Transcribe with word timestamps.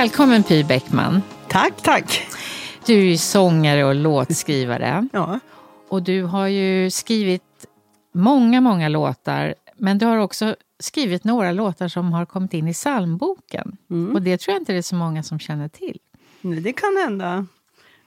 Välkommen 0.00 0.42
Py 0.42 0.64
Bäckman. 0.64 1.22
Tack, 1.48 1.82
tack. 1.82 2.26
Du 2.86 3.12
är 3.12 3.16
sångare 3.16 3.84
och 3.84 3.94
låtskrivare. 3.94 5.08
Ja. 5.12 5.40
Och 5.88 6.02
du 6.02 6.22
har 6.22 6.46
ju 6.46 6.90
skrivit 6.90 7.66
många, 8.12 8.60
många 8.60 8.88
låtar. 8.88 9.54
Men 9.76 9.98
du 9.98 10.06
har 10.06 10.16
också 10.16 10.56
skrivit 10.78 11.24
några 11.24 11.52
låtar 11.52 11.88
som 11.88 12.12
har 12.12 12.26
kommit 12.26 12.54
in 12.54 12.68
i 12.68 12.72
psalmboken. 12.72 13.76
Mm. 13.90 14.14
Och 14.14 14.22
det 14.22 14.36
tror 14.40 14.54
jag 14.54 14.60
inte 14.62 14.72
det 14.72 14.78
är 14.78 14.82
så 14.82 14.94
många 14.94 15.22
som 15.22 15.38
känner 15.38 15.68
till. 15.68 15.98
Nej, 16.40 16.60
det 16.60 16.72
kan 16.72 16.96
hända. 17.04 17.46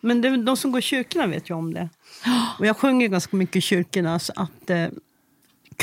Men 0.01 0.21
det, 0.21 0.37
de 0.37 0.57
som 0.57 0.71
går 0.71 0.79
i 0.79 0.81
kyrkorna 0.81 1.27
vet 1.27 1.49
ju 1.49 1.53
om 1.53 1.73
det. 1.73 1.89
Och 2.59 2.65
jag 2.65 2.77
sjunger 2.77 3.07
ganska 3.07 3.37
mycket 3.37 3.55
i 3.55 3.61
kyrkorna 3.61 4.19
så 4.19 4.33
att 4.35 4.69
eh, 4.69 4.87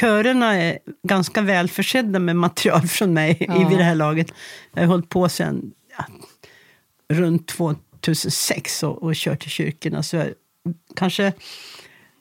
körerna 0.01 0.57
är 0.57 0.79
ganska 1.03 1.41
väl 1.41 1.69
försedda 1.69 2.19
med 2.19 2.37
material 2.37 2.83
från 2.83 3.15
mig 3.15 3.47
Ja. 3.49 3.63
i 3.63 3.65
vid 3.69 3.79
det 3.79 3.85
här 3.85 3.95
laget. 3.95 4.33
Jag 4.73 4.83
har 4.83 4.87
hållit 4.87 5.09
på 5.09 5.29
sedan 5.29 5.73
runt 7.09 7.47
2006 7.47 8.83
och, 8.83 9.03
och 9.03 9.15
kört 9.15 9.41
till 9.41 9.51
kyrkorna. 9.51 10.03
Så 10.03 10.17
jag 10.17 10.29
kanske 10.97 11.33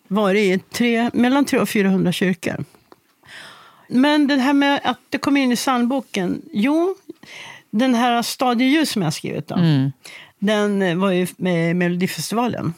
varit 0.07 0.39
i 0.39 0.63
tre, 0.71 1.09
mellan 1.13 1.45
300 1.45 1.61
och 1.61 1.69
400 1.69 2.11
kyrkor. 2.11 2.65
Men 3.87 4.27
det 4.27 4.35
här 4.35 4.53
med 4.53 4.81
att 4.83 4.99
det 5.09 5.17
kom 5.17 5.37
in 5.37 5.51
i 5.51 5.55
psalmboken. 5.55 6.41
Jo, 6.53 6.95
den 7.69 7.95
här 7.95 8.21
Stadieljus 8.21 8.91
som 8.91 9.01
jag 9.01 9.13
skrivit. 9.13 9.47
Då, 9.47 9.55
Mm. 9.55 9.91
Den 10.39 10.99
var 10.99 11.11
ju 11.11 11.27
med 11.37 11.71
i 11.71 11.73
Melodifestivalen 11.73 12.73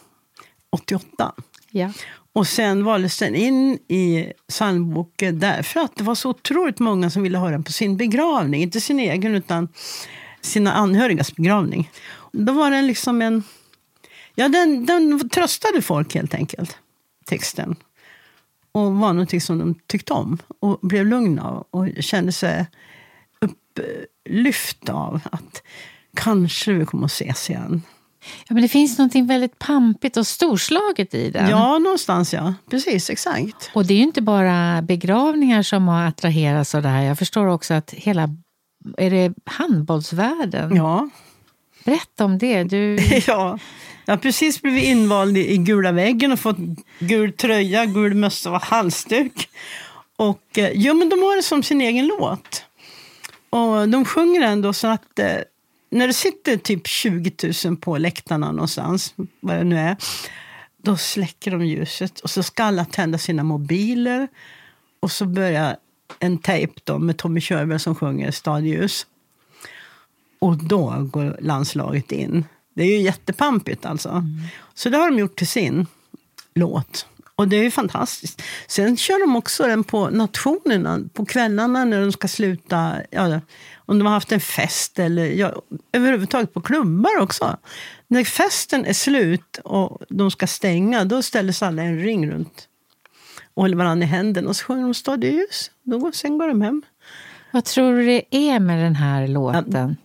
88. 0.70 1.34
Ja. 1.72 1.94
Och 2.34 2.48
sen 2.48 2.84
valdes 2.84 3.18
den 3.18 3.36
in 3.36 3.80
i 3.88 4.34
psalmboken 4.48 5.40
därför 5.40 5.80
att 5.80 5.96
det 5.96 6.04
var 6.04 6.16
så 6.16 6.30
otroligt 6.30 6.80
många 6.80 7.10
som 7.10 7.24
ville 7.24 7.38
ha 7.38 7.50
den 7.50 7.64
på 7.64 7.72
sin 7.72 7.98
begravning. 7.98 8.62
Inte 8.62 8.82
sin 8.82 9.00
egen, 9.00 9.36
utan 9.36 9.68
sina 10.42 10.74
anhörigas 10.74 11.36
begravning. 11.36 11.92
Då 12.32 12.54
var 12.54 12.72
den 12.72 12.88
liksom 12.88 13.22
en... 13.22 13.44
Ja, 14.36 14.50
den, 14.50 14.86
den 14.86 15.30
tröstade 15.30 15.82
folk 15.82 16.16
helt 16.16 16.34
enkelt, 16.34 16.78
texten. 17.26 17.76
Och 18.72 18.92
var 18.92 19.14
någonting 19.14 19.42
som 19.42 19.60
de 19.60 19.76
tyckte 19.88 20.14
om 20.14 20.38
och 20.60 20.80
blev 20.82 21.06
lugna 21.06 21.44
av 21.50 21.68
och 21.72 21.88
kände 22.00 22.32
sig 22.32 22.66
upplyft 23.42 24.90
av 24.90 25.20
att 25.32 25.64
kanske 26.16 26.74
vi 26.74 26.86
kommer 26.86 27.06
att 27.06 27.12
ses 27.12 27.50
igen. 27.50 27.82
ja, 28.48 28.54
men 28.54 28.64
det 28.64 28.70
finns 28.70 28.98
något 28.98 29.16
väldigt 29.16 29.60
pampigt 29.60 30.18
och 30.18 30.28
storslaget 30.28 31.14
i 31.14 31.32
den. 31.32 31.50
Ja, 31.50 31.80
någonstans 31.80 32.34
ja. 32.34 32.54
Precis, 32.70 33.10
exakt. 33.10 33.72
Och 33.74 33.86
det 33.86 33.94
är 33.94 33.98
ju 33.98 34.04
inte 34.04 34.22
bara 34.22 34.82
begravningar 34.82 35.64
som 35.64 35.88
har 35.88 36.06
attraherats 36.06 36.76
av 36.76 36.82
det 36.82 36.90
här. 36.90 37.02
Jag 37.02 37.18
förstår 37.18 37.48
också 37.48 37.74
att 37.74 37.92
hela 37.92 38.30
är 38.98 39.10
det 39.10 39.34
handbollsvärlden? 39.46 40.76
Ja. 40.76 41.10
Berätta 41.84 42.26
om 42.26 42.38
det. 42.38 42.64
Du, 42.64 42.96
ja. 43.28 43.60
Jag 44.06 44.14
har 44.14 44.18
precis 44.18 44.62
blivit 44.62 44.84
invald 44.84 45.38
i, 45.38 45.58
gula 45.58 45.92
väggen 45.92 46.32
och 46.32 46.40
fått 46.40 46.58
gul 47.00 47.34
tröja, 47.34 47.86
gul 47.86 48.14
mössa 48.14 48.52
och 48.52 48.62
halsduk. 48.62 49.50
Och, 50.16 50.58
eh, 50.58 50.72
ja, 50.72 50.94
men 50.94 51.10
de 51.10 51.20
har 51.20 51.36
det 51.36 51.44
som 51.44 51.64
sin 51.64 51.82
egen 51.82 52.08
låt. 52.08 52.66
Och 53.50 53.90
de 53.90 54.06
sjunger 54.06 54.42
ändå 54.42 54.74
så 54.74 54.88
att 54.88 55.20
eh, 55.20 55.38
när 55.90 56.08
det 56.08 56.14
sitter 56.14 56.58
typ 56.58 56.88
20 56.88 57.32
000 57.66 57.78
på 57.78 57.98
läktarna 57.98 58.52
någonstans, 58.52 59.14
vad 59.40 59.56
det 59.56 59.64
nu 59.64 59.80
är, 59.80 59.96
då 60.84 60.98
släcker 60.98 61.52
de 61.52 61.66
ljuset 61.66 62.20
och 62.20 62.30
så 62.30 62.44
ska 62.44 62.64
alla 62.64 62.86
tända 62.86 63.18
sina 63.18 63.44
mobiler. 63.44 64.28
Och 65.00 65.12
så 65.12 65.26
börjar 65.26 65.78
en 66.20 66.38
tejp 66.38 66.74
då 66.84 67.00
med 67.00 67.18
Tommy 67.18 67.42
Körberg 67.42 67.80
som 67.80 67.96
sjunger 67.96 68.32
Stadljus. 68.32 69.06
Och 70.40 70.58
då 70.58 71.08
går 71.12 71.38
landslaget 71.42 72.12
in. 72.12 72.46
Det 72.74 72.84
är 72.84 72.88
ju 72.88 73.02
jättepampigt 73.02 73.86
alltså. 73.86 74.24
Så 74.74 74.90
det 74.90 74.98
har 74.98 75.12
de 75.12 75.20
gjort 75.20 75.36
till 75.36 75.48
sin 75.48 75.88
låt. 76.54 77.06
Och 77.36 77.48
det 77.48 77.56
är 77.56 77.64
ju 77.64 77.72
fantastiskt. 77.72 78.42
Sen 78.68 78.98
kör 78.98 79.20
de 79.20 79.36
också 79.36 79.68
den 79.68 79.84
på 79.84 80.10
nationerna 80.10 81.00
på 81.14 81.26
kvällarna 81.26 81.86
när 81.86 82.02
de 82.02 82.12
ska 82.12 82.28
sluta. 82.28 82.94
Ja, 83.10 83.42
om 83.76 83.98
de 84.00 84.06
har 84.06 84.14
haft 84.14 84.32
en 84.32 84.40
fest 84.40 85.00
eller 85.00 85.26
ja, 85.26 85.62
överhuvudtaget 85.92 86.54
på 86.54 86.62
klubbar 86.62 87.20
också. 87.20 87.58
När 88.08 88.24
festen 88.24 88.86
är 88.86 88.94
slut 88.94 89.60
och 89.64 90.02
de 90.10 90.32
ska 90.32 90.48
stänga, 90.48 91.06
då 91.06 91.22
ställer 91.22 91.54
sig 91.54 91.68
alla 91.68 91.82
en 91.82 92.00
ring 92.00 92.32
runt 92.32 92.68
och 93.54 93.64
håller 93.64 93.78
varandra 93.78 94.06
i 94.06 94.10
händerna 94.10 94.50
och 94.50 94.56
så 94.56 94.66
sjunger 94.66 94.84
de 94.84 94.94
Stadljus. 94.94 95.72
Då 95.84 95.98
går, 95.98 96.12
sen 96.12 96.38
går 96.38 96.48
de 96.48 96.62
hem. 96.62 96.82
vad 97.52 97.66
tror 97.66 97.98
du 97.98 98.06
det 98.06 98.36
är 98.36 98.60
med 98.60 98.84
den 98.84 98.96
här 98.96 99.28
låten? 99.28 99.98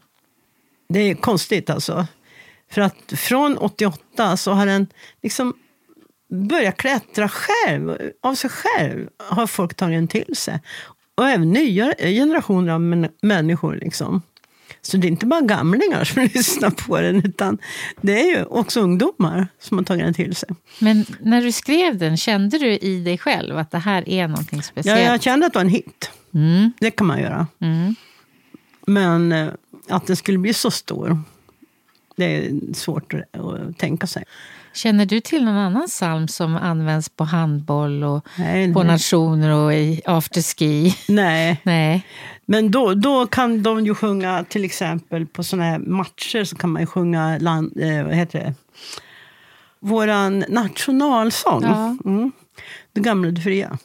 Det 0.89 1.01
är 1.01 1.15
konstigt 1.15 1.71
alltså. 1.71 2.07
För 2.71 2.81
att 2.81 3.13
från 3.17 3.59
88 3.59 4.37
så 4.37 4.53
har 4.53 4.67
den 4.67 4.87
liksom 5.23 5.55
börjat 6.49 6.77
klättra 6.77 7.29
själv. 7.29 7.99
Av 8.23 8.35
sig 8.35 8.51
själv 8.51 9.09
har 9.19 9.47
folk 9.47 9.75
tagit 9.75 9.97
den 9.99 10.09
till 10.09 10.37
sig. 10.37 10.61
Och 11.15 11.29
även 11.29 11.53
nya 11.53 11.95
generationer 11.99 12.73
av 12.73 12.81
män- 12.81 13.13
människor. 13.23 13.77
Liksom. 13.77 14.23
Så 14.83 14.97
det 14.97 15.07
är 15.07 15.09
inte 15.11 15.27
bara 15.27 15.41
gamlingar 15.41 16.05
som 16.05 16.23
lyssnar 16.35 16.71
på 16.71 17.01
den, 17.01 17.17
utan 17.25 17.59
det 18.01 18.21
är 18.21 18.39
ju 18.39 18.45
också 18.45 18.81
ungdomar 18.81 19.49
som 19.61 19.79
har 19.79 19.85
tagit 19.85 20.05
den 20.05 20.15
till 20.15 20.35
sig. 20.37 20.49
Men 20.79 21.05
när 21.21 21.43
du 21.43 21.53
skrev 21.53 21.99
den, 21.99 22.17
kände 22.17 22.59
du 22.59 22.67
i 22.79 23.01
dig 23.05 23.19
själv 23.19 23.59
att 23.59 23.71
det 23.71 23.79
här 23.79 24.09
är 24.09 24.29
någonting 24.29 24.59
Ja, 24.59 24.63
speciellt? 24.63 25.03
jag 25.03 25.23
kände 25.23 25.47
att 25.47 25.53
det 25.53 25.59
var 25.59 25.65
en 25.65 25.69
hit. 25.71 26.11
Mm, 26.35 26.73
Det 26.81 26.91
kan 26.91 27.07
man 27.07 27.21
göra. 27.21 27.47
mm. 27.61 27.95
Men 28.87 29.33
eh, 29.33 29.49
att 29.89 30.07
den 30.07 30.17
skulle 30.17 30.39
bli 30.39 30.55
så 30.55 30.71
stor, 30.71 31.23
det 32.17 32.25
är 32.37 32.75
svårt 32.75 33.15
att 33.15 33.79
tänka 33.79 34.07
sig. 34.07 34.25
Känner 34.77 35.07
du 35.07 35.21
till 35.21 35.45
någon 35.45 35.57
annan 35.57 35.87
psalm 35.87 36.29
som 36.29 36.57
används 36.57 37.09
på 37.09 37.25
handboll 37.25 38.05
och 38.05 38.27
Nej, 38.39 38.75
på 38.75 38.83
nej. 38.83 38.93
nationer 38.93 39.51
och 39.51 39.75
i 39.75 40.01
afterski? 40.05 40.97
nej. 41.09 41.61
Nej. 41.65 42.07
Men 42.47 42.71
då, 42.71 42.95
då 42.95 43.27
kan 43.27 43.63
de 43.63 43.87
ju 43.87 43.95
sjunga, 43.95 44.45
till 44.45 44.65
exempel 44.65 45.27
på 45.27 45.45
såna 45.45 45.65
här 45.65 45.79
matcher 45.79 46.45
så 46.45 46.57
kan 46.57 46.71
man 46.71 46.83
ju 46.83 46.87
sjunga 46.87 47.39
land, 47.39 47.81
eh, 47.81 48.05
vad 48.05 48.15
heter 48.15 48.39
det? 48.39 48.55
våran 49.81 50.45
nationalsång. 50.49 51.63
Ja. 51.63 51.97
Mm. 52.05 52.33
Det 52.93 53.01
gamla, 53.01 53.31
det 53.31 53.41
fria. 53.41 53.79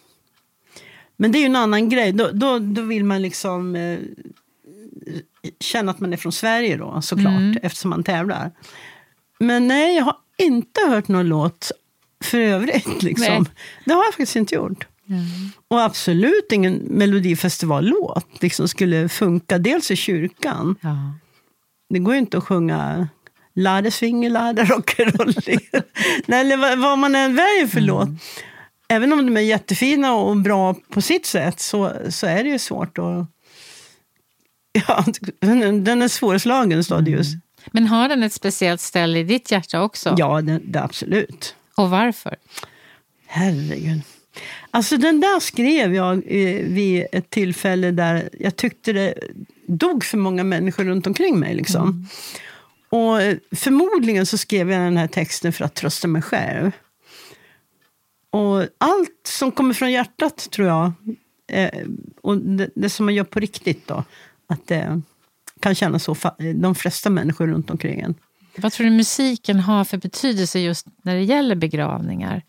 Men 1.17 1.31
det 1.31 1.37
är 1.37 1.39
ju 1.39 1.45
en 1.45 1.55
annan 1.55 1.89
grej. 1.89 2.11
Då, 2.11 2.29
då, 2.33 2.59
då 2.59 2.81
vill 2.81 3.03
man 3.05 3.21
liksom 3.21 3.75
eh, 3.75 3.99
känna 5.59 5.91
att 5.91 5.99
man 5.99 6.13
är 6.13 6.17
från 6.17 6.31
Sverige 6.31 6.77
då, 6.77 7.01
såklart, 7.01 7.33
Mm. 7.33 7.57
eftersom 7.61 7.89
man 7.89 8.03
tävlar. 8.03 8.51
Men 9.39 9.67
nej, 9.67 9.95
jag 9.97 10.03
har 10.03 10.15
inte 10.41 10.81
hört 10.89 11.07
någon 11.07 11.27
låt 11.27 11.71
för 12.23 12.37
övrigt. 12.39 13.03
Liksom. 13.03 13.43
Nej. 13.43 13.51
Det 13.85 13.93
har 13.93 14.03
jag 14.03 14.13
faktiskt 14.13 14.35
inte 14.35 14.55
gjort. 14.55 14.87
Och 15.67 15.81
absolut 15.81 16.51
ingen 16.51 16.73
melodifestivallåt 16.73 18.27
liksom 18.41 18.67
skulle 18.67 19.09
funka. 19.09 19.57
Dels 19.57 19.91
i 19.91 19.95
kyrkan. 19.95 20.75
Ja. 20.81 21.13
Det 21.89 21.99
går 21.99 22.13
ju 22.13 22.19
inte 22.19 22.37
att 22.37 22.43
sjunga 22.43 23.07
Lade 23.53 23.91
svinge, 23.91 24.29
lade 24.29 24.63
rock'n'roll. 24.63 25.59
Eller 26.27 26.57
vad, 26.57 26.79
vad 26.79 26.97
man 26.97 27.15
än 27.15 27.35
väljer 27.35 27.67
för 27.67 27.81
låt. 27.81 28.09
Även 28.87 29.13
om 29.13 29.25
de 29.25 29.37
är 29.37 29.41
jättefina 29.41 30.13
och 30.13 30.37
bra 30.37 30.75
på 30.89 31.01
sitt 31.01 31.25
sätt 31.25 31.59
så, 31.59 31.93
så 32.09 32.27
är 32.27 32.43
det 32.43 32.49
ju 32.49 32.59
svårt 32.59 32.97
att... 32.97 33.27
Ja, 34.87 35.05
den 35.71 36.01
är 36.01 36.07
svårslagen, 36.07 36.83
Stadius. 36.83 37.27
Men 37.67 37.87
har 37.87 38.09
den 38.09 38.23
ett 38.23 38.33
speciellt 38.33 38.81
ställe 38.81 39.19
i 39.19 39.23
ditt 39.23 39.51
hjärta 39.51 39.81
också? 39.81 40.15
Ja, 40.17 40.41
det, 40.41 40.59
det, 40.63 40.81
absolut. 40.81 41.55
Och 41.75 41.89
varför? 41.89 42.35
Herregud. 43.25 44.01
Alltså 44.71 44.97
den 44.97 45.19
där 45.19 45.39
skrev 45.39 45.95
jag 45.95 46.13
eh, 46.13 46.65
vid 46.65 47.05
ett 47.11 47.29
tillfälle 47.29 47.91
där 47.91 48.29
jag 48.39 48.55
tyckte 48.55 48.93
det 48.93 49.13
dog 49.67 50.03
för 50.03 50.17
många 50.17 50.43
människor 50.43 50.83
runt 50.83 51.07
omkring 51.07 51.39
mig. 51.39 51.55
Liksom. 51.55 52.07
Och 52.89 53.21
eh, 53.21 53.37
förmodligen 53.51 54.25
så 54.25 54.37
skrev 54.37 54.71
jag 54.71 54.81
den 54.81 54.97
här 54.97 55.07
texten 55.07 55.53
för 55.53 55.65
att 55.65 55.75
trösta 55.75 56.07
mig 56.07 56.21
själv. 56.21 56.71
Och 58.29 58.61
allt 58.77 59.21
som 59.23 59.51
kommer 59.51 59.73
från 59.73 59.91
hjärtat, 59.91 60.47
tror 60.51 60.67
jag, 60.67 60.91
eh, 61.47 61.87
och 62.21 62.37
det, 62.37 62.69
det, 62.75 62.89
som 62.89 63.05
man 63.05 63.15
gör 63.15 63.23
på 63.23 63.39
riktigt, 63.39 63.87
då, 63.87 64.03
att 64.47 64.67
det 64.67 65.01
kan 65.61 65.75
kännas 65.75 66.03
så 66.03 66.15
de 66.55 66.75
flesta 66.75 67.09
människor 67.09 67.47
runt 67.47 67.69
omkring 67.69 67.99
en. 67.99 68.15
Vad 68.57 68.71
tror 68.71 68.85
du 68.85 68.91
musiken 68.91 69.59
har 69.59 69.83
för 69.83 69.97
betydelse 69.97 70.59
just 70.59 70.87
när 71.01 71.15
det 71.15 71.23
gäller 71.23 71.55
begravningar? 71.55 72.43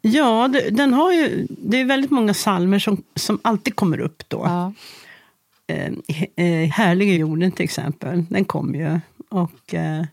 Ja, 0.00 0.48
det, 0.48 0.70
den 0.70 0.92
har 0.92 1.12
ju, 1.12 1.46
det 1.48 1.76
är 1.80 1.84
väldigt 1.84 2.10
många 2.10 2.34
salmer 2.34 2.78
som, 2.78 3.02
som 3.14 3.38
alltid 3.42 3.76
kommer 3.76 4.00
upp 4.00 4.22
då. 4.28 4.42
Ja. 4.44 4.72
Eh, 5.66 5.92
eh, 6.46 6.70
Härliga 6.70 7.14
jorden 7.14 7.52
till 7.52 7.64
exempel, 7.64 8.24
den 8.28 8.44
kommer 8.44 8.78
ju. 8.78 9.00
Och, 9.28 9.74
eh, 9.74 10.04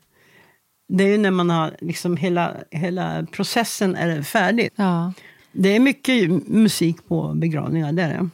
det 0.87 1.03
är 1.03 1.07
ju 1.07 1.17
när 1.17 1.31
man 1.31 1.49
har 1.49 1.75
liksom 1.81 2.17
hela, 2.17 2.55
hela 2.71 3.25
processen 3.31 3.95
är 3.95 4.21
färdig. 4.21 4.69
Ja. 4.75 5.13
Det 5.51 5.75
är 5.75 5.79
mycket 5.79 6.29
musik 6.47 7.07
på 7.07 7.33
begravningar, 7.33 7.91
det 7.91 8.03
är 8.03 8.09
det. 8.09 8.29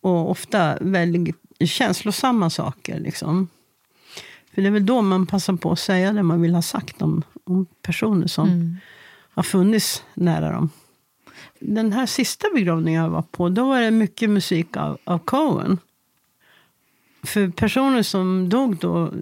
Och 0.00 0.30
ofta 0.30 0.78
väldigt 0.80 1.36
känslosamma 1.66 2.50
saker. 2.50 3.00
Liksom. 3.00 3.48
För 4.54 4.62
det 4.62 4.68
är 4.68 4.72
väl 4.72 4.86
då 4.86 5.02
man 5.02 5.26
passar 5.26 5.56
på 5.56 5.72
att 5.72 5.78
säga 5.78 6.12
det 6.12 6.22
man 6.22 6.42
vill 6.42 6.54
ha 6.54 6.62
sagt 6.62 7.02
om, 7.02 7.22
om 7.44 7.66
personer 7.82 8.26
som 8.26 8.48
mm. 8.48 8.76
har 9.30 9.42
funnits 9.42 10.04
nära 10.14 10.52
dem. 10.52 10.70
Den 11.58 11.92
här 11.92 12.06
sista 12.06 12.46
begravningen 12.54 13.02
jag 13.02 13.10
var 13.10 13.22
på, 13.22 13.48
då 13.48 13.68
var 13.68 13.80
det 13.80 13.90
mycket 13.90 14.30
musik 14.30 14.76
av, 14.76 14.98
av 15.04 15.18
Cohen. 15.18 15.78
För 17.22 17.48
personer 17.48 18.02
som 18.02 18.48
dog 18.48 18.76
då 18.76 19.12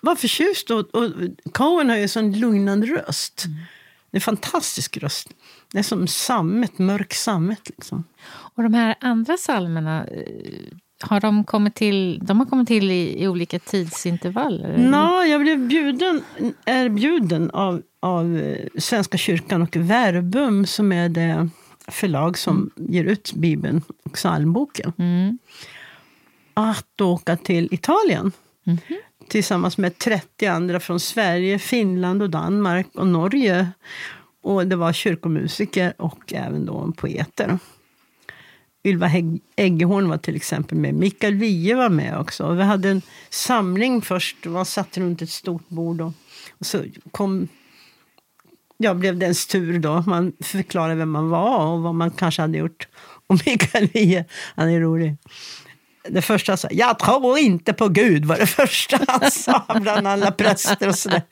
var 0.00 0.16
förtjust. 0.16 0.70
Och, 0.70 0.94
och 0.94 1.12
Cohen 1.52 1.88
har 1.88 1.96
ju 1.96 2.02
en 2.02 2.08
sån 2.08 2.32
lugnande 2.32 2.86
röst. 2.86 3.44
Mm. 3.44 3.58
Det 4.10 4.16
är 4.16 4.18
en 4.18 4.20
fantastisk 4.20 4.96
röst. 4.96 5.28
Det 5.72 5.78
är 5.78 5.82
som 5.82 6.06
sammet, 6.06 6.78
mörk 6.78 7.14
sammet. 7.14 7.68
Liksom. 7.68 8.04
Och 8.28 8.62
de 8.62 8.74
här 8.74 8.94
andra 9.00 9.36
salmerna 9.36 10.06
har 11.00 11.20
de 11.20 11.44
kommit 11.44 11.74
till, 11.74 12.20
de 12.22 12.38
har 12.38 12.46
kommit 12.46 12.68
till 12.68 12.90
i, 12.90 13.22
i 13.22 13.28
olika 13.28 13.58
tidsintervaller? 13.58 14.78
Nå, 14.78 15.22
jag 15.22 15.40
blev 15.40 15.68
bjuden, 15.68 16.22
erbjuden 16.66 17.50
av, 17.50 17.82
av 18.00 18.38
eh, 18.38 18.66
Svenska 18.78 19.18
kyrkan 19.18 19.62
och 19.62 19.76
Verbum 19.76 20.66
som 20.66 20.92
är 20.92 21.08
det 21.08 21.48
förlag 21.88 22.38
som 22.38 22.70
mm. 22.76 22.92
ger 22.92 23.04
ut 23.04 23.32
Bibeln 23.32 23.82
och 24.04 24.12
psalmboken. 24.12 24.92
Mm. 24.98 25.38
Att 26.54 27.00
åka 27.00 27.36
till 27.36 27.68
Italien. 27.70 28.32
Mm 28.66 28.78
Tillsammans 29.28 29.78
med 29.78 29.98
30 29.98 30.46
andra 30.46 30.80
från 30.80 31.00
Sverige, 31.00 31.58
Finland, 31.58 32.22
och 32.22 32.30
Danmark 32.30 32.86
och 32.94 33.06
Norge. 33.06 33.68
Och 34.42 34.66
Det 34.66 34.76
var 34.76 34.92
kyrkomusiker 34.92 35.94
och 35.98 36.32
även 36.32 36.66
då 36.66 36.92
poeter. 36.96 37.58
Ylva 38.88 39.10
Eggehorn 39.56 40.08
var 40.08 40.18
till 40.18 40.36
exempel 40.36 40.78
med. 40.78 40.94
Mikael 40.94 41.34
Wiehe 41.34 41.74
var 41.74 41.88
med 41.88 42.18
också. 42.18 42.52
Vi 42.52 42.62
hade 42.62 42.90
en 42.90 43.02
samling 43.30 44.02
först. 44.02 44.36
Man 44.44 44.64
satt 44.64 44.98
runt 44.98 45.22
ett 45.22 45.30
stort 45.30 45.68
bord. 45.68 46.00
Och, 46.00 46.12
och 46.58 46.66
så 46.66 46.84
kom, 47.10 47.48
ja, 48.76 48.94
blev 48.94 49.18
det 49.18 49.24
ens 49.24 49.46
tur 49.46 49.78
då. 49.78 50.04
Man 50.06 50.32
förklarade 50.40 50.94
vem 50.94 51.10
man 51.10 51.28
var 51.28 51.66
och 51.66 51.82
vad 51.82 51.94
man 51.94 52.10
kanske 52.10 52.42
hade 52.42 52.58
gjort. 52.58 52.88
Och 53.26 53.40
Mikael 53.46 53.86
Wiehe, 53.86 54.24
han 54.56 54.68
är 54.68 54.80
rolig. 54.80 55.16
Det 56.08 56.22
första 56.22 56.52
han 56.52 56.58
sa 56.58 56.68
jag 56.70 56.98
tror 56.98 57.38
inte 57.38 57.72
på 57.72 57.88
Gud, 57.88 58.24
var 58.24 58.36
det 58.36 58.46
första 58.46 58.98
han 59.08 59.30
sa 59.30 59.64
bland 59.80 60.08
alla 60.08 60.30
präster 60.30 60.88
och 60.88 60.98
sådär. 60.98 61.22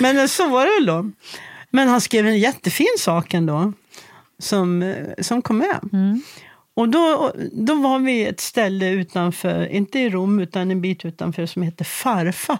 Men 0.00 0.18
eh, 0.18 0.26
så 0.26 0.48
var 0.48 0.66
det 0.66 0.72
väl 0.72 0.86
då. 0.86 1.10
Men 1.70 1.88
han 1.88 2.00
skrev 2.00 2.26
en 2.26 2.38
jättefin 2.38 2.96
sak 2.98 3.34
ändå, 3.34 3.72
som, 4.38 4.82
eh, 4.82 5.06
som 5.20 5.42
kom 5.42 5.58
med. 5.58 5.78
Mm. 5.92 6.22
Och 6.74 6.88
då, 6.88 7.32
då 7.52 7.74
var 7.74 7.98
vi 7.98 8.26
ett 8.26 8.40
ställe 8.40 8.90
utanför, 8.90 9.66
inte 9.66 9.98
i 9.98 10.10
Rom, 10.10 10.40
utan 10.40 10.70
en 10.70 10.80
bit 10.80 11.04
utanför 11.04 11.46
som 11.46 11.62
heter 11.62 11.84
Farfa. 11.84 12.58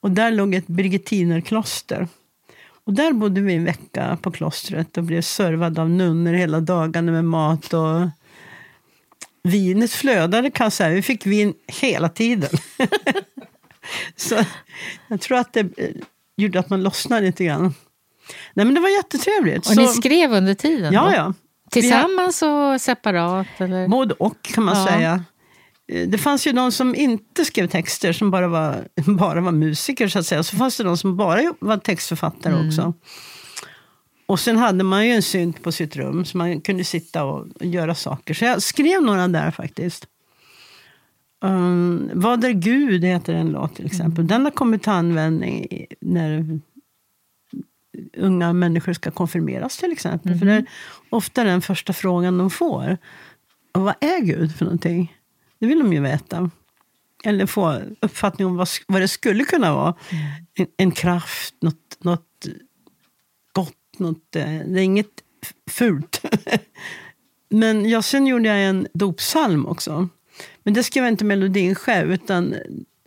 Och 0.00 0.10
där 0.10 0.30
låg 0.30 0.54
ett 0.54 0.66
Birgittinerkloster. 0.66 2.08
Och 2.84 2.92
där 2.92 3.12
bodde 3.12 3.40
vi 3.40 3.54
en 3.54 3.64
vecka 3.64 4.18
på 4.22 4.30
klostret 4.30 4.96
och 4.96 5.04
blev 5.04 5.22
servade 5.22 5.82
av 5.82 5.90
nunnor 5.90 6.32
hela 6.32 6.60
dagarna 6.60 7.12
med 7.12 7.24
mat. 7.24 7.74
och 7.74 8.08
Vinet 9.42 9.92
flödade 9.92 10.50
kan 10.50 10.64
jag 10.64 10.72
säga. 10.72 10.94
Vi 10.94 11.02
fick 11.02 11.26
vin 11.26 11.54
hela 11.66 12.08
tiden. 12.08 12.50
Så 14.16 14.44
jag 15.08 15.20
tror 15.20 15.38
att 15.38 15.52
det 15.52 15.66
gjorde 16.36 16.58
att 16.58 16.70
man 16.70 16.82
lossnade 16.82 17.26
lite 17.26 17.44
grann. 17.44 17.74
Nej, 18.54 18.66
men 18.66 18.74
det 18.74 18.80
var 18.80 18.88
jättetrevligt. 18.88 19.58
Och 19.58 19.74
så... 19.74 19.80
ni 19.80 19.88
skrev 19.88 20.32
under 20.32 20.54
tiden? 20.54 20.92
Ja, 20.92 21.04
då? 21.04 21.12
ja. 21.12 21.34
Tillsammans 21.72 22.42
och 22.42 22.80
separat? 22.80 23.46
Eller? 23.58 23.88
Både 23.88 24.14
och 24.14 24.42
kan 24.42 24.64
man 24.64 24.76
ja. 24.76 24.86
säga. 24.86 25.24
Eh, 25.92 26.08
det 26.08 26.18
fanns 26.18 26.46
ju 26.46 26.52
de 26.52 26.72
som 26.72 26.94
inte 26.94 27.44
skrev 27.44 27.66
texter, 27.66 28.12
som 28.12 28.30
bara 28.30 28.48
var, 28.48 28.88
bara 29.06 29.40
var 29.40 29.52
musiker. 29.52 30.08
så 30.08 30.18
att 30.18 30.26
säga. 30.26 30.42
Så 30.42 30.56
fanns 30.56 30.76
det 30.76 30.84
de 30.84 30.96
som 30.96 31.16
bara 31.16 31.54
var 31.60 31.76
textförfattare 31.76 32.54
mm. 32.54 32.68
också. 32.68 32.94
Och 34.26 34.40
sen 34.40 34.56
hade 34.56 34.84
man 34.84 35.06
ju 35.06 35.12
en 35.12 35.22
synt 35.22 35.62
på 35.62 35.72
sitt 35.72 35.96
rum, 35.96 36.24
så 36.24 36.38
man 36.38 36.60
kunde 36.60 36.84
sitta 36.84 37.24
och, 37.24 37.46
och 37.60 37.66
göra 37.66 37.94
saker. 37.94 38.34
Så 38.34 38.44
jag 38.44 38.62
skrev 38.62 39.02
några 39.02 39.28
där 39.28 39.50
faktiskt. 39.50 40.06
Um, 41.44 42.10
Vad 42.14 42.44
är 42.44 42.50
Gud 42.50 43.04
heter 43.04 43.34
en 43.34 43.48
låt 43.48 43.76
till 43.76 43.86
exempel. 43.86 44.18
Mm. 44.18 44.26
Den 44.26 44.44
har 44.44 44.50
kommit 44.50 44.82
till 44.82 44.92
användning 44.92 45.86
när 46.00 46.60
unga 48.16 48.52
människor 48.52 48.92
ska 48.92 49.10
konfirmeras 49.10 49.76
till 49.76 49.92
exempel. 49.92 50.32
Mm. 50.32 50.38
För 50.38 50.46
det 50.46 50.52
är 50.52 50.66
ofta 51.10 51.44
den 51.44 51.62
första 51.62 51.92
frågan 51.92 52.38
de 52.38 52.50
får. 52.50 52.98
Och 53.72 53.80
vad 53.80 53.94
är 54.00 54.20
Gud 54.20 54.56
för 54.56 54.64
någonting? 54.64 55.16
Det 55.58 55.66
vill 55.66 55.78
de 55.78 55.92
ju 55.92 56.00
veta. 56.00 56.50
Eller 57.24 57.46
få 57.46 57.80
uppfattning 58.00 58.46
om 58.46 58.56
vad, 58.56 58.68
vad 58.86 59.00
det 59.00 59.08
skulle 59.08 59.44
kunna 59.44 59.74
vara. 59.74 59.94
Mm. 60.10 60.24
En, 60.54 60.66
en, 60.76 60.90
kraft, 60.90 61.54
något, 61.60 61.98
något 61.98 62.46
gott, 63.52 63.98
något, 63.98 64.36
eh, 64.36 64.44
det 64.44 64.80
är 64.80 64.84
inget 64.84 65.22
fult. 65.70 66.22
Men 67.48 67.88
ja, 67.88 68.02
sen 68.02 68.26
gjorde 68.26 68.48
jag 68.48 68.64
en 68.64 68.86
dopsalm 68.94 69.66
också. 69.66 70.08
Men 70.62 70.74
det 70.74 70.82
skrev 70.82 71.04
jag 71.04 71.12
inte 71.12 71.24
melodin 71.24 71.74
själv, 71.74 72.12
utan 72.12 72.54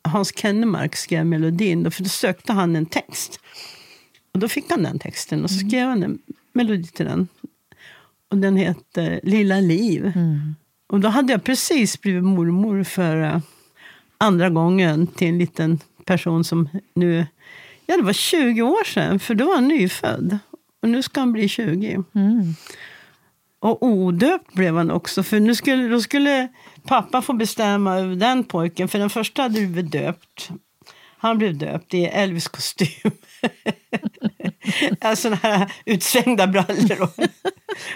Hans 0.03 0.37
Kennemark 0.37 0.95
skrev 0.95 1.25
melodin. 1.25 1.91
För 1.91 2.03
då 2.03 2.09
sökte 2.09 2.53
han 2.53 2.75
en 2.75 2.85
text. 2.85 3.39
Och 4.35 4.41
då 4.41 4.47
fick 4.47 4.69
han 4.69 4.83
den 4.83 4.99
texten 4.99 5.43
och 5.43 5.49
så 5.49 5.59
mm. 5.59 5.69
skrev 5.69 5.87
han 5.87 6.03
en 6.03 6.19
melodi 6.53 6.87
till 6.87 7.05
den. 7.05 7.27
Och 8.31 8.37
den 8.37 8.57
heter 8.57 9.19
Lilla 9.23 9.59
liv. 9.59 10.11
Mm. 10.15 10.55
Och 10.87 10.99
då 10.99 11.07
hade 11.07 11.33
jag 11.33 11.43
precis 11.43 12.01
blivit 12.01 12.23
mormor 12.23 12.83
för 12.83 13.17
uh, 13.17 13.39
andra 14.17 14.49
gången 14.49 15.07
till 15.07 15.27
en 15.27 15.37
liten 15.37 15.79
person 16.05 16.43
som 16.43 16.69
nu... 16.93 17.25
Ja, 17.85 17.97
det 17.97 18.03
var 18.03 18.13
20 18.13 18.61
år 18.61 18.83
sedan, 18.83 19.19
för 19.19 19.35
då 19.35 19.45
var 19.45 19.55
han 19.55 19.67
nyfödd. 19.67 20.39
Och 20.81 20.89
nu 20.89 21.01
ska 21.01 21.19
han 21.19 21.33
bli 21.33 21.47
20. 21.47 22.03
Mm. 22.15 22.53
Och 23.59 23.83
odöpt 23.83 24.53
blev 24.53 24.75
han 24.75 24.91
också, 24.91 25.23
för 25.23 25.39
nu 25.39 25.55
skulle, 25.55 25.87
då 25.87 26.01
skulle 26.01 26.47
pappa 26.83 27.21
få 27.21 27.33
bestämma 27.33 27.95
över 27.95 28.15
den 28.15 28.43
pojken. 28.43 28.87
För 28.87 28.99
den 28.99 29.09
första 29.09 29.41
hade 29.41 29.53
blivit 29.53 29.91
döpt. 29.91 30.49
Han 31.25 31.37
blev 31.37 31.57
döpt 31.57 31.93
i 31.93 32.05
Elvis-kostym. 32.05 33.11
Sådana 35.15 35.39
här 35.43 35.71
utsvängda 35.85 36.47
brallor 36.47 37.01
och, 37.01 37.19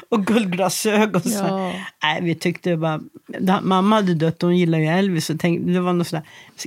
och 0.09 0.25
guldglasögon. 0.25 1.21
Ja. 1.25 1.73
Nej, 2.03 2.21
vi 2.21 2.35
tyckte 2.35 2.77
bara... 2.77 2.99
Mamma 3.61 3.95
hade 3.95 4.13
dött 4.13 4.43
och 4.43 4.49
hon 4.49 4.57
gillade 4.57 4.83
ju 4.83 4.89
Elvis. 4.89 5.29
Och 5.29 5.39
tänkte, 5.39 5.71
det 5.71 5.79
var 5.79 5.93
något 5.93 6.07
sådär, 6.07 6.25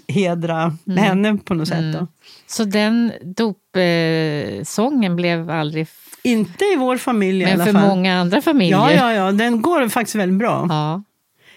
hedra 0.08 0.76
mm. 0.86 0.98
henne 1.04 1.38
på 1.44 1.54
något 1.54 1.70
mm. 1.70 1.92
sätt. 1.92 2.00
Då. 2.00 2.06
Så 2.46 2.64
den 2.64 3.12
dopsången 3.22 5.12
eh, 5.12 5.16
blev 5.16 5.50
aldrig... 5.50 5.86
Inte 6.22 6.64
i 6.64 6.76
vår 6.76 6.96
familj 6.96 7.44
Men 7.44 7.48
i 7.48 7.52
alla 7.52 7.64
för 7.64 7.72
fall. 7.72 7.88
många 7.88 8.20
andra 8.20 8.42
familjer? 8.42 8.78
Ja, 8.78 8.92
ja, 8.92 9.12
ja, 9.12 9.32
den 9.32 9.62
går 9.62 9.88
faktiskt 9.88 10.14
väldigt 10.14 10.38
bra. 10.38 10.66
Ja. 10.68 11.02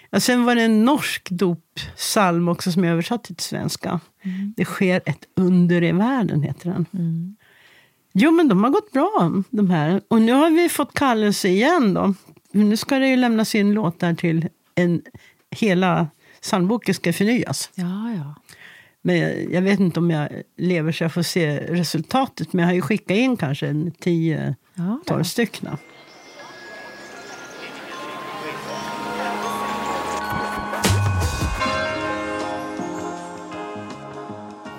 Ja, 0.09 0.19
sen 0.19 0.45
var 0.45 0.55
det 0.55 0.61
en 0.61 0.85
norsk 0.85 1.29
dopsalm 1.29 2.47
också 2.47 2.71
som 2.71 2.83
jag 2.83 2.93
översatte 2.93 3.35
till 3.35 3.45
svenska. 3.45 3.99
Mm. 4.23 4.53
Det 4.57 4.65
sker 4.65 5.01
ett 5.05 5.25
under 5.35 5.83
i 5.83 5.91
världen, 5.91 6.41
heter 6.41 6.69
den. 6.69 6.85
Mm. 6.93 7.35
Jo, 8.13 8.31
men 8.31 8.47
de 8.47 8.63
har 8.63 8.71
gått 8.71 8.91
bra, 8.91 9.31
de 9.49 9.69
här. 9.69 10.01
Och 10.07 10.21
nu 10.21 10.31
har 10.31 10.49
vi 10.49 10.69
fått 10.69 10.93
kallelse 10.93 11.47
igen. 11.47 11.93
då. 11.93 12.13
Nu 12.51 12.77
ska 12.77 12.99
det 12.99 13.07
ju 13.07 13.15
lämnas 13.15 13.55
in 13.55 13.73
låtar 13.73 14.13
till 14.13 14.47
en... 14.75 15.01
Hela 15.51 16.07
psalmboken 16.41 16.95
ska 16.95 17.13
förnyas. 17.13 17.69
Ja, 17.75 18.11
ja. 18.17 18.35
Men 19.01 19.17
jag, 19.17 19.53
jag, 19.53 19.61
vet 19.61 19.79
inte 19.79 19.99
om 19.99 20.11
jag 20.11 20.29
lever 20.57 20.91
så 20.91 21.03
jag 21.03 21.13
får 21.13 21.21
se 21.21 21.59
resultatet. 21.59 22.53
Men 22.53 22.63
jag 22.63 22.69
har 22.69 22.75
ju 22.75 22.81
skickat 22.81 23.17
in 23.17 23.37
kanske 23.37 23.67
en 23.67 23.91
tio, 23.91 24.55
tolv 24.75 24.97
ja, 25.05 25.17
ja. 25.17 25.23
stycken. 25.23 25.77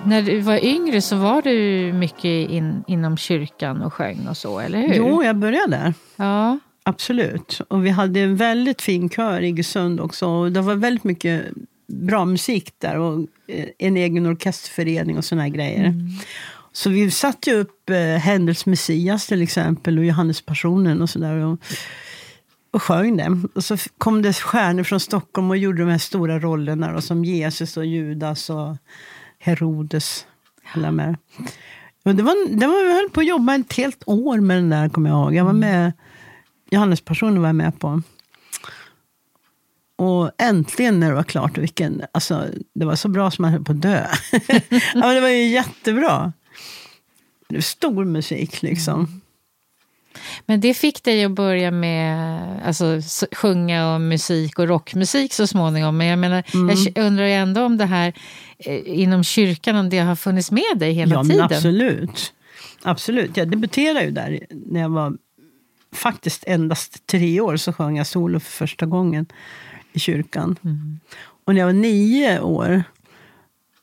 När 0.07 0.21
du 0.21 0.39
var 0.39 0.65
yngre 0.65 1.01
så 1.01 1.15
var 1.15 1.41
du 1.41 1.91
mycket 1.93 2.49
in, 2.49 2.83
inom 2.87 3.17
kyrkan 3.17 3.81
och 3.81 3.93
sjöng 3.93 4.27
och 4.27 4.37
så, 4.37 4.59
eller 4.59 4.79
hur? 4.79 4.93
Jo, 4.93 5.23
jag 5.23 5.35
började 5.35 5.71
där. 5.71 5.93
Ja. 6.15 6.59
Absolut. 6.83 7.61
Och 7.67 7.85
vi 7.85 7.89
hade 7.89 8.19
en 8.19 8.35
väldigt 8.35 8.81
fin 8.81 9.09
kör 9.09 9.41
i 9.41 9.47
Iggesund 9.47 9.99
också. 9.99 10.27
Och 10.27 10.51
det 10.51 10.61
var 10.61 10.75
väldigt 10.75 11.03
mycket 11.03 11.45
bra 11.87 12.25
musik 12.25 12.73
där 12.77 12.97
och 12.97 13.19
eh, 13.47 13.65
en 13.77 13.97
egen 13.97 14.25
orkesterförening 14.25 15.17
och 15.17 15.25
såna 15.25 15.49
grejer. 15.49 15.85
Mm. 15.85 16.09
Så 16.71 16.89
vi 16.89 17.11
satte 17.11 17.49
ju 17.49 17.55
upp 17.55 17.89
eh, 17.89 17.97
Händels 17.97 18.65
Messias 18.65 19.27
till 19.27 19.41
exempel 19.41 19.97
och 19.97 20.05
Johannes 20.05 20.41
Passionen 20.41 21.01
och 21.01 21.09
sådär. 21.09 21.33
Och, 21.33 21.59
och 22.71 22.83
sjöng 22.83 23.17
det. 23.17 23.41
Och 23.55 23.63
så 23.63 23.77
kom 23.97 24.21
det 24.21 24.33
stjärnor 24.33 24.83
från 24.83 24.99
Stockholm 24.99 25.49
och 25.49 25.57
gjorde 25.57 25.81
de 25.81 25.89
här 25.89 25.97
stora 25.97 26.39
rollerna 26.39 26.91
då, 26.91 27.01
som 27.01 27.25
Jesus 27.25 27.77
och 27.77 27.85
Judas 27.85 28.49
och 28.49 28.77
Herodes. 29.39 30.25
Alla 30.73 30.91
med. 30.91 31.17
Och 32.03 32.15
det 32.15 32.23
var, 32.23 32.49
det 32.59 32.67
var, 32.67 32.87
vi 32.87 32.93
höll 32.93 33.09
på 33.09 33.19
att 33.19 33.27
jobba 33.27 33.55
ett 33.55 33.73
helt 33.73 34.03
år 34.05 34.39
med 34.39 34.57
den 34.57 34.69
där, 34.69 34.89
kommer 34.89 35.09
jag 35.09 35.19
ihåg. 35.19 35.35
Jag 35.35 35.45
var 35.45 35.53
med, 35.53 35.93
Johannes 36.69 37.01
Passionen 37.01 37.41
var 37.41 37.49
jag 37.49 37.55
med 37.55 37.79
på. 37.79 38.01
Och 39.95 40.31
äntligen 40.37 40.99
när 40.99 41.09
det 41.09 41.15
var 41.15 41.23
klart, 41.23 41.57
vilken, 41.57 42.01
alltså, 42.11 42.45
det 42.73 42.85
var 42.85 42.95
så 42.95 43.09
bra 43.09 43.31
som 43.31 43.41
man 43.41 43.51
höll 43.51 43.63
på 43.63 43.71
att 43.71 43.81
dö. 43.81 44.07
ja, 44.93 45.13
det 45.13 45.21
var 45.21 45.29
ju 45.29 45.47
jättebra. 45.47 46.33
Det 47.49 47.55
var 47.55 47.61
stor 47.61 48.05
musik 48.05 48.61
liksom. 48.61 49.21
Men 50.45 50.59
det 50.59 50.73
fick 50.73 51.03
dig 51.03 51.25
att 51.25 51.31
börja 51.31 51.71
med 51.71 52.39
alltså, 52.65 53.01
sjunga 53.31 53.93
och 53.93 54.01
musik 54.01 54.59
och 54.59 54.67
rockmusik 54.67 55.33
så 55.33 55.47
småningom. 55.47 55.97
Men 55.97 56.07
jag, 56.07 56.19
menar, 56.19 56.43
mm. 56.53 56.75
jag 56.95 57.05
undrar 57.05 57.23
ändå 57.23 57.63
om 57.63 57.77
det 57.77 57.85
här 57.85 58.13
eh, 58.57 58.81
inom 58.85 59.23
kyrkan, 59.23 59.75
om 59.75 59.89
det 59.89 59.99
har 59.99 60.15
funnits 60.15 60.51
med 60.51 60.77
dig 60.77 60.93
hela 60.93 61.15
ja, 61.15 61.23
tiden? 61.23 61.37
Ja, 61.37 61.45
absolut. 61.45 62.33
Absolut. 62.83 63.37
Jag 63.37 63.49
debuterade 63.49 64.05
ju 64.05 64.11
där 64.11 64.39
när 64.49 64.79
jag 64.79 64.89
var 64.89 65.17
faktiskt 65.91 66.43
endast 66.47 67.07
tre 67.07 67.41
år 67.41 67.57
så 67.57 67.73
sjöng 67.73 67.97
jag 67.97 68.07
solo 68.07 68.39
för 68.39 68.51
första 68.51 68.85
gången 68.85 69.25
i 69.93 69.99
kyrkan. 69.99 70.55
Mm. 70.63 70.99
Och 71.45 71.53
när 71.53 71.61
jag 71.61 71.67
var 71.67 71.73
nio 71.73 72.39
år 72.39 72.83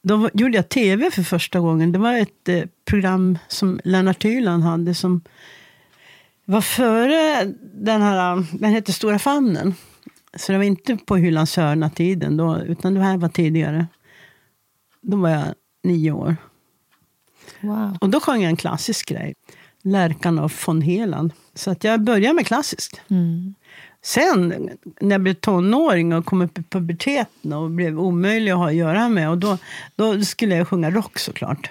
då 0.03 0.31
gjorde 0.35 0.57
jag 0.57 0.69
tv 0.69 1.11
för 1.11 1.23
första 1.23 1.61
gången. 1.61 1.93
Det 1.93 1.99
var 1.99 2.13
ett 2.13 2.49
eh, 2.49 2.63
program 2.85 3.39
som 3.49 3.81
Lennart 3.85 4.25
Hyland 4.25 4.63
hade 4.63 4.95
som 4.95 5.21
var 6.45 6.61
före 6.61 7.53
den 7.75 8.03
här, 8.03 8.47
den 8.53 8.71
hette 8.71 8.93
Stora 8.93 9.19
famnen. 9.19 9.75
Så 10.37 10.53
det 10.53 10.59
var 10.59 10.65
inte 10.65 10.97
på 10.97 11.17
Hylands 11.17 11.57
hörna-tiden, 11.57 12.37
då, 12.37 12.59
utan 12.59 12.95
det 12.95 13.01
här 13.01 13.17
var 13.17 13.29
tidigare. 13.29 13.87
Då 15.01 15.17
var 15.17 15.29
jag 15.29 15.45
nio 15.83 16.13
år. 16.13 16.37
Wow. 17.61 17.99
Och 18.01 18.11
då 18.11 18.21
sjöng 18.21 18.43
jag 18.43 18.51
en 18.51 18.57
klassisk 18.57 19.09
grej. 19.09 19.35
Lärkan 19.83 20.39
av 20.39 20.53
von 20.67 20.81
Heland. 20.81 21.33
Så 21.55 21.71
att 21.71 21.85
jag 21.85 22.01
började 22.01 22.35
med 22.35 22.47
klassiskt. 22.47 23.01
Mm. 23.09 23.55
Sen 24.03 24.71
när 25.01 25.11
jag 25.11 25.21
blev 25.21 25.35
tonåring 25.35 26.15
och 26.15 26.27
kom 26.27 26.43
upp 26.43 26.59
i 26.59 26.63
puberteten 26.63 27.53
och 27.53 27.71
blev 27.71 28.01
omöjlig 28.01 28.51
att 28.51 28.59
ha 28.59 28.69
att 28.69 28.75
göra 28.75 29.09
med. 29.09 29.31
Och 29.31 29.39
då, 29.39 29.59
då 29.97 30.23
skulle 30.23 30.57
jag 30.57 30.69
sjunga 30.69 30.91
rock 30.91 31.19
såklart. 31.19 31.71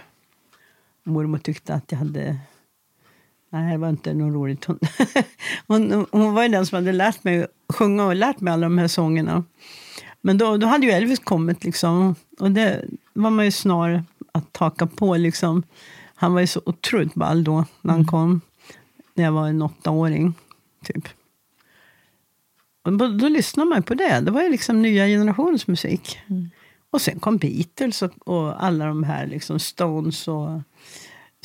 Mormor 1.04 1.38
tyckte 1.38 1.74
att 1.74 1.92
jag 1.92 1.98
hade... 1.98 2.38
Nej, 3.54 3.72
det 3.72 3.78
var 3.78 3.90
inte 3.90 4.14
något 4.14 4.34
roligt. 4.34 4.66
Hon, 4.66 4.80
hon, 5.68 6.06
hon 6.12 6.34
var 6.34 6.44
ju 6.44 6.50
den 6.50 6.66
som 6.66 6.76
hade 6.76 6.92
lärt 6.92 7.24
mig 7.24 7.48
sjunga 7.74 8.06
och 8.06 8.16
lärt 8.16 8.40
mig 8.40 8.54
alla 8.54 8.66
de 8.66 8.78
här 8.78 8.88
sångerna. 8.88 9.44
Men 10.22 10.38
då, 10.38 10.58
då 10.58 10.68
hade 10.68 10.86
ju 10.86 10.92
Elvis 10.92 11.20
kommit 11.20 11.64
liksom. 11.64 12.16
Och 12.40 12.52
det 12.52 12.86
var 13.14 13.30
man 13.30 13.46
ju 13.46 13.52
snar 13.52 14.04
att 14.32 14.54
taka 14.54 14.86
på 14.88 15.18
liksom. 15.18 15.64
Han 16.16 16.34
var 16.34 16.42
ju 16.42 16.48
så 16.48 16.62
otroligt 16.66 17.14
ball 17.14 17.44
då 17.44 17.66
när 17.82 17.92
han 17.92 18.00
mm. 18.00 18.08
kom. 18.08 18.42
När 19.14 19.24
jag 19.24 19.32
var 19.32 19.48
en 19.48 19.62
åttaåring, 19.62 20.34
typ. 20.86 21.08
Och 22.84 22.94
då, 22.94 23.08
då 23.08 23.28
lyssnade 23.28 23.70
man 23.70 23.84
på 23.84 23.94
det. 23.94 24.20
Det 24.20 24.32
var 24.32 24.44
ju 24.44 24.50
liksom 24.50 24.82
nya 24.82 25.08
generationens 25.08 25.68
musik. 25.68 26.20
Mm. 26.30 26.50
Och 26.92 27.02
sen 27.02 27.20
kom 27.20 27.38
Beatles 27.38 28.02
och, 28.02 28.28
och, 28.28 28.64
alla 28.64 28.86
de 28.86 29.04
här, 29.04 29.28
liksom 29.28 29.60
Stones 29.60 30.28
och 30.28 30.62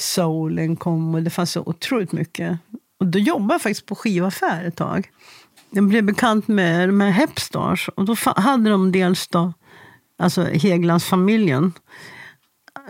soulen 0.01 0.77
kom. 0.77 1.15
Och 1.15 1.23
det 1.23 1.31
fanns 1.31 1.53
så 1.53 1.63
otroligt 1.67 2.13
mycket. 2.13 2.59
Och 3.01 3.07
då 3.07 3.19
jobbade 3.19 3.55
jag 3.55 3.63
faktiskt 3.63 3.87
på 3.87 3.95
skivaffär 3.95 4.65
ett 4.65 4.77
tag. 4.77 5.11
Jag 5.71 5.89
blev 5.89 6.05
bekant 6.05 6.49
med 6.49 6.89
de 6.89 7.01
här 7.01 7.11
Hepstars. 7.11 7.89
Och 7.89 8.05
då 8.05 8.17
hade 8.37 8.71
de 8.71 8.93
dels 8.93 9.29
då, 9.29 9.53
alltså 10.19 10.45
Heglandsfamiljen. 10.45 11.73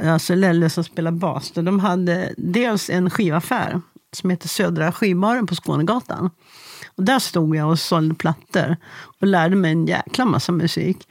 Alltså 0.02 0.34
Lelle 0.34 0.70
som 0.70 0.84
spelar 0.84 1.10
bas. 1.10 1.50
De 1.50 1.80
hade 1.80 2.34
dels 2.36 2.90
en 2.90 3.10
skivaffär 3.10 3.80
som 4.12 4.30
heter 4.30 4.48
Södra 4.48 4.92
skivbaren 4.92 5.46
på 5.46 5.54
Skånegatan. 5.54 6.30
Och 6.96 7.04
där 7.04 7.18
stod 7.18 7.56
jag 7.56 7.70
och 7.70 7.78
sålde 7.78 8.14
plattor 8.14 8.76
och 9.20 9.26
lärde 9.26 9.56
mig 9.56 9.72
en 9.72 9.86
jäkla 9.86 10.24
massa 10.24 10.52
musik. 10.52 11.08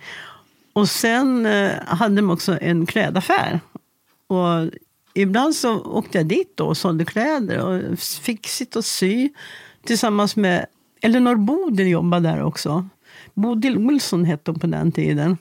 Och 0.73 0.89
sen 0.89 1.45
eh, 1.45 1.71
hade 1.85 2.15
de 2.15 2.29
också 2.29 2.57
en 2.61 2.85
klädaffär. 2.85 3.59
Och 4.27 4.71
ibland 5.21 5.55
så 5.55 5.81
åkte 5.81 6.17
jag 6.17 6.27
dit 6.27 6.51
då 6.55 6.67
och 6.67 6.77
sålde 6.77 7.05
kläder 7.05 7.57
och 7.57 7.99
fick 7.99 8.47
sitta 8.47 8.79
och 8.79 8.85
sy 8.85 9.29
tillsammans 9.85 10.35
med 10.35 10.65
Elinor 11.01 11.35
Bodil 11.35 11.87
jobbade 11.87 12.29
där 12.29 12.43
också. 12.43 12.89
Bodil 13.33 13.77
Olsson 13.77 14.25
hette 14.25 14.51
hon 14.51 14.59
på 14.59 14.67
den 14.67 14.91
tiden, 14.91 15.37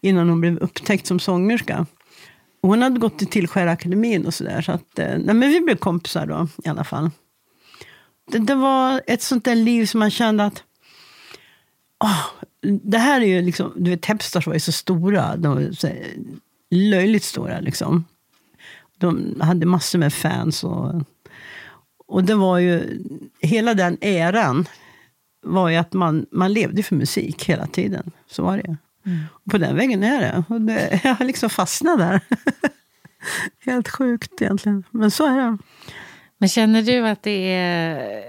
innan 0.00 0.28
hon 0.28 0.40
blev 0.40 0.58
upptäckt 0.58 1.06
som 1.06 1.20
sångerska. 1.20 1.86
Och 2.62 2.68
hon 2.68 2.82
hade 2.82 2.98
gått 2.98 3.18
till 3.18 3.26
Tillskärakademin 3.26 4.26
och 4.26 4.34
sådär. 4.34 4.62
Så 4.62 4.72
att, 4.72 4.98
eh, 4.98 5.18
nej, 5.18 5.34
men 5.34 5.50
vi 5.50 5.60
blev 5.60 5.76
kompisar 5.76 6.26
då 6.26 6.48
i 6.64 6.68
alla 6.68 6.84
fall 6.84 7.10
det, 8.30 8.38
det, 8.38 8.54
var 8.54 9.02
ett 9.06 9.22
sånt 9.22 9.44
där 9.44 9.54
liv 9.54 9.86
som 9.86 10.00
man 10.00 10.10
kände 10.10 10.44
att 10.44 10.62
oh, 12.04 12.26
det 12.82 12.98
här 12.98 13.20
är 13.20 13.26
ju 13.26 13.42
liksom, 13.42 13.72
du 13.76 13.90
vet 13.90 14.04
Hepstars 14.04 14.46
var 14.46 14.54
ju 14.54 14.60
så 14.60 14.72
stora, 14.72 15.36
de 15.36 15.54
var 15.54 15.72
så 15.72 15.88
löjligt 16.70 17.24
stora 17.24 17.60
liksom. 17.60 18.04
De 18.98 19.40
hade 19.40 19.66
massor 19.66 19.98
med 19.98 20.14
fans 20.14 20.64
och, 20.64 21.02
och 22.06 22.24
det 22.24 22.34
var 22.34 22.58
ju, 22.58 23.02
hela 23.40 23.74
den 23.74 24.04
eran 24.04 24.68
var 25.42 25.68
ju 25.68 25.76
att 25.76 25.92
man, 25.92 26.26
man 26.30 26.52
levde 26.52 26.82
för 26.82 26.96
musik 26.96 27.44
hela 27.44 27.66
tiden. 27.66 28.10
Så 28.30 28.42
var 28.42 28.56
det. 28.56 28.76
Mm. 29.06 29.18
På 29.50 29.58
den 29.58 29.76
vägen 29.76 30.02
är 30.02 30.20
det. 30.20 30.44
Och 30.48 30.60
det 30.60 31.00
jag 31.04 31.14
har 31.14 31.24
liksom 31.24 31.50
fastnat 31.50 31.98
där. 31.98 32.20
Helt 33.64 33.88
sjukt 33.88 34.42
egentligen, 34.42 34.84
men 34.90 35.10
så 35.10 35.26
är 35.26 35.36
det. 35.36 35.58
Men 36.38 36.48
känner 36.48 36.82
du 36.82 37.08
att 37.08 37.22
det 37.22 37.52
är... 37.52 38.22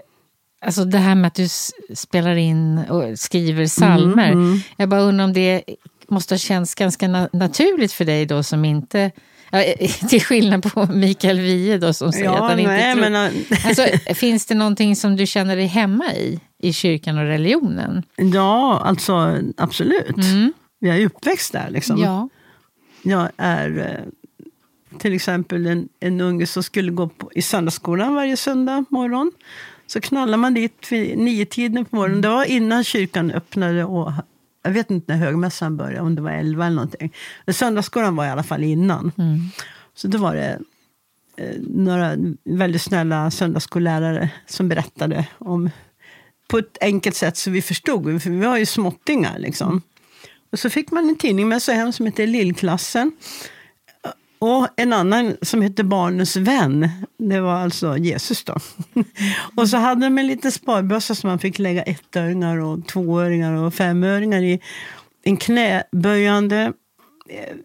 Alltså 0.61 0.85
det 0.85 0.97
här 0.97 1.15
med 1.15 1.27
att 1.27 1.35
du 1.35 1.47
spelar 1.95 2.35
in 2.35 2.77
och 2.77 3.19
skriver 3.19 3.65
salmer. 3.65 4.31
Mm, 4.31 4.45
mm. 4.45 4.59
Jag 4.77 4.89
bara 4.89 5.01
undrar 5.01 5.25
om 5.25 5.33
det 5.33 5.63
måste 6.07 6.33
ha 6.33 6.39
känts 6.39 6.75
ganska 6.75 7.07
na 7.07 7.29
naturligt 7.33 7.93
för 7.93 8.05
dig 8.05 8.25
då 8.25 8.43
som 8.43 8.65
inte... 8.65 9.11
Ja, 9.51 9.63
till 10.09 10.21
skillnad 10.21 10.73
på 10.73 10.85
Mikael 10.85 11.39
Wiehe 11.39 11.77
då 11.77 11.93
som 11.93 12.11
säger 12.11 12.25
ja, 12.25 12.33
att 12.33 12.49
han 12.49 12.59
inte 12.59 12.71
nej, 12.71 12.95
tror... 12.95 13.09
Men... 13.09 13.31
alltså, 13.65 13.85
finns 14.15 14.45
det 14.45 14.55
någonting 14.55 14.95
som 14.95 15.15
du 15.15 15.25
känner 15.25 15.55
dig 15.55 15.65
hemma 15.65 16.13
i, 16.13 16.39
i 16.59 16.73
kyrkan 16.73 17.17
och 17.17 17.23
religionen? 17.23 18.03
Ja, 18.15 18.81
alltså 18.85 19.37
absolut. 19.57 20.17
Mm. 20.17 20.53
Jag 20.79 20.97
är 20.97 21.05
uppväxt 21.05 21.53
där 21.53 21.69
liksom. 21.69 21.97
Ja. 22.01 22.29
Jag 23.01 23.29
är 23.37 23.79
eh, 23.79 24.99
till 24.99 25.13
exempel 25.13 25.65
en, 25.65 25.89
en 25.99 26.21
unge 26.21 26.47
som 26.47 26.63
skulle 26.63 26.91
gå 26.91 27.07
på, 27.07 27.31
i 27.35 27.41
söndagsskolan 27.41 28.15
varje 28.15 28.37
söndag 28.37 28.85
morgon. 28.89 29.31
Så 29.87 30.01
knallade 30.01 30.37
man 30.37 30.53
dit 30.53 30.91
vid 30.91 31.17
nio 31.17 31.45
tiden 31.45 31.85
på 31.85 31.95
morgonen. 31.95 32.21
Det 32.21 32.29
var 32.29 32.45
innan 32.45 32.83
kyrkan 32.83 33.31
öppnade. 33.31 33.83
Och, 33.83 34.11
jag 34.67 34.73
vet 34.73 34.91
inte 34.91 35.13
när 35.13 35.25
högmässan 35.25 35.77
började, 35.77 36.01
om 36.01 36.15
det 36.15 36.21
var 36.21 36.31
elva 36.31 36.65
eller 36.65 36.75
någonting. 36.75 37.13
Men 37.45 37.53
söndagsskolan 37.53 38.15
var 38.15 38.25
i 38.25 38.29
alla 38.29 38.43
fall 38.43 38.63
innan. 38.63 39.11
Mm. 39.17 39.39
Så 39.95 40.07
då 40.07 40.17
var 40.17 40.35
det 40.35 40.59
eh, 41.37 41.55
några 41.59 42.15
väldigt 42.43 42.81
snälla 42.81 43.31
söndagsskollärare 43.31 44.29
som 44.45 44.69
berättade 44.69 45.27
om 45.37 45.69
på 46.47 46.57
ett 46.57 46.77
enkelt 46.81 47.15
sätt 47.15 47.37
så 47.37 47.51
vi 47.51 47.61
förstod. 47.61 48.21
För 48.21 48.29
vi 48.29 48.45
var 48.45 48.57
ju 48.57 48.65
småttingar. 48.65 49.39
Liksom. 49.39 49.81
Och 50.51 50.59
så 50.59 50.69
fick 50.69 50.91
man 50.91 51.09
en 51.09 51.17
tidning 51.17 51.49
med 51.49 51.61
sig 51.61 51.75
hem 51.75 51.93
som 51.93 52.05
heter 52.05 52.27
Lillklassen. 52.27 53.11
Och 54.39 54.67
en 54.75 54.93
annan 54.93 55.37
som 55.41 55.61
hette 55.61 55.83
Barnens 55.83 56.35
vän. 56.35 56.89
Det 57.17 57.39
var 57.39 57.53
alltså 57.53 57.97
Jesus 57.97 58.43
då. 58.43 58.57
och 59.55 59.69
så 59.69 59.77
hade 59.77 60.05
de 60.05 60.17
en 60.17 60.27
liten 60.27 60.51
sparbössa 60.51 61.15
som 61.15 61.29
man 61.29 61.39
fick 61.39 61.59
lägga 61.59 61.83
ettöringar 61.83 62.57
och 62.57 62.87
tvåöringar 62.87 63.53
och 63.53 63.73
femöringar 63.73 64.41
i. 64.41 64.59
En 65.23 65.37
knäböjande 65.37 66.73
eh, 67.29 67.55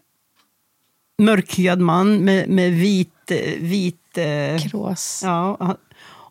mörkhyad 1.17 1.79
man 1.79 2.17
med, 2.17 2.49
med 2.49 2.71
vit... 2.71 3.31
Eh, 3.31 3.59
vit 3.59 4.17
eh, 4.17 4.69
Krås. 4.69 5.21
Ja, 5.23 5.77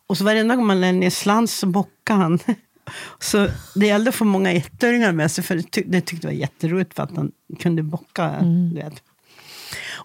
och 0.07 0.17
så 0.17 0.23
varenda 0.23 0.55
gång 0.55 0.67
man 0.67 0.81
lade 0.81 0.93
ner 0.93 1.09
slant 1.09 1.49
så 1.49 1.67
bockade 1.67 2.19
han. 2.19 2.39
Så 3.19 3.47
det 3.75 3.87
gällde 3.87 4.09
att 4.09 4.15
få 4.15 4.25
många 4.25 4.51
ettöringar 4.51 5.11
med 5.11 5.31
sig, 5.31 5.43
för 5.43 5.55
det, 5.55 5.71
tyck, 5.71 5.85
det 5.87 6.01
tyckte 6.01 6.27
det 6.27 6.33
var 6.33 6.39
jätteroligt 6.39 6.93
för 6.93 7.03
att 7.03 7.15
han 7.15 7.31
kunde 7.59 7.83
bocka. 7.83 8.23
Mm. 8.23 8.75
Vet. 8.75 9.03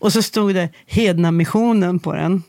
Och 0.01 0.13
så 0.13 0.23
stod 0.23 0.55
det 0.55 0.69
Hedna 0.87 1.31
missionen 1.31 1.99
på 1.99 2.15
den. 2.15 2.43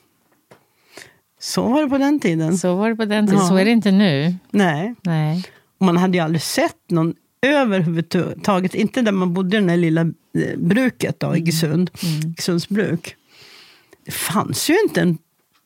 Så 1.39 1.67
var 1.67 1.81
det 1.83 1.89
på 1.89 1.97
den 1.97 2.19
tiden. 2.19 2.57
Så 2.57 2.75
var 2.75 2.89
det 2.89 2.95
på 2.95 3.05
den 3.05 3.27
tiden. 3.27 3.41
Ja. 3.41 3.47
Så 3.47 3.55
är 3.55 3.65
det 3.65 3.71
inte 3.71 3.91
nu. 3.91 4.35
Nej. 4.51 4.95
Nej. 5.01 5.43
Man 5.79 5.97
hade 5.97 6.17
ju 6.17 6.23
aldrig 6.23 6.41
sett 6.41 6.89
någon 6.89 7.13
överhuvudtaget. 7.41 8.75
Inte 8.75 9.01
där 9.01 9.11
man 9.11 9.33
bodde 9.33 9.57
i 9.57 9.61
det 9.61 9.67
där 9.67 9.77
lilla 9.77 10.01
eh, 10.01 10.57
bruket 10.57 11.19
då, 11.19 11.35
i 11.35 11.39
Iggesund. 11.39 11.91
Iggesunds 12.01 12.69
bruk. 12.69 13.15
Det 14.05 14.11
fanns 14.11 14.69
ju 14.69 14.81
inte 14.83 15.01
en 15.01 15.17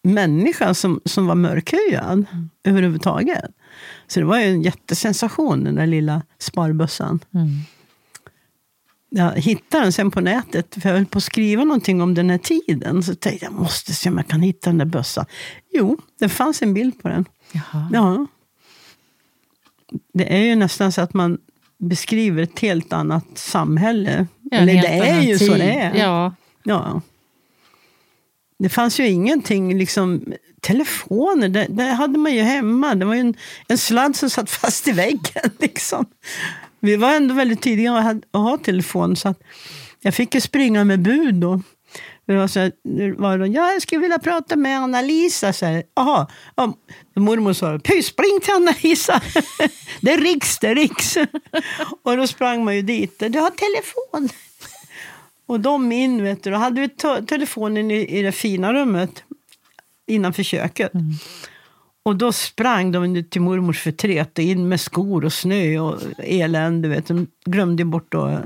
människa 0.03 0.73
som, 0.73 1.01
som 1.05 1.27
var 1.27 1.35
mörkhyad 1.35 2.25
överhuvudtaget. 2.63 3.45
Så 4.07 4.19
det 4.19 4.25
var 4.25 4.39
ju 4.39 4.45
en 4.45 4.61
jättesensation, 4.61 5.63
den 5.63 5.75
där 5.75 5.87
lilla 5.87 6.21
sparbössan. 6.39 7.19
Mm. 7.33 7.49
Jag 9.15 9.31
hittade 9.31 9.83
den 9.83 9.93
sen 9.93 10.11
på 10.11 10.21
nätet, 10.21 10.75
för 10.81 10.89
jag 10.89 10.95
höll 10.95 11.05
på 11.05 11.17
att 11.17 11.23
skriva 11.23 11.63
någonting 11.63 12.01
om 12.01 12.13
den 12.13 12.29
här 12.29 12.37
tiden. 12.37 13.03
Så 13.03 13.15
tänkte 13.15 13.45
jag, 13.45 13.53
jag 13.53 13.59
måste 13.59 13.93
se 13.93 14.09
om 14.09 14.17
jag 14.17 14.27
kan 14.27 14.41
hitta 14.41 14.69
den 14.69 14.77
där 14.77 14.85
bössan. 14.85 15.25
Jo, 15.73 15.97
det 16.19 16.29
fanns 16.29 16.61
en 16.61 16.73
bild 16.73 17.01
på 17.01 17.07
den. 17.07 17.25
Jaha. 17.51 17.89
Ja. 17.93 18.27
Det 20.13 20.33
är 20.33 20.39
ju 20.39 20.55
nästan 20.55 20.91
så 20.91 21.01
att 21.01 21.13
man 21.13 21.37
beskriver 21.77 22.43
ett 22.43 22.59
helt 22.59 22.93
annat 22.93 23.25
samhälle. 23.37 24.27
Ja, 24.41 24.57
Eller 24.57 24.73
det 24.73 24.87
är 24.87 25.21
ju 25.21 25.37
så 25.37 25.45
tid. 25.45 25.61
det 25.61 25.73
är. 25.73 25.95
Ja. 25.95 26.35
Ja. 26.63 27.01
Det 28.59 28.69
fanns 28.69 28.99
ju 28.99 29.07
ingenting, 29.07 29.77
liksom, 29.77 30.23
telefoner, 30.61 31.49
det, 31.49 31.67
det 31.69 31.83
hade 31.83 32.19
man 32.19 32.33
ju 32.33 32.41
hemma. 32.41 32.95
Det 32.95 33.05
var 33.05 33.13
ju 33.13 33.19
en, 33.21 33.35
en 33.67 33.77
sladd 33.77 34.15
som 34.15 34.29
satt 34.29 34.49
fast 34.49 34.87
i 34.87 34.91
väggen. 34.91 35.51
Liksom. 35.59 36.05
Vi 36.83 36.95
var 36.95 37.15
ändå 37.15 37.33
väldigt 37.33 37.61
tidiga 37.61 37.93
att 37.93 38.23
ha, 38.33 38.57
telefon, 38.57 39.15
så 39.15 39.29
att 39.29 39.41
jag 40.01 40.13
fick 40.13 40.35
ju 40.35 40.41
springa 40.41 40.83
med 40.83 41.01
bud 41.01 41.35
då. 41.35 41.61
Det 42.25 42.35
var 42.35 42.47
så 42.47 42.59
här, 42.59 42.71
det 42.83 43.11
var 43.11 43.37
det, 43.37 43.47
ja, 43.47 43.71
jag 43.71 43.81
skulle 43.81 44.01
vilja 44.01 44.19
prata 44.19 44.55
med 44.55 44.79
Anna-Lisa. 44.79 45.53
Jaha, 45.95 46.27
ja, 46.55 46.73
mormor 47.15 47.53
sa, 47.53 47.79
spring 48.03 48.39
till 48.41 48.53
Anna-Lisa. 48.53 49.21
det 50.01 50.11
är 50.11 50.17
Riks, 50.17 50.59
det 50.59 50.67
är 50.67 50.75
Riks. 50.75 51.17
och 52.03 52.17
då 52.17 52.27
sprang 52.27 52.65
man 52.65 52.75
ju 52.75 52.81
dit. 52.81 53.19
Du 53.19 53.39
har 53.39 53.49
telefon. 53.49 54.29
Och 55.45 55.59
de 55.59 55.91
in, 55.91 56.23
vet 56.23 56.43
du. 56.43 56.51
Då 56.51 56.57
hade 56.57 56.81
vi 56.81 56.89
telefonen 57.27 57.91
i, 57.91 58.19
i 58.19 58.21
det 58.21 58.31
fina 58.31 58.73
rummet 58.73 59.23
innanför 60.07 60.43
köket. 60.43 60.93
Mm. 60.93 61.13
Och 62.03 62.15
då 62.15 62.31
sprang 62.31 62.91
de 62.91 63.23
till 63.23 63.41
mormors 63.41 63.79
förtret 63.81 64.39
in 64.39 64.69
med 64.69 64.81
skor 64.81 65.25
och 65.25 65.33
snö 65.33 65.79
och 65.79 66.01
elände. 66.17 66.87
Vet. 66.89 67.07
De 67.07 67.27
glömde 67.45 67.85
bort 67.85 68.13
att 68.13 68.31
eh, 68.31 68.39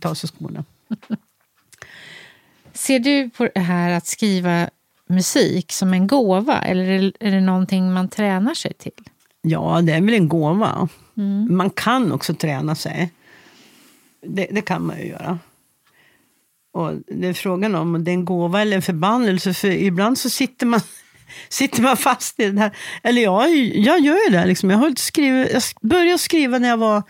ta 0.00 0.14
sig 0.14 0.28
skorna. 0.30 0.64
Ser 2.72 2.98
du 2.98 3.30
på 3.30 3.48
det 3.54 3.60
här 3.60 3.90
att 3.90 4.06
skriva 4.06 4.70
musik 5.08 5.72
som 5.72 5.92
en 5.94 6.06
gåva 6.06 6.58
eller 6.58 6.84
är 6.84 7.02
det- 7.02 7.26
är 7.26 7.30
det 7.30 7.40
någonting 7.40 7.92
man 7.92 8.08
tränar 8.08 8.54
sig 8.54 8.72
till? 8.74 8.92
Ja, 9.42 9.80
det 9.82 9.92
är 9.92 10.00
väl 10.00 10.14
en 10.14 10.28
gåva. 10.28 10.88
Man 11.50 11.70
kan 11.70 12.12
också 12.12 12.34
träna 12.34 12.74
sig. 12.74 13.12
Det, 14.26 14.48
det 14.50 14.60
kan 14.62 14.86
man 14.86 14.98
ju 14.98 15.06
göra. 15.06 15.38
Och 16.72 16.92
det 17.06 17.28
är 17.28 17.32
frågan 17.32 17.74
om 17.74 18.04
det 18.04 18.10
är 18.10 18.14
en 18.14 18.24
gåva 18.24 18.60
eller 18.62 18.76
en 18.76 18.82
förbannelse. 18.82 19.54
För 19.54 19.68
ibland 19.68 20.18
så 20.18 20.30
sitter 20.30 20.66
man, 20.66 20.80
sitter 21.48 21.82
man 21.82 21.96
fast 21.96 22.40
i 22.40 22.50
det 22.50 22.60
här. 22.60 22.76
Eller 23.02 23.22
jag, 23.22 23.56
jag 23.56 24.00
gör 24.00 24.18
ju 24.26 24.36
det. 24.36 24.46
Liksom. 24.46 24.70
Jag, 24.70 24.78
har 24.78 24.94
jag 25.16 25.62
började 25.80 26.18
skriva 26.18 26.58
när 26.58 26.68
jag 26.68 26.76
var 26.76 27.02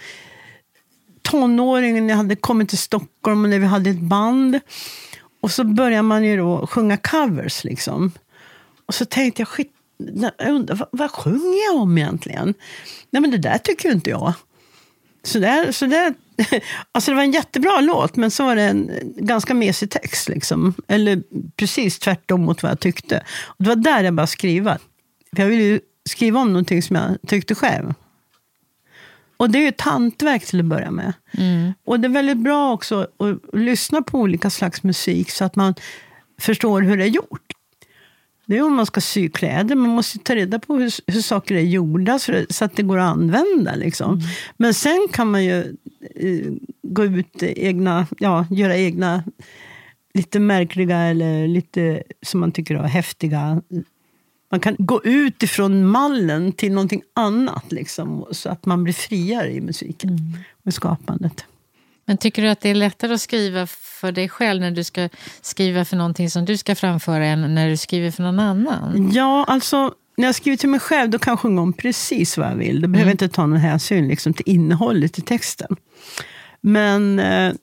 tonåring, 1.22 2.06
när 2.06 2.12
jag 2.12 2.16
hade 2.16 2.36
kommit 2.36 2.68
till 2.68 2.78
Stockholm 2.78 3.44
och 3.44 3.50
när 3.50 3.58
vi 3.58 3.66
hade 3.66 3.90
ett 3.90 4.00
band. 4.00 4.60
Och 5.40 5.50
så 5.50 5.64
börjar 5.64 6.02
man 6.02 6.24
ju 6.24 6.36
då 6.36 6.66
sjunga 6.66 6.96
covers. 6.96 7.64
Liksom. 7.64 8.12
Och 8.86 8.94
så 8.94 9.04
tänkte 9.04 9.40
jag, 9.42 9.48
skit, 9.48 9.72
jag 10.38 10.48
undrar, 10.48 10.76
vad, 10.76 10.88
vad 10.92 11.10
sjunger 11.10 11.64
jag 11.72 11.82
om 11.82 11.98
egentligen? 11.98 12.54
Nej 13.10 13.22
men 13.22 13.30
det 13.30 13.38
där 13.38 13.58
tycker 13.58 13.88
ju 13.88 13.94
inte 13.94 14.10
jag. 14.10 14.32
Så 15.26 15.38
där, 15.38 15.72
så 15.72 15.86
där, 15.86 16.14
alltså 16.92 17.10
det 17.10 17.14
var 17.14 17.22
en 17.22 17.32
jättebra 17.32 17.80
låt, 17.80 18.16
men 18.16 18.30
så 18.30 18.44
var 18.44 18.56
det 18.56 18.62
en 18.62 18.90
ganska 19.16 19.54
mesig 19.54 19.90
text. 19.90 20.28
Liksom. 20.28 20.74
Eller 20.88 21.22
precis 21.56 21.98
tvärtom 21.98 22.40
mot 22.40 22.62
vad 22.62 22.70
jag 22.72 22.80
tyckte. 22.80 23.22
Och 23.44 23.64
det 23.64 23.68
var 23.68 23.76
där 23.76 24.04
jag 24.04 24.14
började 24.14 24.32
skriva. 24.32 24.78
För 25.36 25.42
jag 25.42 25.48
ville 25.48 25.62
ju 25.62 25.80
skriva 26.08 26.40
om 26.40 26.48
någonting 26.48 26.82
som 26.82 26.96
jag 26.96 27.16
tyckte 27.26 27.54
själv. 27.54 27.94
Och 29.36 29.50
det 29.50 29.58
är 29.58 29.62
ju 29.62 29.68
ett 29.68 29.80
hantverk 29.80 30.46
till 30.46 30.60
att 30.60 30.66
börja 30.66 30.90
med. 30.90 31.12
Och 31.84 32.00
det 32.00 32.06
är 32.06 32.12
väldigt 32.12 32.38
bra 32.38 32.72
också 32.72 33.00
att 33.00 33.54
lyssna 33.60 34.02
på 34.02 34.18
olika 34.18 34.50
slags 34.50 34.82
musik 34.82 35.30
så 35.30 35.44
att 35.44 35.56
man 35.56 35.74
förstår 36.40 36.82
hur 36.82 36.96
det 36.96 37.04
är 37.04 37.08
gjort. 37.08 37.55
Det 38.46 38.56
är 38.56 38.62
om 38.62 38.74
man 38.76 38.86
ska 38.86 39.00
sy 39.00 39.28
kläder. 39.28 39.74
Man 39.74 39.90
måste 39.90 40.18
ta 40.18 40.34
reda 40.34 40.58
på 40.58 40.74
hur, 40.74 41.12
hur 41.12 41.20
saker 41.20 41.54
är 41.54 41.60
gjorda 41.60 42.18
så, 42.18 42.32
det, 42.32 42.46
så 42.52 42.64
att 42.64 42.76
det 42.76 42.82
går 42.82 42.98
att 42.98 43.12
använda. 43.12 43.74
Liksom. 43.74 44.20
Men 44.56 44.74
sen 44.74 45.08
kan 45.12 45.30
man 45.30 45.44
ju 45.44 45.76
eh, 46.14 46.52
gå 46.82 47.04
ut 47.04 47.42
egna, 47.42 48.06
ja, 48.18 48.46
göra 48.50 48.76
egna 48.76 49.24
lite 50.14 50.40
märkliga 50.40 50.98
eller 50.98 51.48
lite 51.48 52.02
som 52.22 52.40
man 52.40 52.52
tycker 52.52 52.74
är 52.74 52.82
häftiga. 52.82 53.62
Man 54.50 54.60
kan 54.60 54.76
gå 54.78 55.04
ut 55.04 55.42
ifrån 55.42 55.86
mallen 55.86 56.52
till 56.52 56.72
någonting 56.72 57.02
annat. 57.14 57.72
Liksom, 57.72 58.26
så 58.30 58.48
att 58.48 58.66
man 58.66 58.84
blir 58.84 58.94
friare 58.94 59.52
i 59.52 59.60
musiken 59.60 60.18
och 60.62 60.68
i 60.68 60.72
skapandet. 60.72 61.44
Men 62.06 62.16
tycker 62.16 62.42
du 62.42 62.48
att 62.48 62.60
det 62.60 62.68
är 62.68 62.74
lättare 62.74 63.14
att 63.14 63.20
skriva 63.20 63.66
för 63.66 64.12
dig 64.12 64.28
själv 64.28 64.60
när 64.60 64.70
du 64.70 64.84
ska 64.84 65.08
skriva 65.40 65.84
för 65.84 65.96
någonting 65.96 66.30
som 66.30 66.44
du 66.44 66.56
ska 66.56 66.74
framföra 66.74 67.26
än 67.26 67.54
när 67.54 67.68
du 67.68 67.76
skriver 67.76 68.10
för 68.10 68.22
någon 68.22 68.40
annan? 68.40 69.10
Ja, 69.12 69.44
alltså 69.44 69.94
när 70.16 70.28
jag 70.28 70.34
skriver 70.34 70.56
till 70.56 70.68
mig 70.68 70.80
själv 70.80 71.10
då 71.10 71.18
kan 71.18 71.32
jag 71.32 71.40
sjunga 71.40 71.62
om 71.62 71.72
precis 71.72 72.38
vad 72.38 72.50
jag 72.50 72.56
vill. 72.56 72.80
Då 72.80 72.88
behöver 72.88 73.10
jag 73.10 73.14
inte 73.14 73.28
ta 73.28 73.46
någon 73.46 73.58
hänsyn 73.58 74.08
liksom, 74.08 74.34
till 74.34 74.48
innehållet 74.48 75.18
i 75.18 75.22
texten. 75.22 75.76
Men 76.60 77.18
eh, 77.18 77.54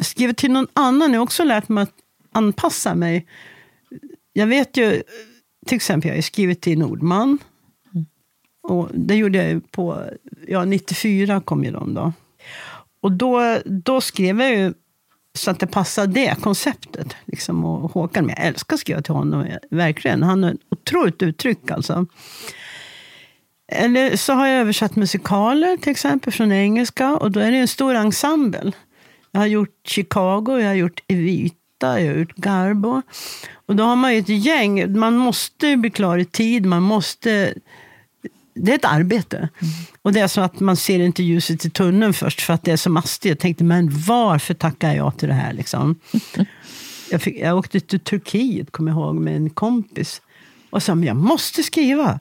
skriva 0.00 0.32
till 0.32 0.52
någon 0.52 0.66
annan 0.72 1.10
har 1.10 1.14
jag 1.14 1.22
också 1.22 1.44
lärt 1.44 1.68
mig 1.68 1.82
att 1.82 1.94
anpassa 2.32 2.94
mig. 2.94 3.26
Jag 4.32 4.46
vet 4.46 4.76
ju, 4.76 5.02
till 5.66 5.76
exempel 5.76 6.08
jag 6.08 6.16
har 6.16 6.22
skrivit 6.22 6.60
till 6.60 6.78
Nordman. 6.78 7.38
Och 8.62 8.88
det 8.94 9.14
gjorde 9.14 9.50
jag 9.50 9.70
på, 9.70 10.04
ja 10.46 10.64
94 10.64 11.40
kom 11.40 11.64
ju 11.64 11.70
de 11.70 11.94
då. 11.94 12.12
Och 13.02 13.12
då, 13.12 13.60
då 13.64 14.00
skrev 14.00 14.40
jag 14.40 14.50
ju 14.50 14.74
så 15.34 15.50
att 15.50 15.58
det 15.58 15.66
passade 15.66 16.12
det 16.12 16.36
konceptet. 16.42 17.16
Liksom, 17.24 17.64
och 17.64 17.92
Håkan, 17.92 18.26
men 18.26 18.34
jag 18.38 18.46
älskar 18.46 18.74
att 18.74 18.80
skriva 18.80 19.02
till 19.02 19.14
honom, 19.14 19.46
verkligen. 19.70 20.22
Han 20.22 20.42
har 20.42 20.50
ett 20.50 20.60
otroligt 20.70 21.22
uttryck 21.22 21.70
alltså. 21.70 22.06
Eller 23.72 24.16
så 24.16 24.32
har 24.32 24.46
jag 24.46 24.60
översatt 24.60 24.96
musikaler 24.96 25.76
till 25.76 25.90
exempel 25.90 26.32
från 26.32 26.52
engelska. 26.52 27.16
Och 27.16 27.30
då 27.30 27.40
är 27.40 27.50
det 27.50 27.58
en 27.58 27.68
stor 27.68 27.94
ensemble. 27.94 28.72
Jag 29.30 29.40
har 29.40 29.46
gjort 29.46 29.80
Chicago, 29.84 30.58
jag 30.58 30.66
har 30.66 30.74
gjort 30.74 31.00
Evita, 31.08 32.00
jag 32.00 32.12
har 32.12 32.18
gjort 32.18 32.36
Garbo. 32.36 33.02
Och 33.66 33.76
då 33.76 33.84
har 33.84 33.96
man 33.96 34.12
ju 34.12 34.18
ett 34.18 34.28
gäng. 34.28 34.98
Man 34.98 35.16
måste 35.16 35.76
bli 35.76 35.90
klar 35.90 36.18
i 36.18 36.24
tid, 36.24 36.66
man 36.66 36.82
måste... 36.82 37.54
Det 38.54 38.72
är 38.72 38.74
ett 38.74 38.84
arbete. 38.84 39.48
Och 40.02 40.12
det 40.12 40.20
är 40.20 40.28
så 40.28 40.40
att 40.40 40.60
man 40.60 40.76
ser 40.76 40.98
inte 40.98 41.22
ljuset 41.22 41.64
i 41.64 41.70
tunneln 41.70 42.12
först 42.12 42.40
för 42.40 42.54
att 42.54 42.64
det 42.64 42.70
är 42.70 42.76
så 42.76 42.90
mastigt. 42.90 43.30
Jag 43.30 43.38
tänkte, 43.38 43.64
men 43.64 43.90
varför 44.06 44.54
tackar 44.54 44.94
jag 44.94 45.18
till 45.18 45.28
det 45.28 45.34
här? 45.34 45.52
Liksom? 45.52 46.00
Jag, 47.10 47.22
fick, 47.22 47.38
jag 47.38 47.58
åkte 47.58 47.80
till 47.80 48.00
Turkiet, 48.00 48.70
kommer 48.70 48.90
jag 48.90 48.98
ihåg, 48.98 49.14
med 49.14 49.36
en 49.36 49.50
kompis. 49.50 50.22
Och 50.70 50.82
sa, 50.82 50.94
men 50.94 51.06
jag 51.06 51.16
måste 51.16 51.62
skriva. 51.62 52.20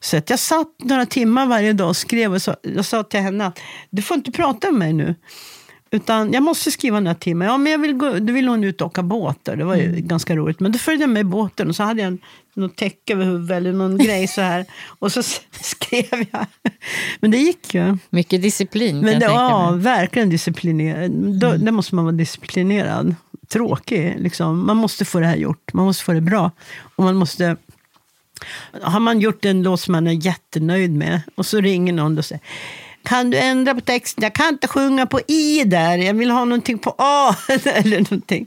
Så 0.00 0.16
att 0.16 0.30
jag 0.30 0.38
satt 0.38 0.68
några 0.78 1.06
timmar 1.06 1.46
varje 1.46 1.72
dag 1.72 1.88
och 1.88 1.96
skrev. 1.96 2.34
Och 2.34 2.42
så, 2.42 2.56
jag 2.62 2.84
sa 2.84 3.02
till 3.02 3.20
henne 3.20 3.46
att 3.46 3.60
du 3.90 4.02
får 4.02 4.16
inte 4.16 4.30
prata 4.32 4.70
med 4.70 4.78
mig 4.78 4.92
nu. 4.92 5.14
Utan 5.94 6.32
jag 6.32 6.42
måste 6.42 6.70
skriva 6.70 7.00
några 7.00 7.14
timmar. 7.14 7.46
Ja, 7.46 7.58
men 7.58 7.72
jag 7.72 7.78
vill 7.78 7.92
gå, 7.92 8.18
då 8.18 8.32
ville 8.32 8.50
hon 8.50 8.64
ut 8.64 8.80
och 8.80 8.86
åka 8.86 9.02
båt. 9.02 9.38
Där. 9.42 9.56
Det 9.56 9.64
var 9.64 9.76
ju 9.76 9.90
ganska 10.00 10.36
roligt. 10.36 10.60
Men 10.60 10.72
då 10.72 10.78
följde 10.78 11.02
jag 11.02 11.10
med 11.10 11.20
i 11.20 11.24
båten 11.24 11.68
och 11.68 11.76
så 11.76 11.82
hade 11.82 12.02
jag 12.02 12.08
en, 12.08 12.18
något 12.54 12.76
täcke 12.76 13.12
över 13.12 13.24
huvudet 13.24 13.56
eller 13.56 13.72
någon 13.72 13.98
grej 14.04 14.26
så 14.26 14.40
här. 14.40 14.66
Och 14.98 15.12
så 15.12 15.22
skrev 15.60 16.26
jag. 16.32 16.46
Men 17.20 17.30
det 17.30 17.38
gick 17.38 17.74
ju. 17.74 17.98
Mycket 18.10 18.42
disciplin 18.42 19.00
Men 19.00 19.20
det, 19.20 19.26
ja, 19.26 19.70
mig. 19.70 19.80
verkligen 19.80 20.30
disciplinerad. 20.30 21.10
Då, 21.40 21.52
Där 21.52 21.72
måste 21.72 21.94
man 21.94 22.04
vara 22.04 22.14
disciplinerad. 22.14 23.14
Tråkig. 23.48 24.14
Liksom. 24.18 24.66
Man 24.66 24.76
måste 24.76 25.04
få 25.04 25.20
det 25.20 25.26
här 25.26 25.36
gjort. 25.36 25.72
Man 25.72 25.84
måste 25.84 26.04
få 26.04 26.12
det 26.12 26.20
bra. 26.20 26.50
Och 26.96 27.04
man 27.04 27.16
måste... 27.16 27.56
Har 28.82 29.00
man 29.00 29.20
gjort 29.20 29.44
en 29.44 29.62
låt 29.62 29.80
som 29.80 29.92
man 29.92 30.06
är 30.06 30.26
jättenöjd 30.26 30.92
med 30.92 31.20
och 31.34 31.46
så 31.46 31.60
ringer 31.60 31.92
någon 31.92 32.18
och 32.18 32.24
säger 32.24 32.42
kan 33.02 33.30
du 33.30 33.38
ändra 33.38 33.74
på 33.74 33.80
texten? 33.80 34.22
Jag 34.22 34.34
kan 34.34 34.48
inte 34.48 34.68
sjunga 34.68 35.06
på 35.06 35.20
i 35.20 35.64
där. 35.64 35.98
Jag 35.98 36.14
vill 36.14 36.30
ha 36.30 36.44
någonting 36.44 36.78
på 36.78 36.94
a. 36.98 37.36
Eller 37.64 37.98
någonting. 37.98 38.46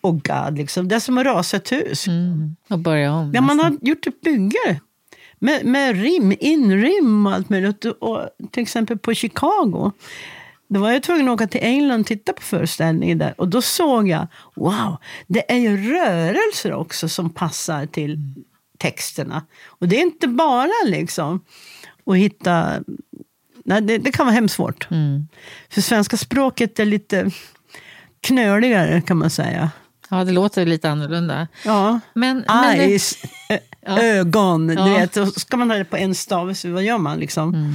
Oh 0.00 0.12
God, 0.24 0.58
liksom. 0.58 0.88
det 0.88 0.94
är 0.94 1.00
som 1.00 1.18
att 1.18 1.26
rasa 1.26 1.56
ett 1.56 1.72
hus. 1.72 2.06
Mm. 2.06 2.56
Och 2.68 2.78
börja 2.78 3.12
om. 3.12 3.32
Ja, 3.34 3.40
man 3.40 3.60
har 3.60 3.76
gjort 3.80 4.06
ett 4.06 4.20
bygge 4.20 4.80
med, 5.38 5.64
med 5.64 6.02
rim, 6.02 6.36
inrim 6.40 7.26
och 7.26 7.32
allt 7.32 7.48
möjligt. 7.48 7.84
Och, 7.84 8.28
till 8.50 8.62
exempel 8.62 8.98
på 8.98 9.14
Chicago. 9.14 9.92
Då 10.68 10.80
var 10.80 10.90
jag 10.90 11.02
tvungen 11.02 11.28
att 11.28 11.34
åka 11.34 11.46
till 11.46 11.60
England 11.62 12.00
och 12.00 12.06
titta 12.06 12.32
på 12.32 12.42
föreställningen 12.42 13.18
där. 13.18 13.34
Och 13.40 13.48
då 13.48 13.62
såg 13.62 14.08
jag, 14.08 14.26
wow, 14.54 14.96
det 15.26 15.52
är 15.52 15.56
ju 15.56 15.92
rörelser 15.92 16.72
också 16.72 17.08
som 17.08 17.30
passar 17.30 17.86
till 17.86 18.18
texterna. 18.78 19.42
Och 19.66 19.88
det 19.88 19.96
är 19.96 20.02
inte 20.02 20.28
bara 20.28 20.72
liksom 20.86 21.40
att 22.06 22.16
hitta... 22.16 22.82
Nej, 23.66 23.80
det, 23.82 23.98
det 23.98 24.12
kan 24.12 24.26
vara 24.26 24.34
hemskt 24.34 24.54
svårt. 24.54 24.90
Mm. 24.90 25.28
För 25.70 25.80
svenska 25.80 26.16
språket 26.16 26.78
är 26.78 26.84
lite 26.84 27.30
knöligare 28.20 29.00
kan 29.00 29.16
man 29.16 29.30
säga. 29.30 29.70
Ja, 30.08 30.24
det 30.24 30.32
låter 30.32 30.66
lite 30.66 30.90
annorlunda. 30.90 31.48
Ja. 31.64 32.00
Men, 32.14 32.44
men 32.46 32.78
det, 32.78 32.84
Eyes, 32.84 33.14
ö- 33.50 33.58
Ja. 33.86 34.02
ögon. 34.02 34.68
Ja. 34.68 34.84
Du 34.84 34.90
vet, 34.90 35.12
då 35.12 35.26
ska 35.26 35.56
man 35.56 35.70
ha 35.70 35.78
det 35.78 35.84
på 35.84 35.96
en 35.96 36.14
stavelse, 36.14 36.68
vad 36.68 36.82
gör 36.82 36.98
man? 36.98 37.18
Liksom? 37.18 37.72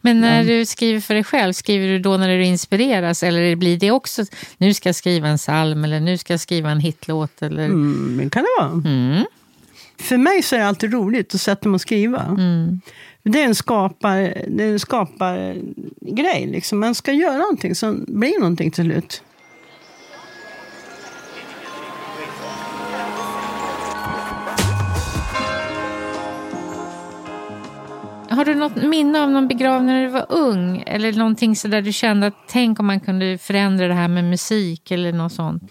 men 0.00 0.20
när 0.20 0.44
du 0.44 0.66
skriver 0.66 1.00
för 1.00 1.14
dig 1.14 1.24
själv, 1.24 1.52
skriver 1.52 1.88
du 1.88 1.98
då 1.98 2.16
när 2.16 2.28
du 2.28 2.44
inspireras? 2.44 3.22
Eller 3.22 3.56
blir 3.56 3.76
det 3.78 3.90
också, 3.90 4.24
nu 4.56 4.74
ska 4.74 4.88
jag 4.88 4.96
skriva 4.96 5.28
en 5.28 5.38
psalm 5.38 5.84
eller 5.84 6.00
nu 6.00 6.18
ska 6.18 6.32
jag 6.32 6.40
skriva 6.40 6.70
en 6.70 6.80
hitlåt? 6.80 7.42
Eller? 7.42 7.64
Mm, 7.64 8.16
men 8.16 8.30
kan 8.30 8.42
det 8.42 8.62
vara. 8.62 8.70
Mm. 8.72 9.24
För 10.00 10.16
mig 10.16 10.42
så 10.42 10.54
är 10.54 10.60
det 10.60 10.66
alltid 10.66 10.92
roligt 10.92 11.34
att 11.34 11.40
sätta 11.40 11.68
mig 11.68 11.74
och 11.74 11.80
skriva. 11.80 12.22
Mm. 12.22 12.80
Det 13.24 13.42
är 13.42 13.44
en 13.44 13.54
skapar, 13.54 14.16
det 14.48 14.64
är 14.64 14.72
en 14.72 14.80
skapar 14.80 15.56
grej. 16.00 16.46
Liksom. 16.46 16.80
Man 16.80 16.94
ska 16.94 17.12
göra 17.12 17.38
någonting 17.38 17.74
som 17.74 18.04
blir 18.08 18.40
någonting 18.40 18.70
till 18.70 18.84
slut. 18.84 19.22
Har 28.30 28.44
du 28.44 28.54
något 28.54 28.82
minne 28.82 29.22
av 29.22 29.30
någon 29.30 29.48
begravning 29.48 29.94
när 29.94 30.02
du 30.02 30.08
var 30.08 30.26
ung? 30.28 30.82
Eller 30.86 31.12
någonting 31.12 31.56
så 31.56 31.68
där 31.68 31.82
du 31.82 31.92
kände 31.92 32.26
att 32.26 32.36
tänk 32.48 32.80
om 32.80 32.86
man 32.86 33.00
kunde 33.00 33.38
förändra 33.38 33.88
det 33.88 33.94
här 33.94 34.08
med 34.08 34.24
musik 34.24 34.90
eller 34.90 35.12
något 35.12 35.32
sånt? 35.32 35.62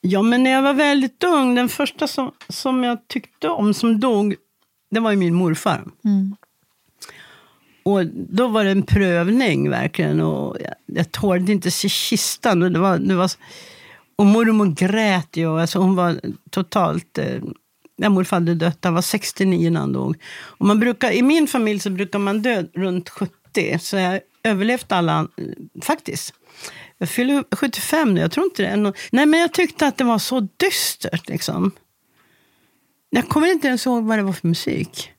Ja, 0.00 0.22
men 0.22 0.42
när 0.42 0.50
jag 0.50 0.62
var 0.62 0.74
väldigt 0.74 1.24
ung, 1.24 1.54
den 1.54 1.68
första 1.68 2.06
som, 2.06 2.32
som 2.48 2.84
jag 2.84 3.08
tyckte 3.08 3.48
om 3.48 3.74
som 3.74 4.00
dog, 4.00 4.34
det 4.92 5.00
var 5.00 5.10
ju 5.10 5.16
min 5.16 5.34
morfar. 5.34 5.84
Mm. 6.04 6.36
Och 7.82 8.06
då 8.06 8.48
var 8.48 8.64
det 8.64 8.70
en 8.70 8.82
prövning 8.82 9.70
verkligen. 9.70 10.20
Och 10.20 10.56
jag, 10.60 10.74
jag 10.86 11.12
tålde 11.12 11.52
inte 11.52 11.70
se 11.70 11.88
kistan. 11.88 12.62
Och, 12.62 12.72
det 12.72 12.78
var, 12.78 12.98
det 12.98 13.14
var, 13.14 13.30
och 14.16 14.26
mormor 14.26 14.66
grät 14.66 15.36
ju. 15.36 15.60
Alltså 15.60 15.78
hon 15.78 15.96
var 15.96 16.20
totalt... 16.50 17.18
Eh, 17.18 17.42
när 17.96 18.08
morfar 18.08 18.36
hade 18.36 18.54
dött, 18.54 18.78
han 18.82 18.94
var 18.94 19.02
69 19.02 19.70
när 19.70 19.80
han 19.80 19.92
dog. 19.92 20.16
Och 20.32 20.66
man 20.66 20.80
brukar, 20.80 21.10
I 21.10 21.22
min 21.22 21.46
familj 21.46 21.80
så 21.80 21.90
brukar 21.90 22.18
man 22.18 22.42
dö 22.42 22.64
runt 22.74 23.08
70. 23.08 23.78
Så 23.80 23.96
jag 23.96 24.20
överlevt 24.42 24.92
alla, 24.92 25.20
eh, 25.20 25.82
faktiskt. 25.82 26.34
Jag 26.98 27.08
fyller 27.08 27.44
75 27.56 28.14
nu, 28.14 28.20
jag 28.20 28.32
tror 28.32 28.46
inte 28.46 28.62
det 28.62 28.92
Nej, 29.12 29.26
men 29.26 29.40
jag 29.40 29.52
tyckte 29.52 29.86
att 29.86 29.98
det 29.98 30.04
var 30.04 30.18
så 30.18 30.48
dystert. 30.56 31.28
Liksom. 31.28 31.72
Jag 33.14 33.28
kommer 33.28 33.52
inte 33.52 33.68
ens 33.68 33.86
ihåg 33.86 34.04
vad 34.04 34.18
det 34.18 34.22
var 34.22 34.32
för 34.32 34.48
musik. 34.48 35.10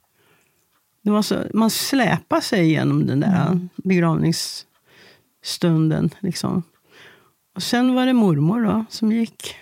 Det 1.02 1.12
var 1.12 1.22
så, 1.22 1.44
man 1.54 1.70
släpar 1.70 2.42
sig 2.42 2.64
igenom 2.64 3.08
den 3.08 3.20
där 3.20 3.68
begravningsstunden. 3.76 6.10
Liksom. 6.20 6.64
Och 7.56 7.64
sen 7.64 7.96
var 7.96 8.06
det 8.06 8.14
mormor 8.14 8.62
då, 8.62 8.86
som 8.90 9.12
gick. 9.12 9.56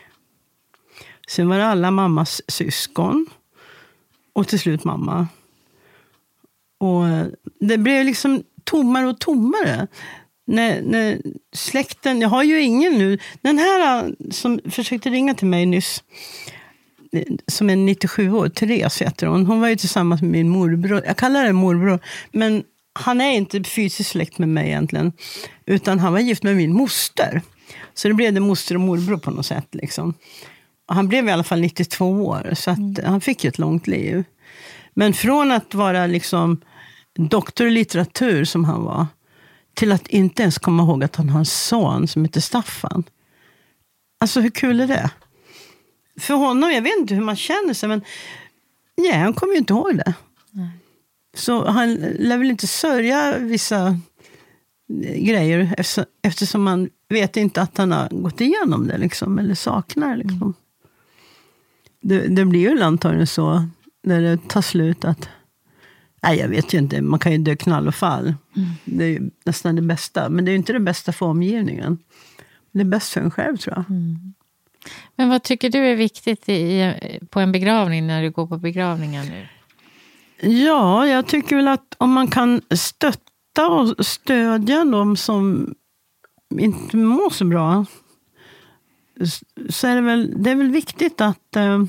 Sen 1.27 1.49
var 1.49 1.57
det 1.57 1.67
alla 1.67 1.91
mammas 1.91 2.41
syskon. 2.47 3.25
Och 4.33 4.47
till 4.47 4.59
slut 4.59 4.83
mamma. 4.83 5.27
Och 6.77 7.07
eh, 7.07 7.27
det 7.59 7.77
blev 7.77 8.05
liksom 8.05 8.43
tommare 8.63 9.07
och 9.07 9.19
tommare. 9.19 9.87
När, 10.45 10.81
när 10.81 11.21
släkten, 11.53 12.21
jag 12.21 12.29
har 12.29 12.43
ju 12.43 12.61
ingen 12.61 12.93
nu. 12.93 13.19
Den 13.41 13.57
här 13.57 14.03
eh, 14.03 14.09
som 14.31 14.59
försökte 14.69 15.09
ringa 15.09 15.33
till 15.33 15.47
mig 15.47 15.65
nyss 15.65 16.03
som 17.47 17.69
är 17.69 17.75
97 17.75 18.33
år, 18.33 18.49
Therese 18.49 19.01
heter 19.01 19.27
hon. 19.27 19.45
Hon 19.45 19.61
var 19.61 19.67
ju 19.67 19.75
tillsammans 19.75 20.21
med 20.21 20.31
min 20.31 20.49
morbror. 20.49 21.03
Jag 21.05 21.17
kallar 21.17 21.45
det 21.45 21.53
morbror, 21.53 21.99
men 22.31 22.63
han 22.93 23.21
är 23.21 23.31
inte 23.31 23.63
fysiskt 23.63 24.09
släkt 24.09 24.37
med 24.37 24.49
mig 24.49 24.67
egentligen. 24.67 25.13
Utan 25.65 25.99
han 25.99 26.13
var 26.13 26.19
gift 26.19 26.43
med 26.43 26.55
min 26.55 26.73
moster. 26.73 27.41
Så 27.93 28.07
det 28.07 28.13
blev 28.13 28.33
det 28.33 28.39
moster 28.39 28.75
och 28.75 28.81
morbror 28.81 29.17
på 29.17 29.31
något 29.31 29.45
sätt. 29.45 29.67
Liksom. 29.71 30.13
Han 30.87 31.07
blev 31.07 31.27
i 31.27 31.31
alla 31.31 31.43
fall 31.43 31.61
92 31.61 32.25
år, 32.25 32.53
så 32.55 32.71
att 32.71 33.05
han 33.05 33.21
fick 33.21 33.45
ett 33.45 33.57
långt 33.57 33.87
liv. 33.87 34.23
Men 34.93 35.13
från 35.13 35.51
att 35.51 35.73
vara 35.73 36.07
liksom 36.07 36.61
doktor 37.17 37.67
i 37.67 37.71
litteratur, 37.71 38.45
som 38.45 38.65
han 38.65 38.83
var, 38.83 39.07
till 39.73 39.91
att 39.91 40.07
inte 40.07 40.41
ens 40.41 40.57
komma 40.57 40.83
ihåg 40.83 41.03
att 41.03 41.15
han 41.15 41.29
har 41.29 41.39
en 41.39 41.45
son 41.45 42.07
som 42.07 42.25
heter 42.25 42.41
Staffan. 42.41 43.03
Alltså 44.19 44.41
hur 44.41 44.49
kul 44.49 44.79
är 44.79 44.87
det? 44.87 45.09
För 46.19 46.33
honom, 46.33 46.71
jag 46.71 46.81
vet 46.81 46.97
inte 46.99 47.15
hur 47.15 47.21
man 47.21 47.35
känner 47.35 47.73
sig, 47.73 47.89
men 47.89 48.01
ja, 48.95 49.15
han 49.15 49.33
kommer 49.33 49.53
ju 49.53 49.59
inte 49.59 49.73
ihåg 49.73 49.97
det. 49.97 50.13
Så 51.33 51.65
han 51.69 51.93
lär 51.95 52.37
väl 52.37 52.49
inte 52.49 52.67
sörja 52.67 53.37
vissa 53.37 53.99
grejer 55.17 55.73
eftersom- 56.23 56.63
man 56.63 56.89
vet 57.09 57.37
inte 57.37 57.61
att 57.61 57.77
han 57.77 57.91
har 57.91 58.09
gått 58.09 58.41
igenom 58.41 58.87
det, 58.87 58.97
liksom, 58.97 59.39
eller 59.39 59.55
saknar. 59.55 60.15
Liksom. 60.17 60.53
Det, 62.01 62.27
det 62.27 62.45
blir 62.45 62.69
ju 62.69 62.81
antagligen 62.81 63.27
så 63.27 63.65
när 64.03 64.21
det 64.21 64.47
tar 64.47 64.61
slut 64.61 65.05
att 65.05 65.29
Nej, 66.23 66.37
jag 66.39 66.47
vet 66.47 66.73
ju 66.73 66.77
inte. 66.77 67.01
Man 67.01 67.19
kan 67.19 67.31
ju 67.31 67.37
dö 67.37 67.55
knall 67.55 67.87
och 67.87 67.95
fall. 67.95 68.33
Det 68.85 69.03
är 69.05 69.21
nästan 69.43 69.75
det 69.75 69.81
bästa. 69.81 70.29
Men 70.29 70.45
det 70.45 70.51
är 70.51 70.55
inte 70.55 70.73
det 70.73 70.79
bästa 70.79 71.11
för 71.11 71.25
omgivningen. 71.25 71.97
Det 72.71 72.79
är 72.79 72.85
bäst 72.85 73.09
för 73.09 73.21
en 73.21 73.31
själv, 73.31 73.57
tror 73.57 73.75
jag. 73.77 73.85
Men 75.15 75.29
vad 75.29 75.43
tycker 75.43 75.69
du 75.69 75.79
är 75.79 75.95
viktigt 75.95 76.49
i, 76.49 76.93
på 77.29 77.39
en 77.39 77.51
begravning 77.51 78.07
när 78.07 78.21
du 78.21 78.31
går 78.31 78.47
på 78.47 78.57
begravningar 78.57 79.23
nu? 79.23 79.47
Ja, 80.49 81.07
jag 81.07 81.27
tycker 81.27 81.55
väl 81.55 81.67
att 81.67 81.95
om 81.97 82.11
man 82.11 82.27
kan 82.27 82.61
stötta 82.75 83.67
och 83.69 84.05
stödja 84.05 84.85
de 84.85 85.17
som 85.17 85.75
inte 86.59 86.97
mår 86.97 87.29
så 87.29 87.45
bra 87.45 87.85
så 89.69 89.87
är 89.87 89.95
det 89.95 90.01
väl, 90.01 90.43
det 90.43 90.51
är 90.51 90.55
väl 90.55 90.71
viktigt 90.71 91.21
att... 91.21 91.55
Eh, 91.55 91.83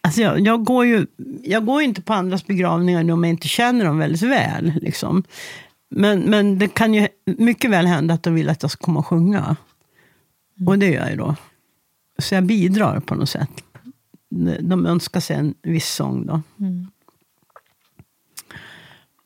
alltså 0.00 0.20
jag, 0.20 0.40
jag, 0.40 0.64
går 0.64 0.86
ju, 0.86 1.06
jag 1.42 1.66
går 1.66 1.82
inte 1.82 2.02
på 2.02 2.12
andras 2.12 2.46
begravningar 2.46 3.10
om 3.12 3.24
jag 3.24 3.30
inte 3.30 3.48
känner 3.48 3.84
dem 3.84 3.98
väldigt 3.98 4.22
väl. 4.22 4.72
Liksom. 4.82 5.24
Men, 5.90 6.20
men 6.20 6.58
det 6.58 6.68
kan 6.68 6.94
ju 6.94 7.08
mycket 7.24 7.70
väl 7.70 7.86
hända 7.86 8.14
att 8.14 8.22
de 8.22 8.34
vill 8.34 8.48
att 8.48 8.62
jag 8.62 8.70
ska 8.70 8.84
komma 8.84 9.00
och 9.00 9.06
sjunga. 9.06 9.56
Och 10.66 10.78
det 10.78 10.86
gör 10.86 11.00
jag 11.00 11.10
ju 11.10 11.16
då. 11.16 11.36
Så 12.22 12.34
jag 12.34 12.44
bidrar 12.44 13.00
på 13.00 13.14
något 13.14 13.28
sätt. 13.28 13.50
De- 14.60 14.86
önskar 14.86 15.20
sig 15.20 15.36
en 15.36 15.54
viss 15.62 15.88
sång 15.94 16.26
då. 16.26 16.42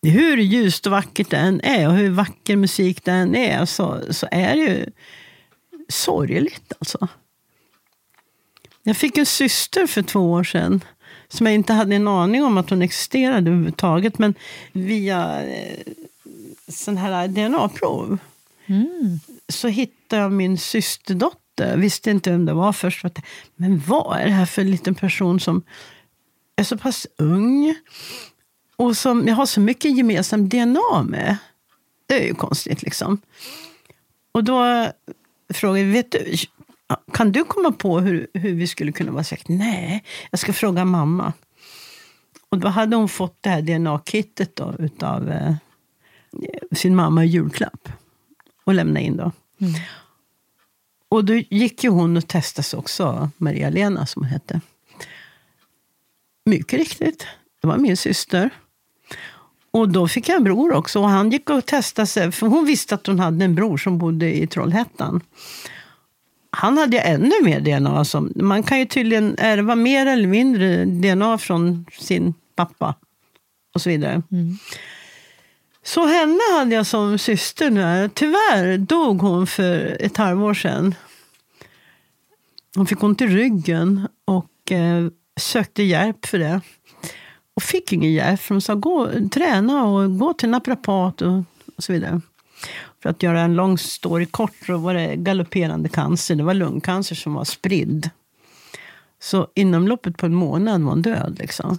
hur 0.02 0.36
ljust 0.36 0.86
och 0.86 0.92
vackert 0.92 1.30
det 1.30 1.36
än 1.36 1.60
är 1.60 1.88
och 1.88 1.94
hur 1.94 2.10
vacker 2.10 2.56
musik 2.56 3.04
det 3.04 3.10
än 3.12 3.34
är 3.34 3.64
så, 3.64 4.00
så 4.10 4.28
är 4.30 4.56
det 4.56 4.62
ju 4.62 4.86
sorgligt 5.88 6.72
alltså. 6.78 7.08
Jag 8.82 8.96
fick 8.96 9.18
en 9.18 9.26
syster 9.26 9.86
för 9.86 10.02
två 10.02 10.32
år 10.32 10.44
sedan 10.44 10.84
som 11.28 11.46
jag 11.46 11.54
inte 11.54 11.72
hade 11.72 11.96
en 11.96 12.08
aning 12.08 12.44
om 12.44 12.58
att 12.58 12.70
hon 12.70 12.82
existerade 12.82 13.50
överhuvudtaget. 13.50 14.18
Men 14.18 14.34
via 14.72 15.42
eh, 15.44 15.78
sån 16.68 16.96
här 16.96 17.28
DNA-prov 17.28 18.18
Mm. 18.66 19.18
så 19.48 19.68
hittade 19.68 20.22
jag 20.22 20.32
min 20.32 20.58
systerdotter. 20.58 21.41
Eh, 21.60 21.76
visste 21.76 22.10
inte 22.10 22.30
vem 22.30 22.44
det 22.44 22.52
var 22.52 22.72
först. 22.72 23.04
Men 23.56 23.82
vad 23.86 24.20
är 24.20 24.24
det 24.24 24.30
här 24.30 24.46
för 24.46 24.62
en 24.62 24.70
liten 24.70 24.94
person 24.94 25.40
som 25.40 25.62
är 26.56 26.64
så 26.64 26.78
pass 26.78 27.06
ung 27.18 27.74
och 28.76 28.96
som 28.96 29.28
jag 29.28 29.34
har 29.34 29.46
så 29.46 29.60
mycket 29.60 29.96
gemensamt 29.96 30.50
DNA 30.50 31.02
med? 31.08 31.36
Det 32.06 32.22
är 32.22 32.26
ju 32.26 32.34
konstigt 32.34 32.82
liksom. 32.82 33.20
Och 34.32 34.44
då 34.44 34.88
frågade 35.54 35.80
jag, 35.80 35.92
vet 35.92 36.10
du, 36.10 36.36
kan 37.12 37.32
du 37.32 37.44
komma 37.44 37.72
på 37.72 38.00
hur, 38.00 38.26
hur 38.34 38.54
vi 38.54 38.66
skulle 38.66 38.92
kunna 38.92 39.12
vara 39.12 39.24
släkt? 39.24 39.48
Nej, 39.48 40.04
jag 40.30 40.40
ska 40.40 40.52
fråga 40.52 40.84
mamma. 40.84 41.32
Och 42.48 42.58
då 42.58 42.68
hade 42.68 42.96
hon 42.96 43.08
fått 43.08 43.36
det 43.40 43.50
här 43.50 43.62
DNA-kittet 43.62 44.56
då, 44.56 44.74
utav 44.78 45.30
eh, 45.30 45.54
sin 46.72 46.96
mamma 46.96 47.24
i 47.24 47.28
julklapp. 47.28 47.88
Och 48.64 48.74
lämna 48.74 49.00
in 49.00 49.16
då. 49.16 49.32
Mm. 49.60 49.74
Och 51.12 51.24
då 51.24 51.34
gick 51.34 51.84
ju 51.84 51.90
hon 51.90 52.16
och 52.16 52.28
testade 52.28 52.76
också, 52.76 53.30
Maria-Lena 53.36 54.06
som 54.06 54.22
hon 54.22 54.30
hette. 54.30 54.60
Mycket 56.44 56.78
riktigt, 56.78 57.26
det 57.60 57.68
var 57.68 57.76
min 57.76 57.96
syster. 57.96 58.50
Och 59.70 59.88
då 59.88 60.08
fick 60.08 60.28
jag 60.28 60.36
en 60.36 60.44
bror 60.44 60.72
också. 60.72 61.00
Och 61.00 61.08
han 61.08 61.30
gick 61.30 61.50
och 61.50 61.66
testade 61.66 62.06
sig, 62.06 62.32
för 62.32 62.46
hon 62.46 62.66
visste 62.66 62.94
att 62.94 63.06
hon 63.06 63.20
hade 63.20 63.44
en 63.44 63.54
bror 63.54 63.76
som 63.76 63.98
bodde 63.98 64.36
i 64.36 64.46
Trollhättan. 64.46 65.20
Han 66.50 66.78
hade 66.78 66.96
ju 66.96 67.02
ännu 67.02 67.34
mer 67.42 67.60
DNA. 67.60 68.04
Som, 68.04 68.32
man 68.34 68.62
kan 68.62 68.78
ju 68.78 68.86
tydligen 68.86 69.34
ärva 69.38 69.74
mer 69.74 70.06
eller 70.06 70.28
mindre 70.28 70.84
DNA 70.84 71.38
från 71.38 71.86
sin 71.98 72.34
pappa. 72.56 72.94
Och 73.74 73.82
så 73.82 73.88
vidare. 73.88 74.22
Mm. 74.30 74.58
Så 75.84 76.06
henne 76.06 76.40
hade 76.58 76.74
jag 76.74 76.86
som 76.86 77.18
syster 77.18 77.70
nu. 77.70 78.10
Tyvärr 78.14 78.78
dog 78.78 79.20
hon 79.20 79.46
för 79.46 79.96
ett 80.00 80.16
halvår 80.16 80.54
sedan. 80.54 80.94
Hon 82.74 82.86
fick 82.86 83.02
ont 83.02 83.20
i 83.20 83.26
ryggen 83.26 84.08
och 84.24 84.72
eh, 84.72 85.06
sökte 85.40 85.82
hjälp 85.82 86.26
för 86.26 86.38
det. 86.38 86.60
Och 87.54 87.62
fick 87.62 87.92
ingen 87.92 88.12
hjälp. 88.12 88.40
För 88.40 88.54
de 88.54 88.60
sa 88.60 88.74
gå, 88.74 89.10
träna 89.32 89.84
och 89.84 90.18
gå 90.18 90.34
till 90.34 90.48
naprapat 90.48 91.22
och, 91.22 91.38
och 91.76 91.82
så 91.82 91.92
vidare. 91.92 92.20
För 93.02 93.10
att 93.10 93.22
göra 93.22 93.40
en 93.40 93.54
lång 93.54 93.78
story 93.78 94.26
kort 94.26 94.56
så 94.66 94.76
var 94.76 94.94
det 94.94 95.16
galopperande 95.16 95.88
cancer. 95.88 96.34
Det 96.34 96.42
var 96.42 96.54
lungcancer 96.54 97.14
som 97.14 97.34
var 97.34 97.44
spridd. 97.44 98.10
Så 99.20 99.48
inom 99.54 99.88
loppet 99.88 100.16
på 100.16 100.26
en 100.26 100.34
månad 100.34 100.82
var 100.82 100.90
hon 100.90 101.02
död. 101.02 101.36
Liksom. 101.38 101.78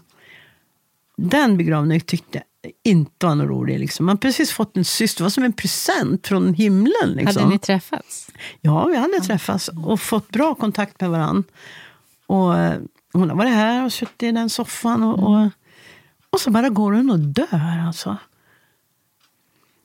Den 1.17 1.57
begravningen 1.57 2.01
tyckte 2.01 2.37
jag 2.37 2.43
inte 2.83 3.25
var 3.25 3.35
något 3.35 3.47
rolig. 3.49 3.79
Liksom. 3.79 4.05
Man 4.05 4.17
precis 4.17 4.51
fått 4.51 4.77
en 4.77 4.85
syster. 4.85 5.19
Det 5.21 5.23
var 5.23 5.29
som 5.29 5.43
en 5.43 5.53
present 5.53 6.27
från 6.27 6.53
himlen. 6.53 7.09
Liksom. 7.15 7.41
Hade 7.43 7.53
ni 7.53 7.59
träffats? 7.59 8.27
Ja, 8.61 8.85
vi 8.85 8.95
hade 8.97 9.19
träffats 9.19 9.69
och 9.85 10.01
fått 10.01 10.29
bra 10.29 10.55
kontakt 10.55 11.01
med 11.01 11.09
varandra. 11.09 11.43
Och 12.27 12.57
eh, 12.57 12.79
hon 13.13 13.29
har 13.29 13.37
varit 13.37 13.53
här 13.53 13.85
och 13.85 13.93
suttit 13.93 14.23
i 14.23 14.31
den 14.31 14.49
soffan. 14.49 15.03
Och, 15.03 15.19
och, 15.19 15.49
och 16.29 16.39
så 16.41 16.51
bara 16.51 16.69
går 16.69 16.91
hon 16.91 17.09
och 17.11 17.19
dör. 17.19 17.79
Alltså. 17.87 18.17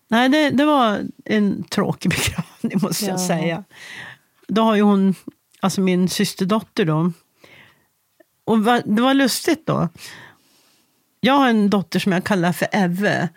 Nej, 0.09 0.29
det, 0.29 0.51
det 0.51 0.65
var 0.65 1.01
en 1.25 1.65
tråkig 1.65 2.11
begravning 2.17 2.81
måste 2.83 3.05
jag 3.05 3.15
Ja. 3.15 3.27
säga. 3.27 3.65
Då 4.49 4.63
har 4.63 4.75
ju 4.77 4.83
hon, 4.83 5.15
alltså 5.61 5.81
min 5.81 6.09
systerdotter 6.09 6.85
då. 6.85 7.13
Och 8.45 8.59
det 8.85 9.03
var 9.03 9.15
lustigt 9.15 9.67
då. 9.67 9.89
Jag 11.21 11.35
har 11.35 11.49
en 11.49 11.71
dotter 11.71 11.99
som 11.99 12.13
jag 12.13 12.25
kallar 12.25 12.53
för 12.53 12.69
Eve. 12.73 13.29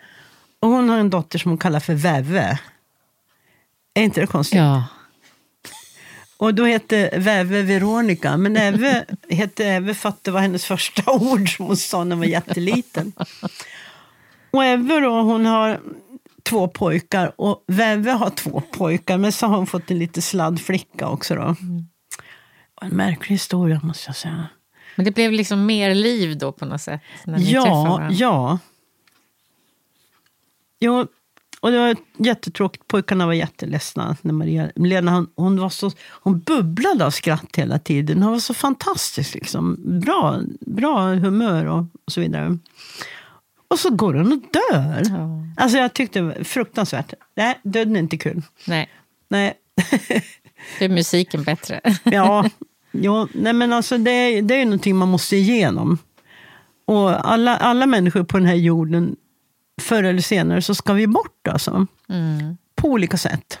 Och 0.60 0.68
hon 0.68 0.88
har 0.88 0.98
en 0.98 1.10
dotter 1.10 1.38
som 1.38 1.50
hon 1.50 1.58
kallar 1.58 1.80
för 1.80 1.94
Väve. 1.94 2.58
Är 3.94 4.02
inte 4.02 4.20
det 4.20 4.26
konstigt? 4.26 4.58
Ja. 4.58 4.84
Och 6.36 6.54
då 6.54 6.64
hette 6.64 7.10
Väve 7.18 7.62
Veronica. 7.62 8.36
Men 8.36 8.56
Eve 8.56 9.04
hette 9.28 9.64
Eve 9.64 9.94
för 9.94 10.08
att 10.08 10.24
det 10.24 10.30
var 10.30 10.40
hennes 10.40 10.64
första 10.64 11.12
ord 11.12 11.56
som 11.56 11.66
hon 11.66 11.76
sa 11.76 12.04
när 12.04 12.10
hon 12.16 12.20
var 12.20 12.26
jätteliten. 12.26 13.12
Och 14.50 14.64
Eve 14.64 15.00
då, 15.00 15.20
hon 15.22 15.46
har 15.46 15.80
två 16.42 16.68
pojkar 16.68 17.32
och 17.36 17.64
Väve 17.66 18.10
har 18.10 18.30
två 18.30 18.62
pojkar. 18.72 19.18
Men 19.18 19.32
så 19.32 19.46
har 19.46 19.56
hon 19.56 19.66
fått 19.66 19.90
en 19.90 19.98
lite 19.98 20.22
sladdflicka 20.22 21.08
också 21.08 21.34
då. 21.34 21.56
Och 22.74 22.82
En 22.82 22.96
märklig 22.96 23.34
historia 23.34 23.80
måste 23.82 24.08
jag 24.08 24.16
säga. 24.16 24.48
Men 24.96 25.04
det 25.04 25.10
blev 25.10 25.32
liksom 25.32 25.66
mer 25.66 25.94
liv 25.94 26.38
då 26.38 26.52
på 26.52 26.64
något 26.64 26.80
sätt? 26.80 27.00
När 27.24 27.38
ni 27.38 27.52
Ja, 27.52 28.08
ja. 28.10 28.58
Jo, 30.80 31.06
och 31.62 31.70
det 31.70 31.78
var 31.78 31.96
jättetråkigt. 32.16 32.88
Pojkarna 32.88 33.26
var 33.26 33.32
jätteledsna. 33.32 34.16
När 34.22 34.32
Maria, 34.32 34.70
Lena, 34.74 35.10
hon, 35.10 35.28
hon, 35.36 35.60
var 35.60 35.68
så, 35.68 35.90
hon 36.10 36.40
bubblade 36.40 37.06
av 37.06 37.10
skratt 37.10 37.56
hela 37.56 37.78
tiden. 37.78 38.22
Hon 38.22 38.32
var 38.32 38.38
så 38.38 38.54
fantastisk. 38.54 39.34
Liksom. 39.34 39.76
Bra, 40.00 40.40
bra 40.60 41.14
humör 41.14 41.64
och, 41.64 41.78
och 41.78 42.12
så 42.12 42.20
vidare. 42.20 42.58
Och 43.68 43.78
så 43.78 43.90
går 43.90 44.14
hon 44.14 44.32
och 44.32 44.38
dör. 44.52 45.02
Ja. 45.04 45.28
Alltså 45.56 45.78
jag 45.78 45.94
tyckte 45.94 46.18
det 46.18 46.24
var 46.24 46.44
fruktansvärt. 46.44 47.14
Nej, 47.34 47.60
döden 47.62 47.96
är 47.96 48.00
inte 48.00 48.16
kul. 48.16 48.42
Nej, 48.66 48.88
Nej. 49.28 49.54
det 50.78 50.84
är 50.84 50.88
musiken 50.88 51.44
bättre. 51.44 51.80
Ja, 52.04 52.50
jo, 52.92 53.28
nej 53.34 53.52
men 53.52 53.72
alltså 53.72 53.98
det, 53.98 54.10
är- 54.10 54.42
det 54.42 54.54
är 54.54 54.64
någonting 54.64 54.96
man 54.96 55.08
måste 55.08 55.36
igenom. 55.36 55.98
Och 56.84 57.30
alla, 57.32 57.56
alla 57.56 57.86
människor 57.86 58.24
på 58.24 58.38
den 58.38 58.46
här 58.46 58.54
jorden, 58.54 59.16
förr 59.80 60.02
eller 60.04 60.20
senare 60.20 60.62
så 60.62 60.74
ska 60.74 60.92
vi 60.92 61.06
bort 61.06 61.48
alltså. 61.48 61.86
Mm. 62.08 62.56
På 62.76 62.88
olika 62.88 63.16
sätt. 63.16 63.58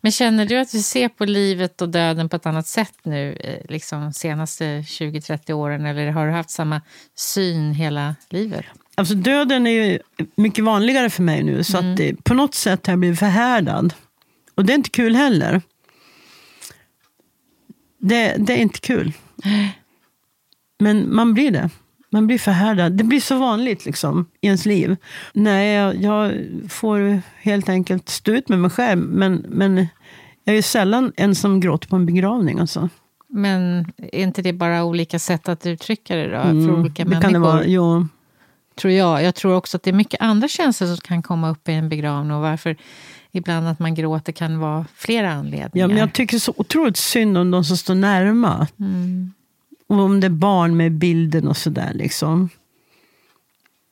Men 0.00 0.12
känner 0.12 0.46
du 0.46 0.56
att 0.58 0.72
du 0.72 0.78
ser 0.78 1.08
på 1.08 1.24
livet 1.24 1.82
och 1.82 1.88
döden 1.88 2.28
på 2.28 2.36
ett 2.36 2.46
annat 2.46 2.66
sätt 2.66 2.94
nu, 3.02 3.32
eh, 3.32 3.70
liksom 3.70 4.12
senaste 4.12 4.64
20-30 4.82 5.52
åren? 5.52 5.86
Eller 5.86 6.10
har 6.10 6.26
du 6.26 6.32
haft 6.32 6.50
samma 6.50 6.80
syn 7.16 7.72
hela 7.74 8.16
livet? 8.30 8.64
Alltså 8.94 9.14
döden 9.14 9.66
är 9.66 9.70
ju 9.70 9.98
mycket 10.36 10.64
vanligare 10.64 11.10
för 11.10 11.22
mig 11.22 11.42
nu. 11.42 11.64
Så 11.64 11.78
att 11.78 11.96
det, 11.96 12.24
på 12.24 12.34
något 12.34 12.54
sätt 12.54 12.86
har 12.86 12.92
jag 12.92 12.98
blivit 13.00 13.18
förhärdad. 13.18 13.94
Och 14.54 14.64
det 14.64 14.72
är 14.72 14.74
inte 14.74 14.90
kul 14.90 15.16
heller. 15.16 15.62
Det, 17.98 18.34
det 18.38 18.52
är 18.52 18.56
inte 18.62 18.80
kul. 18.80 19.12
Men 20.78 21.14
man 21.14 21.34
blir 21.34 21.50
det. 21.50 21.70
Man 22.10 22.26
blir 22.26 22.38
förhärdad. 22.38 22.92
Det 22.92 23.04
blir 23.04 23.20
så 23.20 23.38
vanligt 23.38 23.86
liksom, 23.86 24.26
i 24.40 24.46
ens 24.46 24.66
liv. 24.66 24.96
Nej, 25.32 25.72
jag, 25.74 25.96
jag 26.02 26.32
får 26.68 27.22
helt 27.36 27.68
enkelt 27.68 28.08
stå 28.08 28.32
ut 28.32 28.48
med 28.48 28.58
mig 28.58 28.70
själv. 28.70 28.98
Men, 29.00 29.44
men 29.48 29.86
jag 30.44 30.56
är 30.56 30.62
sällan 30.62 31.12
en 31.16 31.34
som 31.34 31.60
gråter 31.60 31.88
på 31.88 31.96
en 31.96 32.06
begravning. 32.06 32.58
Alltså. 32.58 32.88
Men 33.28 33.92
är 33.98 34.20
inte 34.22 34.42
det 34.42 34.52
bara 34.52 34.84
olika 34.84 35.18
sätt 35.18 35.48
att 35.48 35.66
uttrycka 35.66 36.16
det 36.16 36.24
då? 36.36 36.42
För 36.42 36.50
Mm, 36.50 36.80
olika 36.80 37.04
det 37.04 37.10
människor? 37.10 37.22
kan 37.22 37.32
det 37.32 37.38
vara. 37.38 37.64
Jo. 37.66 38.06
tror 38.80 38.92
jag. 38.92 39.22
Jag 39.22 39.34
tror 39.34 39.54
också 39.54 39.76
att 39.76 39.82
det 39.82 39.90
är 39.90 39.94
mycket 39.94 40.22
andra 40.22 40.48
känslor 40.48 40.88
som 40.88 40.96
kan 40.96 41.22
komma 41.22 41.50
upp 41.50 41.68
i 41.68 41.72
en 41.72 41.88
begravning 41.88 42.32
och 42.36 42.42
varför 42.42 42.76
ibland 43.36 43.68
att 43.68 43.78
man 43.78 43.94
gråter 43.94 44.32
kan 44.32 44.58
vara 44.58 44.86
flera 44.94 45.32
anledningar. 45.32 45.70
Ja, 45.72 45.88
men 45.88 45.96
jag 45.96 46.12
tycker 46.12 46.38
så 46.38 46.54
otroligt 46.56 46.96
synd 46.96 47.38
om 47.38 47.50
de 47.50 47.64
som 47.64 47.76
står 47.76 47.94
närma. 47.94 48.66
Mm. 48.80 49.32
Och 49.86 50.00
om 50.00 50.20
det 50.20 50.26
är 50.26 50.30
barn 50.30 50.76
med 50.76 50.92
bilden 50.92 51.48
och 51.48 51.56
sådär. 51.56 51.92
Liksom. 51.94 52.48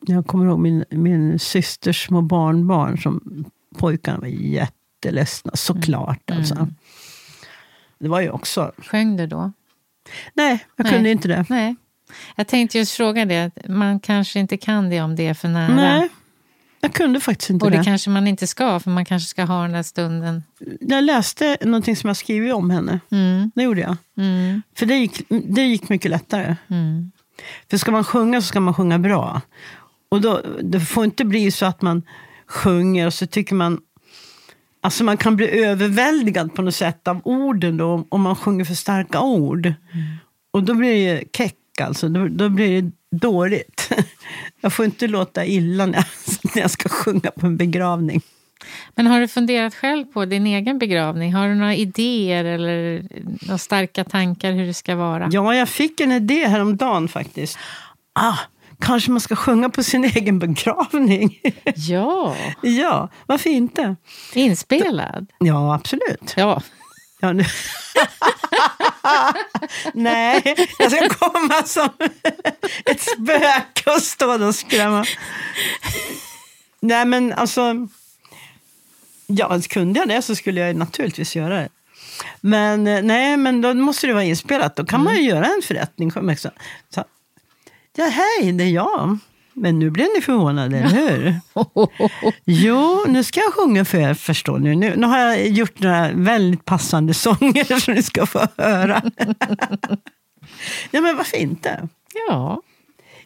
Jag 0.06 0.26
kommer 0.26 0.46
ihåg 0.46 0.58
min, 0.58 0.84
min 0.90 1.38
systers 1.38 2.06
små 2.06 2.22
barnbarn. 2.22 2.98
Som 2.98 3.44
pojkarna 3.78 4.18
var 4.18 4.26
jätteledsna, 4.26 5.50
såklart. 5.54 6.30
Alltså. 6.30 6.68
Det 7.98 8.08
var 8.08 8.20
ju 8.20 8.30
också... 8.30 8.72
Sjöng 8.78 9.16
du 9.16 9.26
då? 9.26 9.52
Nej, 10.34 10.66
jag 10.76 10.84
Nej. 10.84 10.92
kunde 10.92 11.10
inte 11.10 11.28
det. 11.28 11.46
Nej. 11.48 11.76
Jag 12.36 12.46
tänkte 12.46 12.78
just 12.78 12.92
fråga 12.92 13.24
det, 13.24 13.50
man 13.68 14.00
kanske 14.00 14.40
inte 14.40 14.56
kan 14.56 14.90
det 14.90 15.00
om 15.00 15.16
det 15.16 15.26
är 15.26 15.34
för 15.34 15.48
nära. 15.48 15.74
Nej, 15.74 16.08
jag 16.84 16.94
kunde 16.94 17.20
faktiskt 17.20 17.50
inte 17.50 17.64
och 17.64 17.70
det 17.70 17.76
det. 17.78 17.84
kanske 17.84 18.10
man 18.10 18.26
inte 18.26 18.46
ska, 18.46 18.80
för 18.80 18.90
man 18.90 19.04
kanske 19.04 19.28
ska 19.28 19.44
ha 19.44 19.62
den 19.62 19.72
där 19.72 19.82
stunden. 19.82 20.42
Jag 20.80 21.04
läste 21.04 21.56
någonting 21.62 21.96
som 21.96 22.08
jag 22.08 22.16
skrivit 22.16 22.54
om 22.54 22.70
henne. 22.70 23.00
Mm, 23.10 23.50
Det 23.54 23.62
gjorde 23.62 23.80
jag. 23.80 23.96
mm, 24.16 24.62
För 24.76 24.86
det 24.86 24.94
gick, 24.96 25.22
det 25.28 25.62
gick 25.62 25.88
mycket 25.88 26.10
lättare. 26.10 26.56
mm. 26.68 27.10
För 27.70 27.76
ska 27.76 27.90
man 27.90 28.04
sjunga 28.04 28.40
så 28.40 28.46
ska 28.46 28.60
man 28.60 28.74
sjunga 28.74 28.98
bra. 28.98 29.40
Och 30.08 30.20
då, 30.20 30.42
det 30.62 30.80
får 30.80 31.04
inte 31.04 31.24
bli 31.24 31.50
så 31.50 31.66
att 31.66 31.82
man 31.82 32.02
sjunger 32.46 33.06
och 33.06 33.14
så 33.14 33.26
tycker 33.26 33.54
man... 33.54 33.80
Alltså 34.82 35.04
man 35.04 35.16
kan 35.16 35.36
bli 35.36 35.64
överväldigad 35.64 36.54
på 36.54 36.62
något 36.62 36.74
sätt 36.74 37.08
av 37.08 37.20
orden 37.24 37.76
då, 37.76 38.06
om 38.08 38.20
man 38.22 38.36
sjunger 38.36 38.64
för 38.64 38.74
starka 38.74 39.20
ord. 39.20 39.72
Och 40.50 40.62
då 40.62 40.74
blir 40.74 41.14
det 41.14 41.24
keck 41.36 41.54
alltså. 41.80 42.08
Då, 42.08 42.28
då 42.28 42.48
blir 42.48 42.82
det 42.82 42.90
dåligt. 43.18 43.90
Jag 44.60 44.72
får 44.72 44.84
inte 44.84 45.06
låta 45.06 45.44
illa 45.44 45.86
när 45.86 46.04
jag, 46.54 46.70
ska 46.70 46.88
sjunga 46.88 47.30
på 47.30 47.46
en 47.46 47.56
begravning. 47.56 48.22
Men 48.94 49.06
har 49.06 49.20
du 49.20 49.28
funderat 49.28 49.74
själv 49.74 50.04
på 50.04 50.24
din 50.24 50.46
egen 50.46 50.78
begravning? 50.78 51.34
Har 51.34 51.48
du 51.48 51.54
några 51.54 51.74
idéer 51.74 52.44
eller 52.44 53.02
några 53.46 53.58
starka 53.58 54.04
tankar 54.04 54.52
hur 54.52 54.66
det 54.66 54.74
ska 54.74 54.96
vara? 54.96 55.28
Ja, 55.32 55.54
jag 55.54 55.68
fick 55.68 56.00
en 56.00 56.12
idé 56.12 56.46
häromdagen 56.46 57.08
faktiskt. 57.08 57.58
Ah, 58.12 58.38
kanske 58.80 59.10
man 59.10 59.20
ska 59.20 59.36
sjunga 59.36 59.68
på 59.68 59.82
sin 59.82 60.04
egen 60.16 60.38
begravning. 60.38 61.40
Ja, 61.74 62.36
ja, 62.62 63.08
varför 63.26 63.50
inte? 63.50 63.96
inspelad. 64.34 65.26
Ja, 65.38 65.74
absolut. 65.74 66.34
Ja, 66.36 66.62
Ja, 67.24 67.32
nu. 67.32 67.44
Nej, 69.94 70.54
jag 70.78 70.92
ska 70.92 71.08
komma 71.08 71.62
som 71.62 71.88
ett 72.84 73.00
spöke 73.00 73.90
och 73.96 74.02
stå 74.02 74.36
där 74.38 74.46
och 74.46 74.54
skrämma. 74.54 75.04
Nej, 76.80 77.04
men 77.04 77.32
alltså... 77.32 77.88
Ja, 79.26 79.60
kunde 79.68 80.00
jag 80.00 80.08
det 80.08 80.22
så 80.22 80.36
skulle 80.36 80.60
jag 80.60 80.76
naturligtvis 80.76 81.36
göra 81.36 81.56
det. 81.56 81.68
Men 82.40 82.86
eh, 82.86 83.02
nej, 83.02 83.36
men 83.36 83.60
då 83.60 83.74
måste 83.74 84.06
det 84.06 84.12
vara 84.12 84.24
inspelat. 84.24 84.76
Då 84.76 84.86
kan 84.86 85.04
man 85.04 85.16
ju 85.16 85.22
göra 85.22 85.46
en 85.46 85.62
förrättning. 85.62 86.12
Så, 86.12 86.50
ja, 87.96 88.04
hej, 88.04 88.52
det 88.52 88.64
är 88.64 88.70
jag. 88.70 89.18
Men 89.54 89.78
nu 89.78 89.90
blev 89.90 90.06
ni 90.16 90.20
förvånade, 90.20 90.78
eller 90.78 90.88
hur? 90.88 91.40
Jo, 92.44 93.04
nu 93.08 93.24
ska 93.24 93.40
jag 93.40 93.54
sjunga 93.54 93.84
för 93.84 93.98
er, 93.98 94.14
förstår 94.14 94.58
ni. 94.58 94.76
Nu, 94.76 94.96
nu 94.96 95.06
har 95.06 95.18
jag 95.18 95.48
gjort 95.48 95.80
några 95.80 96.10
väldigt 96.12 96.64
passande 96.64 97.14
sånger 97.24 97.80
som 97.80 97.94
ni 97.94 98.02
ska 98.02 98.26
få 98.26 98.46
höra. 98.56 99.02
ja, 100.90 101.00
men 101.00 101.16
varför 101.16 101.36
inte? 101.36 101.88
ja. 102.28 102.62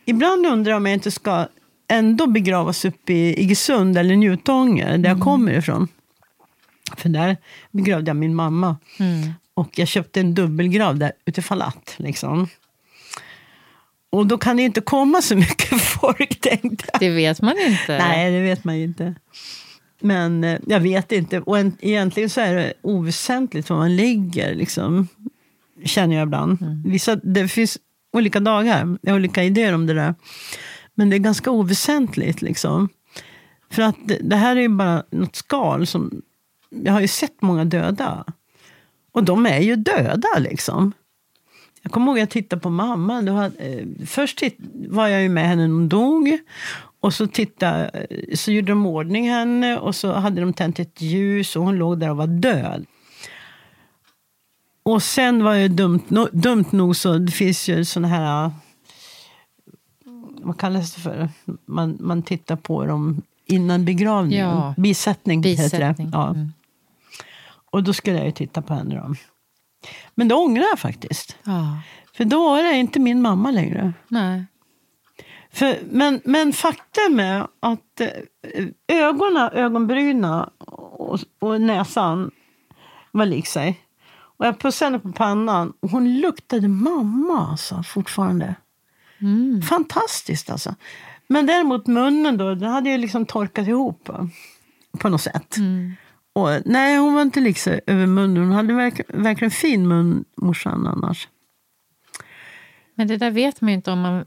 Ibland 0.05 0.47
undrar 0.47 0.73
jag 0.73 0.77
om 0.77 0.87
jag 0.87 0.95
inte 0.95 1.11
ska 1.11 1.47
ändå 1.88 2.27
begravas 2.27 2.85
uppe 2.85 3.12
i 3.12 3.43
Iggesund 3.43 3.99
eller 3.99 4.17
Njutånger, 4.17 4.99
där 4.99 5.09
jag 5.09 5.21
kommer 5.21 5.53
ifrån. 5.53 5.88
För 6.97 7.09
där 7.09 7.37
begravde 7.71 8.09
jag 8.11 8.17
min 8.17 8.35
mamma. 8.35 8.77
Mm. 8.99 9.33
Och 9.55 9.79
jag 9.79 9.88
köpte 9.88 10.21
en 10.21 10.35
dubbelgrav 10.35 10.99
där 10.99 11.12
utifall 11.25 11.62
att. 11.62 11.95
Liksom. 11.97 12.49
Och 14.11 14.27
då 14.27 14.38
kan 14.38 14.57
det 14.57 14.62
inte 14.62 14.81
komma 14.81 15.23
så 15.23 15.37
mycket 15.37 15.81
folk, 16.01 16.40
tänkte 16.40 16.85
jag. 16.92 17.01
Det 17.01 17.11
vet 17.11 17.42
man 17.42 17.59
inte. 17.59 17.99
Nej, 17.99 18.33
det 18.33 18.40
vet 18.40 18.64
man 18.64 18.79
ju 18.79 18.85
inte. 18.85 19.14
Men 20.01 20.44
eh, 20.44 20.59
jag 20.66 20.81
vet 20.81 21.12
inte. 21.12 21.40
Och 21.40 21.59
en, 21.59 21.77
egentligen 21.81 22.31
så 22.31 22.40
är 22.40 22.55
det 22.55 22.73
oväsentligt 22.83 23.71
var 23.71 23.77
man 23.77 23.97
ligger, 23.97 24.55
liksom, 24.55 25.09
känner 25.85 26.16
jag 26.16 26.27
ibland. 26.27 26.62
Mm. 26.62 26.83
Vissa, 26.87 27.16
det 27.16 27.49
finns 27.49 27.79
olika 28.12 28.40
dagar, 28.40 28.99
jag 29.03 29.12
har 29.12 29.18
olika 29.18 29.44
idéer 29.44 29.73
om 29.73 29.87
det 29.87 29.94
där. 29.94 30.14
Men 30.94 31.11
det 31.11 31.16
är 31.16 31.18
ganska 31.18 31.51
oväsentligt. 31.51 32.42
Liksom. 32.42 32.88
För 33.71 33.83
att 33.83 33.97
det, 34.05 34.18
det 34.23 34.37
här 34.37 34.57
är 34.57 34.61
ju 34.61 34.68
bara 34.68 35.03
något 35.11 35.37
skal. 35.37 35.87
som 35.87 36.23
Jag 36.71 36.92
har 36.92 37.01
ju 37.01 37.09
sett 37.09 37.42
många 37.42 37.64
döda. 37.64 38.25
Och 39.12 39.25
de 39.25 39.47
är 39.47 39.61
ju 39.61 39.77
döda 39.77 40.38
liksom. 40.38 40.92
Jag 41.88 41.92
kommer 41.92 42.07
ihåg 42.07 42.18
att 42.18 42.20
jag 42.20 42.31
tittade 42.31 42.62
på 42.62 42.70
mamma. 42.70 43.22
Det 43.22 43.31
var, 43.31 43.44
eh, 43.44 43.87
först 44.07 44.42
var 44.88 45.09
jag 45.09 45.22
ju 45.22 45.29
med 45.29 45.48
henne 45.48 45.66
när 45.66 45.74
hon 45.74 45.88
dog. 45.88 46.38
Och 47.01 47.14
så, 47.14 47.27
tittade, 47.27 48.07
så 48.35 48.53
gjorde 48.53 48.68
de 48.68 48.87
ordning 48.87 49.31
henne 49.31 49.79
och 49.79 49.94
så 49.94 50.12
hade 50.12 50.40
de 50.40 50.53
tänt 50.53 50.79
ett 50.79 51.01
ljus 51.01 51.57
och 51.57 51.62
hon 51.62 51.77
låg 51.77 51.98
där 51.98 52.11
och 52.11 52.16
var 52.16 52.27
död. 52.27 52.87
Och 54.83 55.03
sen 55.03 55.44
var 55.44 55.55
det 55.55 55.68
dumt, 55.68 56.03
no, 56.09 56.29
dumt 56.33 56.64
nog 56.70 56.96
så, 56.96 57.18
det 57.18 57.33
finns 57.33 57.68
ju 57.68 57.85
såna 57.85 58.09
här, 58.09 58.51
vad 60.42 60.59
kallas 60.59 60.94
det 60.94 61.01
för? 61.01 61.29
Man, 61.66 61.96
man 62.01 62.22
tittar 62.22 62.57
på 62.57 62.85
dem 62.85 63.22
innan 63.46 63.85
begravningen. 63.85 64.48
Ja. 64.48 64.74
Bisättning, 64.77 65.42
heter 65.42 65.62
Bisättning. 65.62 66.11
det. 66.11 66.16
Ja. 66.16 66.31
Mm. 66.31 66.53
Och 67.70 67.83
då 67.83 67.92
skulle 67.92 68.16
jag 68.16 68.27
ju 68.27 68.33
titta 68.33 68.62
på 68.62 68.74
henne 68.74 68.94
då. 68.94 69.14
Men 70.14 70.29
då 70.29 70.37
ångrar 70.37 70.64
jag 70.71 70.79
faktiskt. 70.79 71.37
Ja. 71.45 71.81
För 72.17 72.25
då 72.25 72.55
är 72.55 72.62
det 72.62 72.73
inte 72.73 73.01
min 73.01 73.23
mamma 73.23 73.51
längre. 73.51 73.93
Nej. 74.09 74.45
För, 75.53 75.79
men, 75.91 76.21
men 76.25 76.53
faktum 76.53 77.21
är 77.21 77.47
att 77.61 78.01
eh, 78.01 78.67
ögonen, 78.88 79.51
ögonbrynen 79.53 80.45
och, 80.59 81.21
och 81.38 81.61
näsan 81.61 82.31
var 83.11 83.27
lik 83.27 83.47
sig. 83.47 83.81
Och 84.38 84.47
jag 84.47 84.59
pussade 84.59 84.91
henne 84.91 84.99
på 84.99 85.12
pannan 85.12 85.73
och 85.81 85.91
hon 85.91 86.21
luktade 86.21 86.69
mamma 86.69 87.47
alltså, 87.51 87.83
fortfarande. 87.83 88.55
Mm. 89.21 89.62
Fantastiskt 89.62 90.51
alltså. 90.51 90.75
Men 91.27 91.47
däremot 91.47 91.87
munnen 91.87 92.37
då, 92.37 92.55
den 92.55 92.71
hade 92.71 92.91
ju 92.91 92.99
liksom 92.99 93.27
torkat 93.27 93.69
ihop 93.69 94.09
va, 94.09 94.29
på 94.99 95.09
något 95.09 95.23
sätt. 95.23 95.57
Mm. 95.57 95.93
Och, 96.42 96.62
nej, 96.64 96.96
hon 96.96 97.14
var 97.14 97.22
inte 97.22 97.40
lik 97.40 97.59
sig 97.59 97.81
över 97.87 98.07
munnen. 98.07 98.42
Hon 98.42 98.53
hade 98.53 98.74
verk, 98.74 99.01
verkligen 99.09 99.51
fin 99.51 99.88
mun, 99.88 100.24
morsan 100.37 100.87
annars. 100.87 101.29
Men 102.94 103.09
det 103.09 103.16
där 103.16 103.31
vet 103.31 103.61
man 103.61 103.68
ju 103.68 103.74
inte 103.74 103.90
om 103.90 104.01
man 104.01 104.24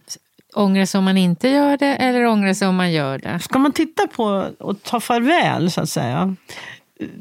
ångrar 0.53 0.85
sig 0.85 0.97
om 0.97 1.05
man 1.05 1.17
inte 1.17 1.49
gör 1.49 1.77
det 1.77 1.95
eller 1.95 2.25
ångrar 2.25 2.53
sig 2.53 2.67
om 2.67 2.75
man 2.75 2.91
gör 2.91 3.17
det. 3.17 3.39
Ska 3.39 3.59
man 3.59 3.71
titta 3.71 4.07
på 4.07 4.51
och 4.59 4.83
ta 4.83 4.99
farväl, 4.99 5.71
så 5.71 5.81
att 5.81 5.89
säga. 5.89 6.35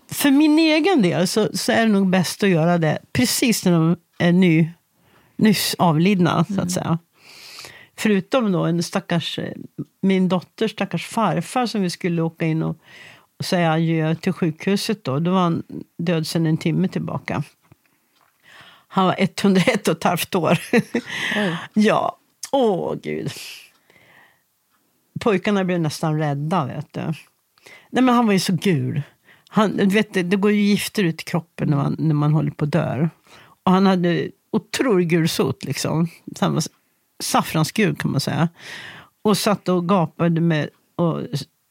För 0.08 0.30
min 0.30 0.58
egen 0.58 1.02
del 1.02 1.28
så, 1.28 1.48
så 1.54 1.72
är 1.72 1.86
det 1.86 1.92
nog 1.92 2.10
bäst 2.10 2.42
att 2.42 2.48
göra 2.48 2.78
det 2.78 2.98
precis 3.12 3.64
när 3.64 3.72
de 3.72 3.96
är 4.18 4.32
ny, 4.32 4.68
nyss 5.36 5.74
avlidna, 5.78 6.44
så 6.44 6.60
att 6.60 6.70
säga. 6.70 6.98
Förutom 7.96 8.52
då 8.52 8.64
en 8.64 8.82
stackars, 8.82 9.40
min 10.02 10.28
dotters 10.28 10.70
stackars 10.70 11.06
farfar 11.06 11.66
som 11.66 11.82
vi 11.82 11.90
skulle 11.90 12.22
åka 12.22 12.46
in 12.46 12.62
och 12.62 12.76
säga 13.40 13.72
adjö 13.72 14.14
till 14.14 14.32
sjukhuset. 14.32 15.04
Då. 15.04 15.18
då 15.18 15.30
var 15.30 15.40
han 15.40 15.62
död 15.98 16.26
sedan 16.26 16.46
en 16.46 16.56
timme 16.56 16.88
tillbaka. 16.88 17.42
Han 18.88 19.06
var 19.06 19.14
101 19.18 19.88
och 19.88 19.96
ett 19.96 20.04
halvt 20.04 20.34
år. 20.34 20.58
Oj. 20.72 21.56
Ja, 21.74 22.16
åh 22.52 22.94
gud. 23.02 23.32
Pojkarna 25.20 25.64
blev 25.64 25.80
nästan 25.80 26.18
rädda, 26.18 26.66
vet 26.66 26.92
du. 26.92 27.00
Nej, 27.90 28.02
men 28.02 28.08
han 28.08 28.26
var 28.26 28.32
ju 28.32 28.38
så 28.38 28.52
gul. 28.52 29.02
Han, 29.48 29.76
du 29.76 29.86
vet, 29.86 30.12
det, 30.12 30.36
går 30.36 30.50
ju 30.50 30.60
gifter 30.60 31.04
ut 31.04 31.20
i 31.20 31.24
kroppen 31.24 31.68
när 31.68 31.76
man, 31.76 31.96
när 31.98 32.14
man 32.14 32.32
håller 32.32 32.50
på 32.50 32.64
att 32.64 32.72
dö. 32.72 33.08
Och 33.64 33.72
han 33.72 33.86
hade 33.86 34.30
otroligt 34.50 35.08
gulsot, 35.08 35.64
liksom. 35.64 36.08
Så 36.36 36.44
han 36.44 36.54
var 36.54 36.62
saffransgul, 37.22 37.96
kan 37.96 38.10
man 38.10 38.20
säga. 38.20 38.48
Och 39.22 39.38
satt 39.38 39.68
och 39.68 39.88
gapade 39.88 40.40
med 40.40 40.68
och 40.96 41.20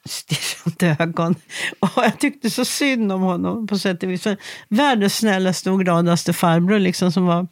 stirrande 0.10 1.04
ögon. 1.04 1.36
Och 1.80 1.90
jag 1.96 2.20
tyckte 2.20 2.50
så 2.50 2.66
synd 2.66 3.12
om 3.12 3.22
honom 3.22 3.68
på 3.68 3.78
sätt 3.78 4.04
och 4.04 4.10
vis. 4.10 4.28
Världens 4.70 5.18
snällaste 5.18 5.72
och 5.72 5.80
gladaste 5.80 6.34
farbror 6.34 6.80
liksom, 6.80 7.12
som 7.12 7.26
var 7.26 7.48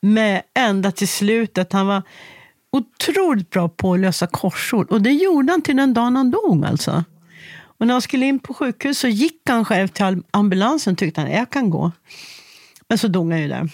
med 0.00 0.42
ända 0.54 0.92
till 0.92 1.08
slutet. 1.08 1.72
Han 1.72 1.86
var 1.86 2.02
otroligt 2.72 3.50
bra 3.50 3.68
på 3.68 3.94
att 3.94 4.00
lösa 4.00 4.26
korsord. 4.26 4.90
Och 4.90 5.02
det 5.02 5.12
gjorde 5.12 5.52
han 5.52 5.62
till 5.62 5.76
den 5.76 5.94
dagen 5.94 6.16
han 6.16 6.30
dog. 6.30 6.64
Alltså. 6.64 7.04
Och 7.62 7.86
när 7.86 7.94
han 7.94 8.02
skulle 8.02 8.26
in 8.26 8.38
på 8.38 8.54
sjukhus 8.54 8.98
så 8.98 9.08
gick 9.08 9.42
han 9.48 9.64
själv 9.64 9.88
till 9.88 10.22
ambulansen 10.30 10.96
tyckte 10.96 11.20
han 11.20 11.30
jag 11.30 11.50
kan 11.50 11.70
gå. 11.70 11.92
Men 12.88 12.98
så 12.98 13.08
dog 13.08 13.32
han 13.32 13.40
ju 13.40 13.48
där. 13.48 13.70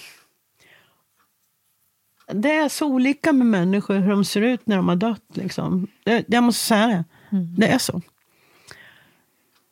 Det 2.33 2.53
är 2.53 2.69
så 2.69 2.87
olika 2.87 3.33
med 3.33 3.47
människor 3.47 3.99
hur 3.99 4.11
de 4.11 4.25
ser 4.25 4.41
ut 4.41 4.67
när 4.67 4.77
de 4.77 4.89
har 4.89 4.97
dött. 4.97 5.25
Liksom. 5.35 5.87
Det, 6.05 6.25
jag 6.29 6.43
måste 6.43 6.65
säga 6.65 6.87
det. 6.87 7.05
Det 7.59 7.69
är 7.69 7.79
så. 7.79 8.03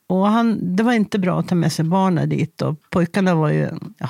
Och 0.07 0.27
han, 0.27 0.75
det 0.75 0.83
var 0.83 0.93
inte 0.93 1.19
bra 1.19 1.39
att 1.39 1.47
ta 1.47 1.55
med 1.55 1.71
sig 1.71 1.85
barnen 1.85 2.29
dit. 2.29 2.61
Och 2.61 2.75
pojkarna 2.89 3.35
var 3.35 3.49
ju 3.49 3.69
ja, 3.97 4.09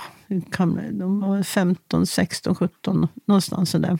de 0.91 1.19
var 1.19 1.43
15, 1.43 2.05
16, 2.05 2.55
17 2.55 3.07
någonstans 3.25 3.71
där. 3.71 3.99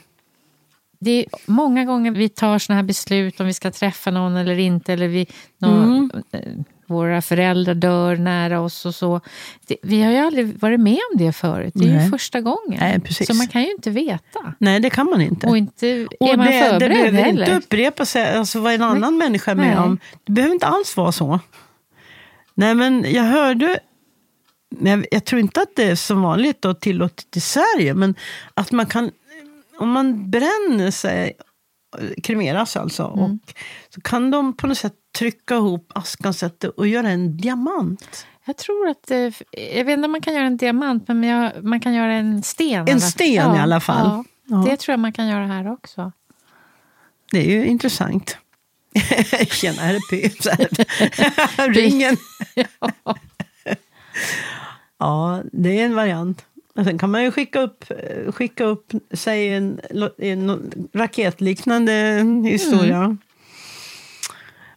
Det 1.00 1.12
är 1.12 1.26
många 1.46 1.86
gånger 1.86 2.12
vi 2.12 2.30
tar 2.30 2.60
såna 2.60 2.78
här 2.78 2.84
beslut 2.84 3.40
om 3.40 3.46
vi 3.46 3.54
ska 3.54 3.72
träffa 3.72 4.12
någon 4.12 4.36
eller 4.36 4.60
inte. 4.60 4.94
Eller 4.94 5.08
vi, 5.08 5.28
någon, 5.58 6.12
eh, 6.32 6.40
Våra 6.88 7.22
föräldrar 7.22 7.74
dör 7.74 8.16
nära 8.16 8.62
oss 8.62 8.86
och 8.86 8.96
så. 8.96 9.22
Det, 9.68 9.78
vi 9.84 10.02
har 10.04 10.12
ju 10.12 10.18
aldrig 10.18 10.60
varit 10.60 10.80
med 10.80 11.00
om 11.12 11.18
det 11.18 11.32
förut. 11.32 11.74
Det 11.76 11.86
är 11.86 11.94
Nej. 11.94 12.04
ju 12.04 12.10
första 12.10 12.42
gången. 12.42 12.80
Nej, 12.80 13.00
precis. 13.00 13.28
Så 13.28 13.34
man 13.34 13.48
kan 13.48 13.62
ju 13.62 13.72
inte 13.72 13.90
veta. 13.90 14.54
Nej, 14.58 14.80
det 14.80 14.90
kan 14.90 15.06
man 15.10 15.22
inte. 15.22 15.48
Och 15.48 15.58
inte 15.58 15.88
är 15.88 16.08
Och 16.20 16.38
man 16.38 16.46
det, 16.46 16.52
det 16.52 16.70
förberedd 16.70 16.92
behöver 16.92 17.22
heller. 17.24 17.42
inte 17.42 17.56
upprepa 17.56 18.06
sig, 18.06 18.38
alltså 18.38 18.60
vad 18.60 18.74
en 18.74 18.82
annan 18.82 19.18
människa 19.18 19.52
är 19.52 19.56
med 19.56 19.68
Nej. 19.68 19.78
om. 19.78 20.00
Det 20.24 20.32
behöver 20.32 20.54
inte 20.54 20.68
alls 20.68 20.98
vara 20.98 21.12
så. 21.12 21.40
Nej, 22.56 22.76
men 22.76 23.06
jag 23.13 23.24
hörde, 23.24 23.80
jag, 24.80 25.06
jag 25.12 25.26
tror 25.26 25.41
inte 25.41 25.62
att 25.62 25.76
det 25.76 25.84
är 25.84 25.96
så 25.96 26.15
vanligt 26.15 26.65
och 26.65 26.80
tillåtet 26.80 27.38
i 27.38 27.39
Sverige, 27.39 27.94
men 27.94 28.15
att 28.54 28.72
man 28.72 28.86
kan, 28.86 29.12
om 29.78 29.91
man 29.91 30.32
bränner 30.32 30.91
sig, 30.91 31.34
kremeras 32.24 32.78
alltså, 32.78 33.04
Mm. 33.04 33.24
och 33.24 33.54
så 33.89 34.02
kan 34.02 34.32
de 34.32 34.54
på 34.58 34.68
något 34.68 34.78
sätt 34.78 34.94
trycka 35.18 35.56
ihop 35.56 35.91
askan 35.96 36.34
och 36.78 36.88
göra 36.88 37.10
en 37.10 37.38
diamant. 37.38 38.26
Jag 38.46 38.58
tror 38.58 38.88
att, 38.89 39.12
jag 39.52 39.86
vet 39.86 39.89
inte 39.98 40.06
om 40.06 40.12
man 40.12 40.22
kan 40.22 40.34
göra 40.34 40.46
en 40.46 40.58
diamant, 40.58 41.08
men 41.08 41.24
jag, 41.24 41.63
man 41.63 41.80
kan 41.80 41.94
göra 41.94 42.13
en 42.13 42.44
sten. 42.44 42.88
En 42.88 43.02
sten 43.02 43.56
i 43.56 43.60
alla 43.60 43.80
fall. 43.80 44.08
Ja, 44.08 44.24
Ja. 44.48 44.63
Det 44.70 44.78
tror 44.78 44.94
jag 44.94 45.00
man 45.00 45.13
kan 45.13 45.28
göra 45.28 45.46
här 45.48 45.72
också. 45.74 46.12
Det 47.32 47.39
är 47.39 47.52
ju 47.52 47.65
intressant. 47.65 48.38
Tjena, 49.52 49.82
här 49.82 49.96
är 49.96 50.00
här. 50.50 51.68
Ringen. 51.74 52.18
ja, 55.00 55.42
det 55.52 55.80
är 55.80 55.86
en 55.86 55.96
variant. 55.96 56.46
Och 56.76 56.84
sen 56.84 56.98
kan 56.98 57.12
man 57.12 57.24
ju 57.24 57.32
skicka 57.32 57.60
upp, 57.60 57.86
skicka 58.36 58.64
upp 58.64 58.92
säg 59.14 59.54
en, 59.54 59.80
en 60.18 60.72
raketliknande 60.94 62.24
historia. 62.44 63.18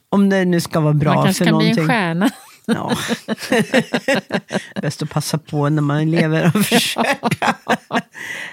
Om 0.09 0.29
det 0.29 0.45
nu 0.45 0.61
ska 0.61 0.81
vara 0.81 0.95
bra 0.95 1.15
man 1.15 1.25
kanske 1.25 1.45
för 1.45 1.51
kan 1.51 1.59
bli 1.59 1.67
någonting. 1.67 1.83
en 1.83 1.89
stjärna. 1.89 2.31
Ja. 2.67 2.97
Bäst 4.83 5.03
att 5.03 5.11
passa 5.11 5.39
på 5.39 5.69
när 5.69 5.83
man 5.83 6.11
lever 6.11 6.53
och 6.55 6.65
försöka. 6.65 7.57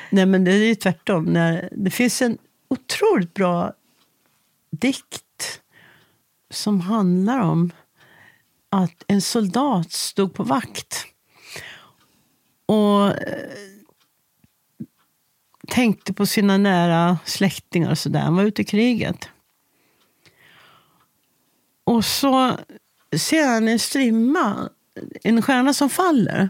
Nej, 0.09 0.25
men 0.25 0.43
det 0.43 0.51
är 0.51 0.65
ju 0.65 0.75
tvärtom. 0.75 1.25
När 1.25 1.69
det 1.71 1.89
finns 1.89 2.21
en 2.21 2.37
otroligt 2.67 3.33
bra 3.33 3.73
dikt 4.71 5.24
som 6.49 6.81
handlar 6.81 7.39
om 7.39 7.71
att 8.69 9.03
en 9.07 9.21
soldat 9.21 9.91
stod 9.91 10.33
på 10.33 10.43
vakt 10.43 11.05
och 12.65 13.07
eh, 13.07 13.49
tänkte 15.67 16.13
på 16.13 16.25
sina 16.25 16.57
nära 16.57 17.17
släktingar 17.25 17.91
och 17.91 17.97
sådär. 17.97 18.19
Han 18.19 18.35
var 18.35 18.43
ute 18.43 18.61
i 18.61 18.65
kriget. 18.65 19.29
Och 21.83 22.05
så 22.05 22.57
ser 23.17 23.47
han 23.47 23.67
en 23.67 23.79
strimma, 23.79 24.69
en 25.23 25.41
stjärna 25.41 25.73
som 25.73 25.89
faller. 25.89 26.49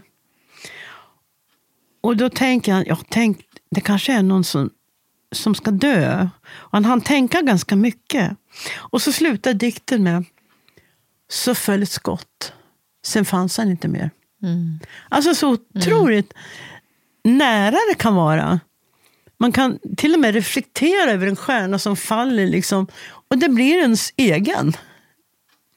Och 2.00 2.16
då 2.16 2.30
tänker 2.30 2.72
han, 2.72 2.84
ja, 2.86 2.98
tänk, 3.08 3.44
det 3.70 3.80
kanske 3.80 4.12
är 4.12 4.22
någon 4.22 4.44
som, 4.44 4.70
som 5.32 5.54
ska 5.54 5.70
dö. 5.70 6.28
Och 6.46 6.72
han 6.72 6.84
hann 6.84 7.00
tänka 7.00 7.40
ganska 7.40 7.76
mycket. 7.76 8.36
Och 8.76 9.02
så 9.02 9.12
slutar 9.12 9.54
dikten 9.54 10.02
med, 10.02 10.24
så 11.28 11.54
föll 11.54 11.82
ett 11.82 11.90
skott. 11.90 12.52
Sen 13.06 13.24
fanns 13.24 13.58
han 13.58 13.70
inte 13.70 13.88
mer. 13.88 14.10
Mm. 14.42 14.80
Alltså 15.08 15.34
så 15.34 15.48
otroligt 15.74 16.34
nära 17.24 17.76
det 17.88 17.94
kan 17.98 18.14
vara. 18.14 18.60
Man 19.38 19.52
kan 19.52 19.78
till 19.96 20.14
och 20.14 20.20
med 20.20 20.34
reflektera 20.34 21.10
över 21.10 21.26
en 21.26 21.36
stjärna 21.36 21.78
som 21.78 21.96
faller. 21.96 22.46
Liksom, 22.46 22.86
och 23.28 23.38
det 23.38 23.48
blir 23.48 23.76
ens 23.76 24.12
egen. 24.16 24.72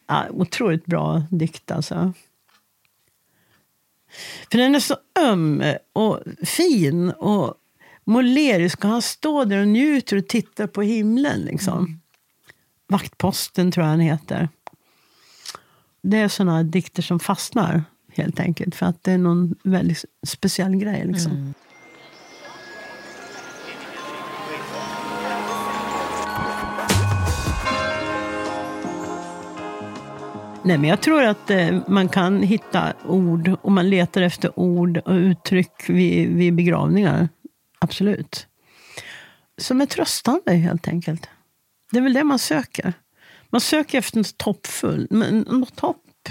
Ja, 0.08 0.26
otroligt 0.30 0.86
bra 0.86 1.24
dikt 1.32 1.72
alltså. 1.72 2.14
För 4.52 4.58
den 4.58 4.76
är 4.76 4.80
så 4.80 4.97
öm 5.20 5.64
och 5.93 6.20
fin 6.45 7.10
och 7.10 7.56
målerisk. 8.10 8.84
Han 8.84 9.01
står 9.01 9.45
där 9.45 9.62
och 9.62 9.68
njuter 9.68 10.18
och 10.18 10.28
tittar 10.28 10.68
på 10.68 10.82
himlen. 10.82 11.39
Liksom. 11.39 11.78
Mm. 11.78 11.99
Vaktposten 12.88 13.72
tror 13.72 13.86
jag 13.86 13.91
han 13.91 13.99
heter. 13.99 14.49
Det 16.01 16.18
är 16.18 16.28
såna 16.28 16.64
dikter 16.64 17.01
som 17.01 17.20
fastnar 17.20 17.84
helt 18.14 18.39
enkelt. 18.39 18.76
För 18.76 18.86
att 18.86 19.03
det 19.03 19.12
är 19.12 19.18
någon 19.18 19.55
väldigt 19.64 20.05
speciell 20.28 20.76
grej. 20.76 21.03
Liksom. 21.07 21.32
Mm. 21.32 21.53
Nej, 30.64 30.78
men 30.78 30.89
jag 30.89 31.01
tror 31.01 31.24
att 31.24 31.49
eh, 31.49 31.78
man 31.88 32.10
kan 32.10 32.43
hitta 32.43 32.93
ord, 33.05 33.51
och 33.62 33.72
man 33.72 33.89
letar 33.89 34.22
efter 34.22 34.60
ord 34.60 34.97
och 34.97 35.14
uttryck 35.14 35.89
vid, 35.89 36.30
vid 36.30 36.55
begravningar. 36.55 37.30
Absolut. 37.80 38.48
Som 39.58 39.82
är 39.82 39.86
tröstande 39.86 40.54
helt 40.54 40.88
enkelt. 40.88 41.30
Det 41.92 41.98
är 41.98 42.02
väl 42.02 42.14
det 42.14 42.24
man 42.24 42.40
söker. 42.40 42.94
Man 43.50 43.62
söker 43.62 43.98
efter 43.98 44.18
något 44.18 44.42
hoppfullt, 44.42 45.12
något 45.12 45.80
hopp. 45.80 46.30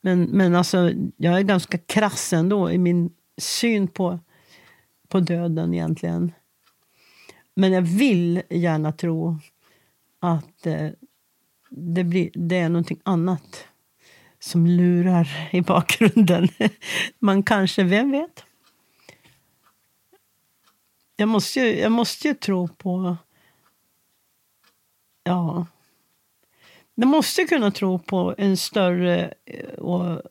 Men, 0.00 0.22
men 0.22 0.54
alltså, 0.54 0.92
jag 1.16 1.38
är 1.38 1.42
ganska 1.42 1.78
krass 1.78 2.32
ändå 2.32 2.70
i 2.70 2.78
min 2.78 3.10
syn 3.38 3.88
på, 3.88 4.18
på 5.08 5.20
döden 5.20 5.74
egentligen. 5.74 6.32
Men 7.54 7.72
jag 7.72 7.82
vill 7.82 8.42
gärna 8.50 8.92
tro 8.92 9.38
att 10.20 10.66
eh, 10.66 10.88
det, 11.70 12.04
blir, 12.04 12.30
det 12.34 12.56
är 12.56 12.68
någonting 12.68 13.00
annat 13.02 13.64
som 14.38 14.66
lurar 14.66 15.48
i 15.52 15.60
bakgrunden. 15.60 16.48
Man 17.18 17.42
kanske, 17.42 17.82
vem 17.82 18.10
vet? 18.10 18.44
Jag 21.20 21.28
måste 21.28 21.60
ju, 21.60 21.78
jag 21.78 21.92
måste 21.92 22.28
ju 22.28 22.34
tro 22.34 22.68
på... 22.68 23.16
Ja. 25.24 25.66
Jag 26.94 27.08
måste 27.08 27.44
kunna 27.44 27.70
tro 27.70 27.98
på 27.98 28.34
en 28.38 28.56
större 28.56 29.34
eh, 29.44 29.70
och 29.70 30.22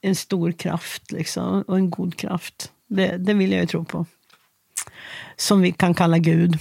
en 0.00 0.16
stor 0.16 0.52
kraft 0.52 1.12
liksom, 1.12 1.62
och 1.62 1.76
en 1.76 1.90
god 1.90 2.16
kraft. 2.16 2.72
Det, 2.86 3.16
det 3.16 3.34
vill 3.34 3.52
jag 3.52 3.60
ju 3.60 3.66
tro 3.66 3.84
på. 3.84 4.06
Som 5.36 5.60
vi 5.60 5.72
kan 5.72 5.94
kalla 5.94 6.18
Gud. 6.18 6.58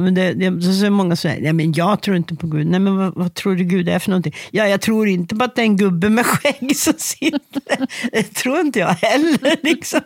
Men 0.00 0.14
det, 0.14 0.34
det, 0.34 0.62
så 0.62 0.86
är 0.86 0.90
många 0.90 1.16
säger, 1.16 1.42
nej 1.42 1.52
men 1.52 1.72
jag 1.72 2.02
tror 2.02 2.16
inte 2.16 2.34
på 2.34 2.46
Gud. 2.46 2.66
Nej 2.66 2.80
men 2.80 2.96
vad, 2.96 3.14
vad, 3.14 3.34
tror 3.34 3.54
du 3.54 3.64
Gud 3.64 3.88
är 3.88 3.98
för 3.98 4.10
någonting? 4.10 4.34
Ja, 4.50 4.68
jag 4.68 4.80
tror 4.80 5.08
inte 5.08 5.36
på 5.36 5.44
att 5.44 5.54
det 5.54 5.62
är 5.62 5.66
en 5.66 5.76
gubbe 5.76 6.08
med 6.08 6.26
skägg 6.26 6.76
som 6.76 6.94
sitter. 6.96 7.86
Det 8.12 8.22
tror 8.22 8.60
inte 8.60 8.78
jag 8.78 8.88
heller. 8.88 9.56
Liksom. 9.62 10.00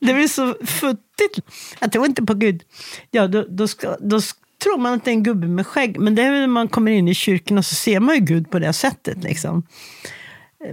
Det 0.00 0.14
blir 0.14 0.28
så 0.28 0.54
futtigt. 0.64 1.40
Jag 1.80 1.92
tror 1.92 2.06
inte 2.06 2.22
på 2.22 2.34
Gud. 2.34 2.62
Ja, 3.10 3.26
då, 3.26 3.46
då, 3.48 3.68
ska, 3.68 3.96
då 4.00 4.20
tror 4.62 4.78
man 4.78 4.94
att 4.94 5.04
det 5.04 5.10
är 5.10 5.12
en 5.12 5.22
gubbe 5.22 5.46
med 5.46 5.66
skägg. 5.66 6.00
Men 6.00 6.14
det 6.14 6.22
är 6.22 6.30
när 6.30 6.46
man 6.46 6.68
kommer 6.68 6.92
in 6.92 7.08
i 7.08 7.14
kyrkan 7.14 7.58
och 7.58 7.64
så 7.64 7.74
ser 7.74 8.00
man 8.00 8.14
ju 8.14 8.20
Gud 8.20 8.50
på 8.50 8.58
det 8.58 8.72
sättet. 8.72 9.24
Liksom. 9.24 9.62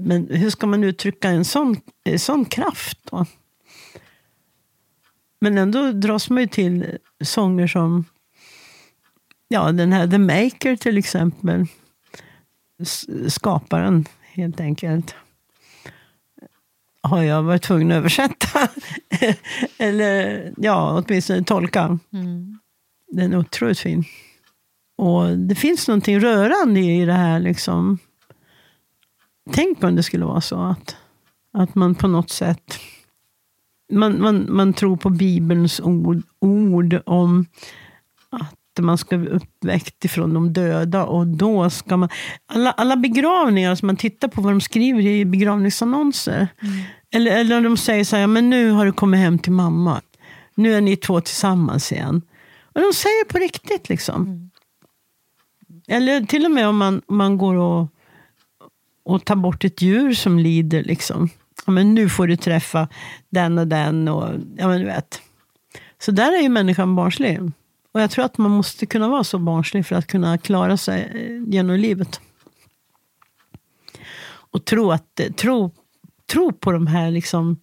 Men 0.01 0.27
hur 0.27 0.49
ska 0.49 0.67
man 0.67 0.83
uttrycka 0.83 1.29
en 1.29 1.45
sån, 1.45 1.77
en 2.03 2.19
sån 2.19 2.45
kraft? 2.45 2.99
Då? 3.11 3.25
Men 5.41 5.57
ändå 5.57 5.91
dras 5.91 6.29
man 6.29 6.41
ju 6.41 6.47
till 6.47 6.97
sånger 7.21 7.67
som 7.67 8.05
Ja, 9.47 9.71
den 9.71 9.93
här 9.93 10.07
The 10.07 10.17
Maker 10.17 10.75
till 10.75 10.97
exempel. 10.97 11.65
Skaparen, 13.27 14.05
helt 14.33 14.59
enkelt. 14.59 15.15
Har 17.01 17.23
jag 17.23 17.43
varit 17.43 17.61
tvungen 17.61 17.91
att 17.91 17.97
översätta. 17.97 18.67
Eller 19.77 20.53
ja, 20.57 21.03
åtminstone 21.07 21.43
tolka. 21.43 21.99
Mm. 22.13 22.59
Den 23.07 23.33
är 23.33 23.37
otroligt 23.37 23.79
fin. 23.79 24.03
Och 24.95 25.37
det 25.37 25.55
finns 25.55 25.87
någonting 25.87 26.19
rörande 26.19 26.79
i 26.79 27.05
det 27.05 27.13
här. 27.13 27.39
Liksom. 27.39 27.99
Tänk 29.51 29.83
om 29.83 29.95
det 29.95 30.03
skulle 30.03 30.25
vara 30.25 30.41
så 30.41 30.61
att, 30.61 30.95
att 31.53 31.75
man 31.75 31.95
på 31.95 32.07
något 32.07 32.29
sätt 32.29 32.79
man, 33.91 34.21
man, 34.21 34.45
man 34.49 34.73
tror 34.73 34.97
på 34.97 35.09
Bibelns 35.09 35.79
ord, 35.79 36.21
ord 36.39 37.01
om 37.05 37.45
man 38.81 38.97
ska 38.97 39.17
bli 39.17 39.29
uppväckt 39.29 40.05
ifrån 40.05 40.33
de 40.33 40.53
döda. 40.53 41.05
Och 41.05 41.27
då 41.27 41.69
ska 41.69 41.97
man... 41.97 42.09
Alla, 42.45 42.71
alla 42.71 42.95
begravningar, 42.95 43.75
som 43.75 43.85
man 43.85 43.95
tittar 43.95 44.27
på 44.27 44.41
vad 44.41 44.53
de 44.53 44.61
skriver 44.61 45.01
i 45.01 45.25
begravningsannonser. 45.25 46.47
Mm. 46.61 46.83
Eller, 47.11 47.31
eller 47.31 47.61
de 47.61 47.77
säger 47.77 48.03
så 48.03 48.15
här, 48.15 48.27
men 48.27 48.49
nu 48.49 48.69
har 48.71 48.85
du 48.85 48.91
kommit 48.91 49.19
hem 49.19 49.39
till 49.39 49.51
mamma. 49.51 50.01
Nu 50.55 50.73
är 50.73 50.81
ni 50.81 50.95
två 50.95 51.21
tillsammans 51.21 51.91
igen. 51.91 52.21
Och 52.63 52.81
de 52.81 52.93
säger 52.93 53.25
på 53.25 53.37
riktigt 53.37 53.89
liksom. 53.89 54.21
Mm. 54.21 54.49
Eller 55.87 56.21
till 56.21 56.45
och 56.45 56.51
med 56.51 56.67
om 56.67 56.77
man, 56.77 57.01
man 57.07 57.37
går 57.37 57.55
och, 57.55 57.87
och 59.05 59.25
tar 59.25 59.35
bort 59.35 59.63
ett 59.63 59.81
djur 59.81 60.13
som 60.13 60.39
lider. 60.39 60.83
Liksom. 60.83 61.29
Ja, 61.65 61.71
men 61.71 61.93
nu 61.93 62.09
får 62.09 62.27
du 62.27 62.35
träffa 62.35 62.87
den 63.29 63.57
och 63.57 63.67
den. 63.67 64.07
Och, 64.07 64.29
ja, 64.57 64.67
men 64.67 64.79
du 64.79 64.85
vet. 64.85 65.21
Så 65.99 66.11
där 66.11 66.37
är 66.37 66.41
ju 66.41 66.49
människan 66.49 66.95
barnslig. 66.95 67.39
Och 67.91 68.01
jag 68.01 68.11
tror 68.11 68.25
att 68.25 68.37
man 68.37 68.51
måste 68.51 68.85
kunna 68.85 69.07
vara 69.07 69.23
så 69.23 69.39
barnslig 69.39 69.85
för 69.85 69.95
att 69.95 70.07
kunna 70.07 70.37
klara 70.37 70.77
sig 70.77 71.01
eh, 71.15 71.53
genom 71.53 71.75
livet. 71.75 72.21
Och 74.29 74.65
tro, 74.65 74.91
att, 74.91 75.19
eh, 75.19 75.31
tro, 75.31 75.71
tro 76.25 76.51
på 76.51 76.71
de 76.71 76.87
här 76.87 77.11
liksom 77.11 77.59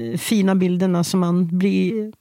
eh, 0.00 0.18
fina 0.18 0.54
bilderna 0.54 1.04
som 1.04 1.20
man 1.20 1.58
blir 1.58 2.12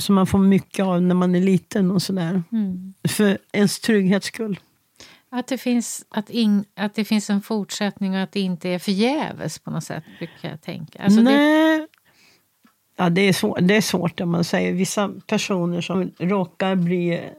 som 0.00 0.14
man 0.14 0.26
får 0.26 0.38
mycket 0.38 0.84
av 0.84 1.02
när 1.02 1.14
man 1.14 1.34
är 1.34 1.40
liten 1.40 1.90
och 1.90 2.02
sådär. 2.02 2.42
Mm. 2.52 2.94
För 3.08 3.38
ens 3.52 3.80
trygghets 3.80 4.26
skull. 4.26 4.60
Att 5.30 5.46
det, 5.46 5.58
finns, 5.58 6.04
att, 6.08 6.30
in, 6.30 6.64
att 6.74 6.94
det 6.94 7.04
finns 7.04 7.30
en 7.30 7.42
fortsättning 7.42 8.14
och 8.14 8.20
att 8.20 8.32
det 8.32 8.40
inte 8.40 8.68
är 8.68 8.78
förgäves 8.78 9.58
på 9.58 9.70
något 9.70 9.84
sätt, 9.84 10.04
brukar 10.18 10.50
jag 10.50 10.62
tänka. 10.62 11.02
Alltså 11.02 11.20
Nej, 11.20 11.78
det... 11.78 11.88
Ja, 12.96 13.10
det 13.10 13.20
är, 13.20 13.32
svår, 13.32 13.60
det 13.60 13.76
är 13.76 13.80
svårt 13.80 14.20
om 14.20 14.30
man 14.30 14.44
säger. 14.44 14.72
Vissa 14.72 15.12
personer 15.26 15.80
som 15.80 16.10
råkar 16.18 16.74
bli 16.74 17.30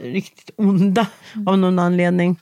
riktigt 0.00 0.50
onda 0.56 1.06
mm. 1.34 1.48
av 1.48 1.58
någon 1.58 1.78
anledning. 1.78 2.36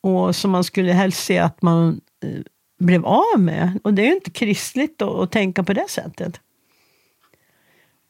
Och 0.00 0.36
som 0.36 0.50
man 0.50 0.64
skulle 0.64 0.92
helst 0.92 1.24
se 1.24 1.38
att 1.38 1.62
man 1.62 2.00
eh, 2.22 2.40
blev 2.78 3.06
av 3.06 3.40
med. 3.40 3.78
Och 3.84 3.94
det 3.94 4.02
är 4.02 4.06
ju 4.06 4.14
inte 4.14 4.30
kristligt 4.30 4.98
då, 4.98 5.22
att 5.22 5.32
tänka 5.32 5.62
på 5.62 5.72
det 5.72 5.86
sättet. 5.88 6.40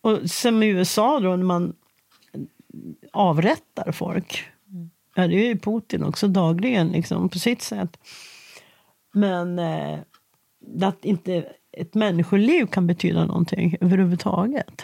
Och 0.01 0.31
som 0.31 0.63
i 0.63 0.67
USA 0.67 1.21
då, 1.21 1.37
när 1.37 1.45
man 1.45 1.75
avrättar 3.13 3.93
folk. 3.93 4.45
Mm. 4.71 4.91
Ja, 5.15 5.27
det 5.27 5.35
är 5.35 5.47
ju 5.47 5.59
Putin 5.59 6.05
också 6.05 6.29
dagligen, 6.29 6.89
liksom, 6.89 7.29
på 7.29 7.39
sitt 7.39 7.63
sätt. 7.63 7.99
Men 9.13 9.59
eh, 9.59 9.99
att 10.83 11.05
inte 11.05 11.53
ett 11.73 11.95
människoliv 11.95 12.67
kan 12.67 12.87
betyda 12.87 13.25
någonting 13.25 13.77
överhuvudtaget. 13.81 14.83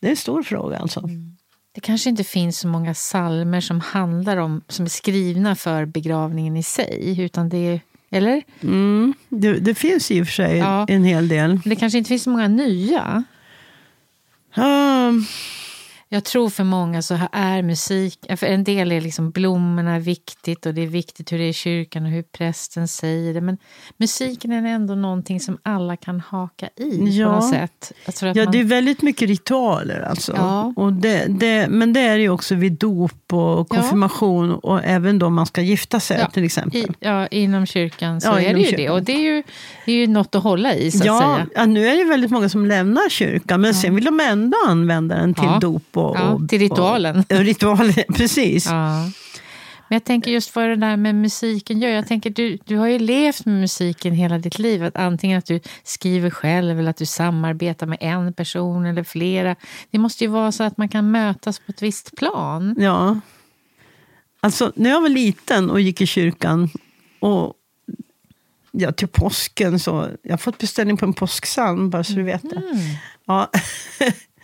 Det 0.00 0.06
är 0.06 0.10
en 0.10 0.16
stor 0.16 0.42
fråga 0.42 0.78
alltså. 0.78 1.00
Mm. 1.00 1.36
Det 1.72 1.80
kanske 1.80 2.10
inte 2.10 2.24
finns 2.24 2.58
så 2.58 2.68
många 2.68 2.94
salmer 2.94 3.60
som 3.60 3.80
handlar 3.80 4.36
om, 4.36 4.62
som 4.68 4.84
är 4.84 4.88
skrivna 4.90 5.56
för 5.56 5.84
begravningen 5.84 6.56
i 6.56 6.62
sig, 6.62 7.20
utan 7.20 7.48
det 7.48 7.56
är 7.56 7.80
eller? 8.10 8.42
Mm, 8.62 9.14
det, 9.28 9.52
det, 9.52 9.74
finns 9.74 10.10
i 10.10 10.22
och 10.22 10.26
för 10.26 10.32
sig 10.32 10.58
ja. 10.58 10.86
en 10.88 11.04
hel 11.04 11.28
del. 11.28 11.60
Det 11.64 11.76
kanske 11.76 11.98
inte 11.98 12.08
finns 12.08 12.22
så 12.22 12.30
många 12.30 12.48
nya? 12.48 13.24
Um, 14.56 15.26
jag 16.08 16.24
tror 16.24 16.50
för 16.50 16.64
många 16.64 17.02
så 17.02 17.18
är 17.32 17.62
musik, 17.62 18.18
för 18.36 18.46
en 18.46 18.64
del 18.64 18.92
är 18.92 19.00
liksom 19.00 19.30
blommorna 19.30 19.98
viktigt 19.98 20.66
och 20.66 20.74
det 20.74 20.82
är 20.82 20.86
viktigt 20.86 21.32
hur 21.32 21.38
det 21.38 21.44
är 21.44 21.48
i 21.48 21.52
kyrkan 21.52 22.04
och 22.04 22.10
hur 22.10 22.22
prästen 22.22 22.88
säger 22.88 23.34
det. 23.34 23.40
Men 23.40 23.58
musiken 23.96 24.52
är 24.52 24.66
ändå 24.66 24.94
någonting 24.94 25.40
som 25.40 25.58
alla 25.62 25.96
kan 25.96 26.20
haka 26.20 26.68
i 26.76 27.18
ja. 27.18 27.26
på 27.26 27.32
något 27.32 27.50
sätt. 27.50 27.92
ja, 28.20 28.44
man... 28.44 28.52
det 28.52 28.60
är 28.60 28.64
väldigt 28.64 29.02
mycket 29.02 29.28
ritualer 29.28 30.00
alltså. 30.00 30.32
Ja. 30.36 30.72
Och 30.76 30.92
det, 30.92 31.26
det, 31.28 31.68
men 31.68 31.92
det 31.92 32.00
är 32.00 32.16
det 32.16 32.22
ju 32.22 32.30
också 32.30 32.54
vid 32.54 32.72
dop 32.72 33.32
och 33.32 33.68
konfirmation 33.68 34.48
ja. 34.48 34.56
och 34.56 34.84
även 34.84 35.18
då 35.18 35.30
man 35.30 35.46
ska 35.46 35.60
gifta 35.60 36.00
sig 36.00 36.18
ja. 36.20 36.30
till 36.30 36.44
exempel. 36.44 36.80
I, 36.80 36.86
ja, 37.00 37.26
inom 37.26 37.66
kyrkan 37.66 38.20
så 38.20 38.32
är 38.32 38.54
det 38.54 38.60
ju 38.60 38.64
kyrkan. 38.64 38.76
det. 38.76 38.90
Och 38.90 39.02
det 39.02 39.12
är 39.12 39.34
ju, 39.34 39.42
det 39.84 39.92
är 39.92 39.96
ju 39.96 40.06
något 40.06 40.34
att 40.34 40.42
hålla 40.42 40.74
i 40.74 40.90
så 40.90 40.98
att 40.98 41.18
säga. 41.18 41.46
Ja, 41.54 41.66
nu 41.66 41.86
är 41.86 41.96
det 41.96 42.04
väldigt 42.04 42.30
många 42.30 42.48
som 42.48 42.66
lämnar 42.66 43.08
kyrkan 43.08 43.60
men 43.60 43.74
sen 43.74 43.94
vill 43.94 44.04
de 44.04 44.20
ändå 44.20 44.56
använda 44.66 45.16
den 45.16 45.34
till 45.34 45.50
dop 45.60 45.95
och, 45.96 46.16
ja, 46.16 46.40
till 46.48 46.58
ritualen. 46.58 47.24
Och, 47.30 47.36
ritualen, 47.36 47.94
precis. 48.14 48.66
Ja. 48.66 49.10
Men 49.88 49.96
jag 49.96 50.04
tänker 50.04 50.30
just 50.30 50.56
vad 50.56 50.68
det 50.68 50.76
där 50.76 50.96
med 50.96 51.14
musiken 51.14 51.80
gör. 51.80 51.90
Jag 51.90 52.06
tänker, 52.08 52.30
du, 52.30 52.58
du 52.64 52.76
har 52.76 52.86
ju 52.86 52.98
levt 52.98 53.44
med 53.44 53.60
musiken 53.60 54.12
hela 54.12 54.38
ditt 54.38 54.58
liv. 54.58 54.84
Att 54.84 54.96
antingen 54.96 55.38
att 55.38 55.46
du 55.46 55.60
skriver 55.82 56.30
själv 56.30 56.78
eller 56.78 56.90
att 56.90 56.96
du 56.96 57.06
samarbetar 57.06 57.86
med 57.86 57.98
en 58.00 58.32
person 58.32 58.86
eller 58.86 59.04
flera. 59.04 59.56
Det 59.90 59.98
måste 59.98 60.24
ju 60.24 60.30
vara 60.30 60.52
så 60.52 60.64
att 60.64 60.76
man 60.76 60.88
kan 60.88 61.10
mötas 61.10 61.58
på 61.58 61.64
ett 61.68 61.82
visst 61.82 62.16
plan. 62.16 62.74
Ja. 62.78 63.20
Alltså, 64.40 64.72
när 64.76 64.90
jag 64.90 65.00
var 65.00 65.08
liten 65.08 65.70
och 65.70 65.80
gick 65.80 66.00
i 66.00 66.06
kyrkan 66.06 66.70
och 67.20 67.54
ja, 68.70 68.92
till 68.92 69.08
påsken 69.08 69.78
så... 69.78 70.08
Jag 70.22 70.32
har 70.32 70.38
fått 70.38 70.58
beställning 70.58 70.96
på 70.96 71.04
en 71.04 71.14
påskpsalm, 71.14 71.90
bara 71.90 72.04
så 72.04 72.12
du 72.12 72.22
vet 72.22 72.42
det. 72.42 72.56
Mm. 72.56 72.78
Ja. 73.26 73.50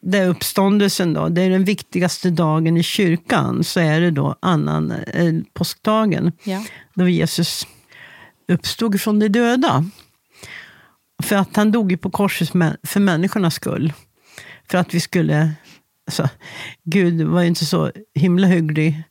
Det 0.00 0.18
är 0.18 0.28
uppståndelsen 0.28 1.14
då. 1.14 1.28
Det 1.28 1.42
är 1.42 1.50
den 1.50 1.64
viktigaste 1.64 2.30
dagen 2.30 2.76
i 2.76 2.82
kyrkan. 2.82 3.64
Så 3.64 3.80
är 3.80 4.00
det 4.00 4.10
då 4.10 4.36
annan, 4.40 4.90
eh, 4.90 5.34
påskdagen. 5.52 6.32
Ja. 6.44 6.64
Då 6.94 7.08
Jesus 7.08 7.66
uppstod 8.48 9.00
från 9.00 9.18
de 9.18 9.28
döda. 9.28 9.84
För 11.22 11.36
att 11.36 11.56
han 11.56 11.72
dog 11.72 11.90
ju 11.90 11.96
på 11.96 12.10
korset 12.10 12.50
för 12.82 13.00
människornas 13.00 13.54
skull. 13.54 13.92
För 14.70 14.78
att 14.78 14.94
vi 14.94 15.00
skulle... 15.00 15.52
Alltså, 16.06 16.28
Gud 16.84 17.22
var 17.22 17.40
ju 17.40 17.48
inte 17.48 17.64
så 17.64 17.92
himla 18.14 18.46
hygglig. 18.46 19.02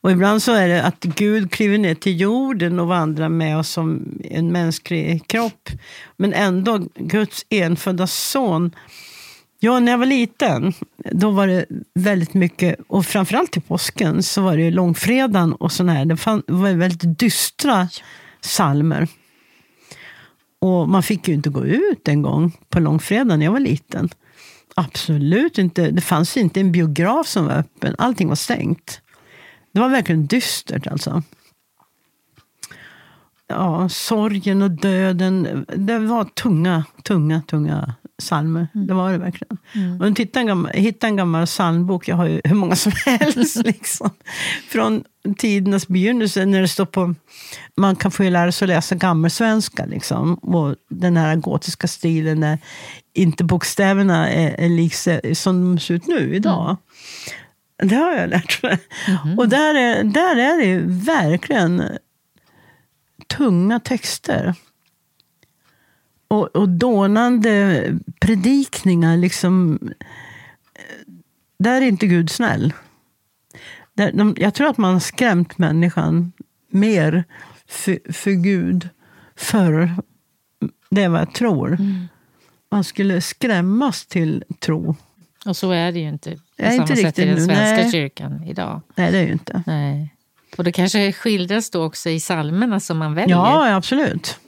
Och 0.00 0.12
ibland 0.12 0.42
så 0.42 0.52
är 0.52 0.68
det 0.68 0.82
att 0.82 1.00
Gud 1.00 1.50
kliver 1.50 1.78
ner 1.78 1.94
till 1.94 2.20
jorden 2.20 2.80
och 2.80 2.86
vandrar 2.86 3.28
med 3.28 3.58
oss 3.58 3.68
som 3.68 4.18
en 4.24 4.52
mänsklig 4.52 5.28
kropp. 5.28 5.70
Men 6.16 6.32
ändå, 6.32 6.86
Guds 6.94 7.46
enfödda 7.50 8.06
son. 8.06 8.74
Ja, 9.58 9.80
när 9.80 9.92
jag 9.92 9.98
var 9.98 10.06
liten, 10.06 10.72
då 11.12 11.30
var 11.30 11.46
det 11.46 11.66
väldigt 11.94 12.34
mycket, 12.34 12.76
och 12.88 13.06
framförallt 13.06 13.52
till 13.52 13.62
påsken, 13.62 14.22
så 14.22 14.42
var 14.42 14.56
det 14.56 14.70
långfredagen 14.70 15.52
och 15.52 15.72
sån 15.72 15.88
här. 15.88 16.04
Det 16.04 16.16
fann, 16.16 16.42
var 16.46 16.72
väldigt 16.72 17.18
dystra 17.18 17.88
salmer. 18.40 19.08
Och 20.58 20.88
man 20.88 21.02
fick 21.02 21.28
ju 21.28 21.34
inte 21.34 21.50
gå 21.50 21.64
ut 21.64 22.08
en 22.08 22.22
gång 22.22 22.56
på 22.68 22.80
långfredagen 22.80 23.38
när 23.38 23.46
jag 23.46 23.52
var 23.52 23.60
liten. 23.60 24.08
Absolut 24.74 25.58
inte. 25.58 25.90
Det 25.90 26.00
fanns 26.00 26.36
inte 26.36 26.60
en 26.60 26.72
biograf 26.72 27.26
som 27.26 27.46
var 27.46 27.54
öppen. 27.54 27.94
Allting 27.98 28.28
var 28.28 28.36
stängt. 28.36 29.00
Det 29.72 29.80
var 29.80 29.88
verkligen 29.88 30.26
dystert 30.26 30.86
alltså. 30.86 31.22
Ja, 33.48 33.88
sorgen 33.88 34.62
och 34.62 34.70
döden. 34.70 35.66
Det 35.76 35.98
var 35.98 36.24
tunga, 36.24 36.84
tunga, 37.02 37.42
tunga 37.42 37.94
psalmer. 38.18 38.68
Det 38.72 38.94
var 38.94 39.12
det 39.12 39.18
verkligen. 39.18 39.58
Och 40.00 40.06
jag 40.06 40.18
hittade 40.18 40.40
en, 40.40 40.46
gammal, 40.46 40.72
hittade 40.72 41.10
en 41.10 41.16
gammal 41.16 41.46
psalmbok. 41.46 42.08
Jag 42.08 42.16
har 42.16 42.26
ju 42.26 42.40
hur 42.44 42.54
många 42.54 42.76
som 42.76 42.92
helst. 43.06 43.56
liksom. 43.56 44.10
Från 44.68 45.04
tidernas 45.38 45.88
begynnelse. 45.88 46.46
När 46.46 46.60
det 46.60 46.68
står 46.68 46.86
på, 46.86 47.14
man 47.76 47.96
kan 47.96 48.10
få 48.10 48.22
lära 48.22 48.52
sig 48.52 48.66
att 48.66 48.68
läsa 48.68 48.94
gammelsvenska. 48.94 49.86
Liksom. 49.86 50.34
Och 50.34 50.76
den 50.90 51.16
här 51.16 51.36
gotiska 51.36 51.86
stilen. 51.86 52.40
Där 52.40 52.58
inte 53.14 53.44
bokstäverna 53.44 54.30
är, 54.30 54.60
är 54.60 54.68
liksom, 54.68 55.20
som 55.34 55.64
de 55.64 55.80
ser 55.80 55.94
ut 55.94 56.06
nu 56.06 56.34
idag. 56.34 56.76
Det 57.82 57.94
har 57.94 58.12
jag 58.12 58.30
lärt 58.30 58.62
mig. 58.62 58.78
Och 59.38 59.48
där 59.48 59.74
är, 59.74 60.04
där 60.04 60.36
är 60.36 60.66
det 60.66 60.80
verkligen 60.86 61.82
tunga 63.36 63.80
texter. 63.80 64.54
Och, 66.28 66.56
och 66.56 66.68
dånande 66.68 67.84
predikningar. 68.20 69.16
Liksom, 69.16 69.78
där 71.58 71.82
är 71.82 71.86
inte 71.86 72.06
Gud 72.06 72.30
snäll. 72.30 72.72
Där, 73.94 74.12
de, 74.12 74.34
jag 74.38 74.54
tror 74.54 74.68
att 74.68 74.78
man 74.78 74.92
har 74.92 75.00
skrämt 75.00 75.58
människan 75.58 76.32
mer 76.70 77.24
för, 77.66 78.12
för 78.12 78.30
Gud 78.30 78.88
förr. 79.36 79.90
Det 80.90 81.02
är 81.02 81.08
vad 81.08 81.20
jag 81.20 81.34
tror. 81.34 81.78
Man 82.70 82.84
skulle 82.84 83.20
skrämmas 83.20 84.06
till 84.06 84.44
tro. 84.58 84.96
Och 85.46 85.56
så 85.56 85.70
är 85.70 85.92
det 85.92 85.98
ju 85.98 86.08
inte 86.08 86.30
på 86.30 86.38
samma 86.56 86.72
inte 86.72 86.96
sätt 86.96 87.18
i 87.18 87.24
den 87.24 87.36
svenska 87.36 87.82
nej. 87.82 87.92
kyrkan 87.92 88.44
idag. 88.44 88.80
Nej, 88.94 89.12
det 89.12 89.18
är 89.18 89.26
ju 89.26 89.32
inte. 89.32 89.62
Nej. 89.66 90.14
Och 90.58 90.64
det 90.64 90.72
kanske 90.72 91.12
skildras 91.12 91.70
då 91.70 91.84
också 91.84 92.10
i 92.10 92.18
psalmerna 92.18 92.80
som 92.80 92.98
man 92.98 93.14
väljer. 93.14 93.36
Ja, 93.36 93.74
absolut. 93.74 94.40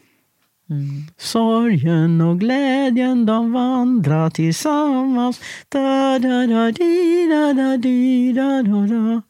Mm. 0.70 1.06
Sorgen 1.16 2.20
och 2.20 2.40
glädjen 2.40 3.26
de 3.26 3.52
vandrar 3.52 4.30
tillsammans. 4.30 5.40
Da, 5.68 6.18
da, 6.18 6.46
da, 6.46 6.70
di, 6.70 7.26
da, 7.30 7.52
da, 7.52 7.76
di, 7.76 8.32
da, 8.32 8.62
da, 8.62 8.86
da. 8.86 9.22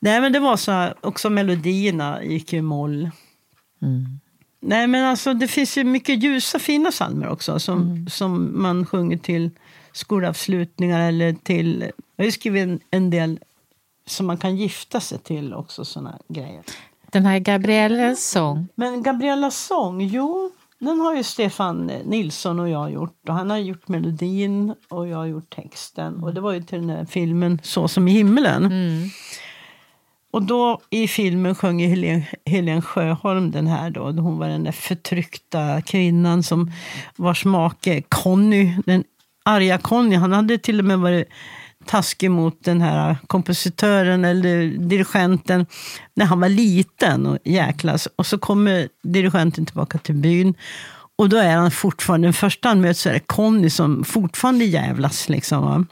Nej, 0.00 0.20
men 0.20 0.32
det 0.32 0.40
var 0.40 0.56
så 0.56 0.72
här, 0.72 0.94
också 1.00 1.30
melodierna 1.30 2.24
gick 2.24 2.52
i 2.52 2.62
moll. 2.62 3.10
Mm. 3.82 4.20
Nej, 4.60 4.86
men 4.86 5.04
alltså 5.04 5.34
det 5.34 5.48
finns 5.48 5.78
ju 5.78 5.84
mycket 5.84 6.22
ljusa 6.22 6.58
fina 6.58 6.90
psalmer 6.90 7.28
också 7.28 7.58
som, 7.58 8.06
som 8.10 8.62
man 8.62 8.86
sjunger 8.86 9.16
till 9.16 9.50
skolavslutningar 9.92 11.08
eller 11.08 11.32
till... 11.32 11.90
Jag 12.16 12.22
har 12.22 12.26
ju 12.26 12.32
skrivit 12.32 12.62
en, 12.62 12.80
en 12.90 13.10
del 13.10 13.38
som 14.06 14.26
man 14.26 14.36
kan 14.38 14.56
gifta 14.56 15.00
sig 15.00 15.18
till 15.18 15.54
också, 15.54 15.84
såna 15.84 16.18
grejer. 16.28 16.62
Den 17.10 17.26
här 17.26 17.38
Gabriellas 17.38 18.24
sång. 18.30 18.68
Men 18.74 19.02
Gabriellas 19.02 19.66
sång, 19.66 20.00
jo, 20.00 20.50
den 20.84 21.00
har 21.00 21.14
ju 21.14 21.22
Stefan 21.22 21.86
Nilsson 21.86 22.60
och 22.60 22.68
jag 22.68 22.92
gjort. 22.92 23.28
Och 23.28 23.34
han 23.34 23.50
har 23.50 23.58
gjort 23.58 23.88
melodin 23.88 24.74
och 24.88 25.08
jag 25.08 25.16
har 25.16 25.26
gjort 25.26 25.54
texten. 25.54 26.22
Och 26.22 26.34
det 26.34 26.40
var 26.40 26.52
ju 26.52 26.62
till 26.62 26.80
den 26.80 26.90
här 26.90 27.04
filmen 27.04 27.60
Så 27.62 27.88
som 27.88 28.08
i 28.08 28.10
himmelen. 28.10 28.64
Mm. 28.64 29.08
Och 30.30 30.42
då 30.42 30.80
i 30.90 31.08
filmen 31.08 31.54
sjöng 31.54 31.88
Helen, 31.88 32.22
Helen 32.46 32.82
Sjöholm 32.82 33.50
den 33.50 33.66
här 33.66 33.90
då. 33.90 34.10
Hon 34.10 34.38
var 34.38 34.48
den 34.48 34.64
där 34.64 34.72
förtryckta 34.72 35.82
kvinnan 35.82 36.42
som 36.42 36.72
vars 37.16 37.44
make 37.44 38.02
Conny, 38.08 38.76
den 38.86 39.04
arga 39.44 39.78
Conny, 39.78 40.16
han 40.16 40.32
hade 40.32 40.58
till 40.58 40.78
och 40.78 40.84
med 40.84 40.98
varit 40.98 41.28
taskig 41.86 42.30
mot 42.30 42.64
den 42.64 42.80
här 42.80 43.16
kompositören 43.26 44.24
eller 44.24 44.66
dirigenten 44.66 45.66
när 46.14 46.24
han 46.24 46.40
var 46.40 46.48
liten 46.48 47.26
och 47.26 47.38
jäklas. 47.44 48.08
Och 48.16 48.26
så 48.26 48.38
kommer 48.38 48.88
dirigenten 49.02 49.66
tillbaka 49.66 49.98
till 49.98 50.14
byn. 50.14 50.54
Och 51.16 51.28
då 51.28 51.36
är 51.36 51.56
han 51.56 51.70
fortfarande, 51.70 52.26
den 52.26 52.32
första 52.32 52.68
han 52.68 52.80
möter 52.80 52.94
så 52.94 53.08
är 53.08 53.12
det 53.12 53.20
Conny 53.20 53.70
som 53.70 54.04
fortfarande 54.04 54.64
jävlas. 54.64 55.28
Liksom. 55.28 55.86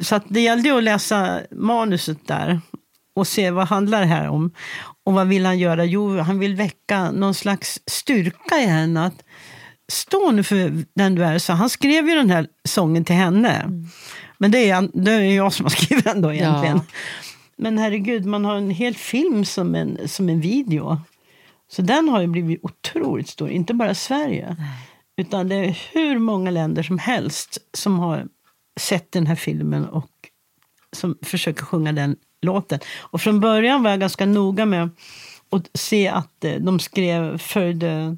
Så 0.00 0.14
att 0.14 0.24
det 0.28 0.40
gällde 0.40 0.76
att 0.76 0.82
läsa 0.82 1.40
manuset 1.50 2.26
där 2.26 2.60
och 3.14 3.26
se 3.26 3.50
vad 3.50 3.68
handlar 3.68 4.00
det 4.00 4.06
här 4.06 4.28
om. 4.28 4.50
Och 5.04 5.12
vad 5.14 5.28
vill 5.28 5.46
han 5.46 5.58
göra? 5.58 5.84
Jo, 5.84 6.18
han 6.18 6.38
vill 6.38 6.54
väcka 6.54 7.10
någon 7.10 7.34
slags 7.34 7.80
styrka 7.86 8.56
i 8.56 8.66
henne. 8.66 9.06
Att 9.06 9.22
stå 9.92 10.30
nu 10.30 10.42
för 10.42 10.84
den 10.94 11.14
du 11.14 11.24
är. 11.24 11.38
Så 11.38 11.52
han 11.52 11.70
skrev 11.70 12.08
ju 12.08 12.14
den 12.14 12.30
här 12.30 12.46
sången 12.64 13.04
till 13.04 13.16
henne. 13.16 13.70
Men 14.38 14.50
det 14.50 14.70
är, 14.70 14.88
det 14.92 15.12
är 15.12 15.20
jag 15.20 15.52
som 15.52 15.64
har 15.64 15.70
skrivit 15.76 16.04
den 16.04 16.20
då 16.20 16.32
egentligen. 16.32 16.76
Ja. 16.76 16.84
Men 17.56 17.78
herregud, 17.78 18.26
man 18.26 18.44
har 18.44 18.56
en 18.56 18.70
hel 18.70 18.94
film 18.94 19.44
som 19.44 19.74
en, 19.74 20.08
som 20.08 20.28
en 20.28 20.40
video. 20.40 21.00
Så 21.70 21.82
den 21.82 22.08
har 22.08 22.20
ju 22.20 22.26
blivit 22.26 22.64
otroligt 22.64 23.28
stor, 23.28 23.50
inte 23.50 23.74
bara 23.74 23.94
Sverige. 23.94 24.56
Utan 25.16 25.48
det 25.48 25.56
är 25.56 25.78
hur 25.92 26.18
många 26.18 26.50
länder 26.50 26.82
som 26.82 26.98
helst 26.98 27.58
som 27.72 27.98
har 27.98 28.26
sett 28.80 29.12
den 29.12 29.26
här 29.26 29.34
filmen 29.34 29.84
och 29.84 30.10
som 30.96 31.18
försöker 31.22 31.64
sjunga 31.64 31.92
den 31.92 32.16
låten. 32.42 32.80
Och 32.98 33.20
från 33.20 33.40
början 33.40 33.82
var 33.82 33.90
jag 33.90 34.00
ganska 34.00 34.26
noga 34.26 34.66
med 34.66 34.90
att 35.50 35.70
se 35.74 36.08
att 36.08 36.44
eh, 36.44 36.54
de 36.54 36.78
skrev, 36.78 37.38
följde 37.38 38.16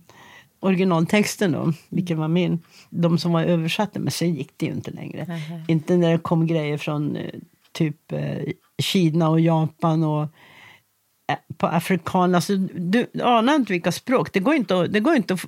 originaltexten 0.60 1.52
då, 1.52 1.72
vilken 1.88 2.18
var 2.18 2.28
min. 2.28 2.58
De 2.90 3.18
som 3.18 3.32
var 3.32 3.42
översatta, 3.42 3.98
men 3.98 4.10
sen 4.10 4.34
gick 4.34 4.52
det 4.56 4.66
ju 4.66 4.72
inte 4.72 4.90
längre. 4.90 5.24
Nej. 5.28 5.64
Inte 5.68 5.96
när 5.96 6.12
det 6.12 6.18
kom 6.18 6.46
grejer 6.46 6.78
från 6.78 7.16
eh, 7.16 7.30
typ 7.72 8.12
eh, 8.12 8.52
Kina 8.78 9.28
och 9.28 9.40
Japan 9.40 10.04
och 10.04 10.22
eh, 10.22 11.38
på 11.56 11.66
afrikaner. 11.66 12.34
Alltså, 12.34 12.56
du 12.56 13.06
anar 13.22 13.54
inte 13.54 13.72
vilka 13.72 13.92
språk. 13.92 14.32
Det 14.32 14.40
går 14.40 14.54
inte 14.54 14.80
att, 14.80 14.92
det 14.92 15.00
går 15.00 15.14
inte 15.14 15.34
att 15.34 15.46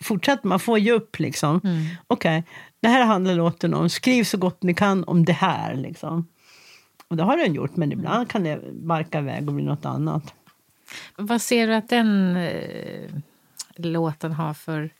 fortsätta. 0.00 0.48
Man 0.48 0.60
får 0.60 0.78
ge 0.78 0.92
upp. 0.92 1.18
Liksom. 1.18 1.60
Mm. 1.64 1.84
Okej, 2.06 2.44
det 2.80 2.88
här 2.88 3.04
handlar 3.04 3.34
låten 3.34 3.74
om. 3.74 3.88
Skriv 3.88 4.24
så 4.24 4.38
gott 4.38 4.62
ni 4.62 4.74
kan 4.74 5.04
om 5.04 5.24
det 5.24 5.32
här. 5.32 5.74
Liksom. 5.74 6.26
Och 7.08 7.16
det 7.16 7.22
har 7.22 7.36
den 7.36 7.54
gjort, 7.54 7.76
men 7.76 7.92
ibland 7.92 8.30
kan 8.30 8.44
det 8.44 8.60
barka 8.72 9.18
iväg 9.18 9.48
och 9.48 9.54
bli 9.54 9.64
något 9.64 9.84
annat. 9.84 10.34
Vad 11.16 11.42
ser 11.42 11.66
du 11.66 11.74
att 11.74 11.88
den 11.88 12.36
låten 13.76 14.32
har 14.32 14.54
för 14.54 14.90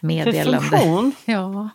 För 0.00 0.06
meddelande? 0.06 0.60
funktion? 0.60 1.12
Ja. 1.24 1.68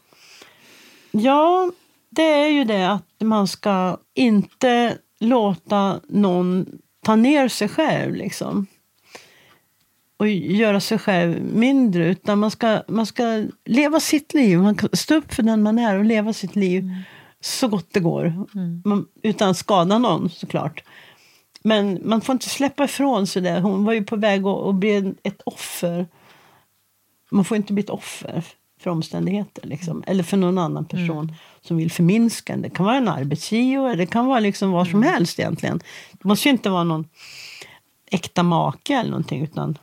Ja, 1.12 1.72
det 2.10 2.24
är 2.24 2.48
ju 2.48 2.64
det 2.64 2.92
att 2.92 3.06
man 3.20 3.48
ska 3.48 3.98
inte 4.14 4.98
låta 5.20 6.00
någon 6.08 6.66
ta 7.06 7.16
ner 7.16 7.48
sig 7.48 7.70
själv. 7.70 8.16
Liksom. 8.16 8.68
Och 10.18 10.30
göra 10.30 10.80
sig 10.80 10.98
själv 10.98 11.42
mindre. 11.54 12.08
Utan 12.08 12.40
man 12.40 12.52
ska, 12.52 12.84
man 12.88 13.06
ska 13.06 13.46
leva 13.66 14.00
sitt 14.00 14.34
liv. 14.34 14.60
Man 14.60 14.76
ska 14.76 14.88
stå 14.94 15.16
upp 15.16 15.34
för 15.34 15.44
den 15.44 15.64
man 15.64 15.80
är 15.80 15.98
och 15.98 16.06
leva 16.06 16.34
sitt 16.34 16.56
liv 16.56 16.90
så 17.40 17.68
gott 17.68 17.88
det 17.92 18.00
går. 18.00 18.34
Man, 18.88 19.06
utan 19.24 19.50
att 19.50 19.58
skada 19.58 19.98
någon 19.98 20.30
såklart. 20.30 20.84
Men 21.64 22.00
man 22.04 22.22
får 22.22 22.34
inte 22.34 22.50
släppa 22.50 22.84
ifrån 22.84 23.28
sig 23.28 23.42
det. 23.42 23.60
Hon 23.60 23.86
var 23.86 23.94
ju 23.94 24.04
på 24.04 24.16
väg 24.16 24.46
att, 24.46 24.76
bli 24.76 25.14
ett 25.24 25.42
offer. 25.46 26.08
Man 27.32 27.46
får 27.46 27.58
inte 27.58 27.74
bli 27.74 27.84
ett 27.84 27.90
offer 27.90 28.44
för 28.80 28.92
omständigheter. 28.92 29.68
Liksom. 29.68 30.04
Eller 30.08 30.24
för 30.24 30.38
någon 30.38 30.58
annan 30.58 30.86
person 30.86 31.24
mm. 31.24 31.36
som 31.62 31.78
vill 31.78 31.92
förminska 31.92 32.58
Det 32.58 32.70
kan 32.70 32.86
vara 32.86 32.98
en 32.98 33.08
arbetsgivare, 33.08 33.96
det 33.96 34.06
kan 34.06 34.26
vara 34.26 34.40
liksom 34.40 34.72
vad 34.72 34.88
som 34.88 35.04
mm. 35.04 35.14
helst 35.14 35.40
egentligen. 35.40 35.80
Det 36.12 36.26
måste 36.26 36.48
ju 36.48 36.52
inte 36.52 36.70
vara 36.70 36.84
någon 36.84 37.08
äkta 38.12 38.44
make 38.44 38.94
eller 38.94 39.10
någonting. 39.10 39.44
Utan, 39.44 39.78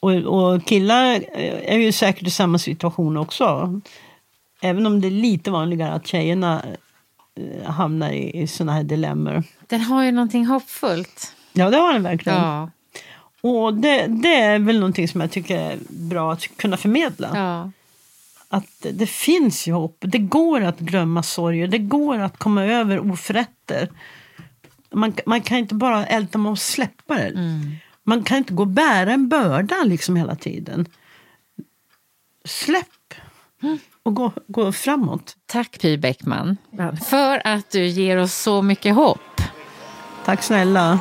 och, 0.00 0.12
och 0.12 0.66
killar 0.66 1.24
är 1.64 1.78
ju 1.78 1.92
säkert 1.92 2.26
i 2.26 2.30
samma 2.30 2.58
situation 2.58 3.16
också. 3.16 3.80
Även 4.60 4.86
om 4.86 5.00
det 5.00 5.08
är 5.08 5.10
lite 5.10 5.50
vanligare 5.50 5.92
att 5.92 6.06
tjejerna 6.06 6.62
eh, 6.62 6.74
hamnar 7.64 8.10
i, 8.10 8.42
i 8.42 8.46
såna 8.46 8.72
här 8.72 8.82
dilemmor. 8.82 9.42
Den 9.66 9.80
har 9.80 10.04
ju 10.04 10.12
någonting 10.12 10.46
hoppfullt. 10.46 11.34
Ja, 11.52 11.70
det 11.70 11.76
har 11.76 11.92
den 11.92 12.02
verkligen. 12.02 12.38
Ja. 12.38 12.70
Och 13.40 13.74
det, 13.74 14.06
det 14.06 14.34
är 14.34 14.58
väl 14.58 14.80
någonting 14.80 15.08
som 15.08 15.20
jag 15.20 15.30
tycker 15.30 15.58
är 15.58 15.78
bra 15.88 16.32
att 16.32 16.56
kunna 16.56 16.76
förmedla. 16.76 17.30
Ja. 17.34 17.70
Att 18.48 18.86
det 18.92 19.06
finns 19.06 19.68
ju 19.68 19.72
hopp. 19.72 19.96
Det 20.00 20.18
går 20.18 20.60
att 20.60 20.78
glömma 20.78 21.22
sorger. 21.22 21.66
Det 21.66 21.78
går 21.78 22.18
att 22.18 22.38
komma 22.38 22.64
över 22.64 23.12
oförrätter. 23.12 23.88
Man, 24.90 25.12
man 25.26 25.40
kan 25.40 25.58
inte 25.58 25.74
bara 25.74 26.06
älta 26.06 26.38
med 26.38 26.52
och 26.52 26.58
släppa 26.58 27.14
det. 27.14 27.28
Mm. 27.28 27.76
Man 28.02 28.22
kan 28.22 28.38
inte 28.38 28.54
gå 28.54 28.62
och 28.62 28.68
bära 28.68 29.12
en 29.12 29.28
börda 29.28 29.76
liksom 29.84 30.16
hela 30.16 30.36
tiden. 30.36 30.86
Släpp 32.44 33.14
mm. 33.62 33.78
Och 34.08 34.14
gå, 34.14 34.32
gå 34.46 34.72
framåt. 34.72 35.36
Tack 35.46 35.80
Py 35.80 35.96
Bäckman 35.96 36.56
för 37.08 37.46
att 37.46 37.70
du 37.70 37.86
ger 37.86 38.16
oss 38.16 38.34
så 38.34 38.62
mycket 38.62 38.94
hopp. 38.94 39.40
Tack 40.24 40.42
snälla. 40.42 40.98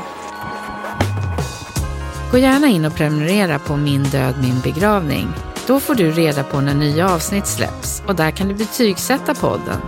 Gå 2.31 2.37
gärna 2.37 2.67
in 2.67 2.85
och 2.85 2.95
prenumerera 2.95 3.59
på 3.59 3.75
Min 3.75 4.03
död, 4.03 4.35
min 4.41 4.59
begravning. 4.59 5.27
Då 5.67 5.79
får 5.79 5.95
du 5.95 6.11
reda 6.11 6.43
på 6.43 6.61
när 6.61 6.75
nya 6.75 7.09
avsnitt 7.09 7.47
släpps 7.47 8.03
och 8.07 8.15
där 8.15 8.31
kan 8.31 8.47
du 8.47 8.55
betygsätta 8.55 9.35
podden. 9.35 9.81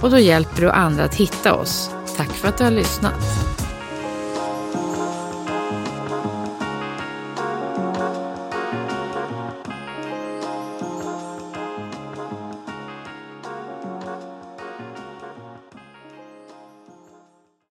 Och 0.00 0.10
då 0.10 0.18
hjälper 0.18 0.62
du 0.62 0.70
andra 0.70 1.04
att 1.04 1.14
hitta 1.14 1.54
oss. 1.54 1.90
Tack 2.16 2.28
för 2.28 2.48
att 2.48 2.58
du 2.58 2.64
har 2.64 2.70
lyssnat. 2.70 3.55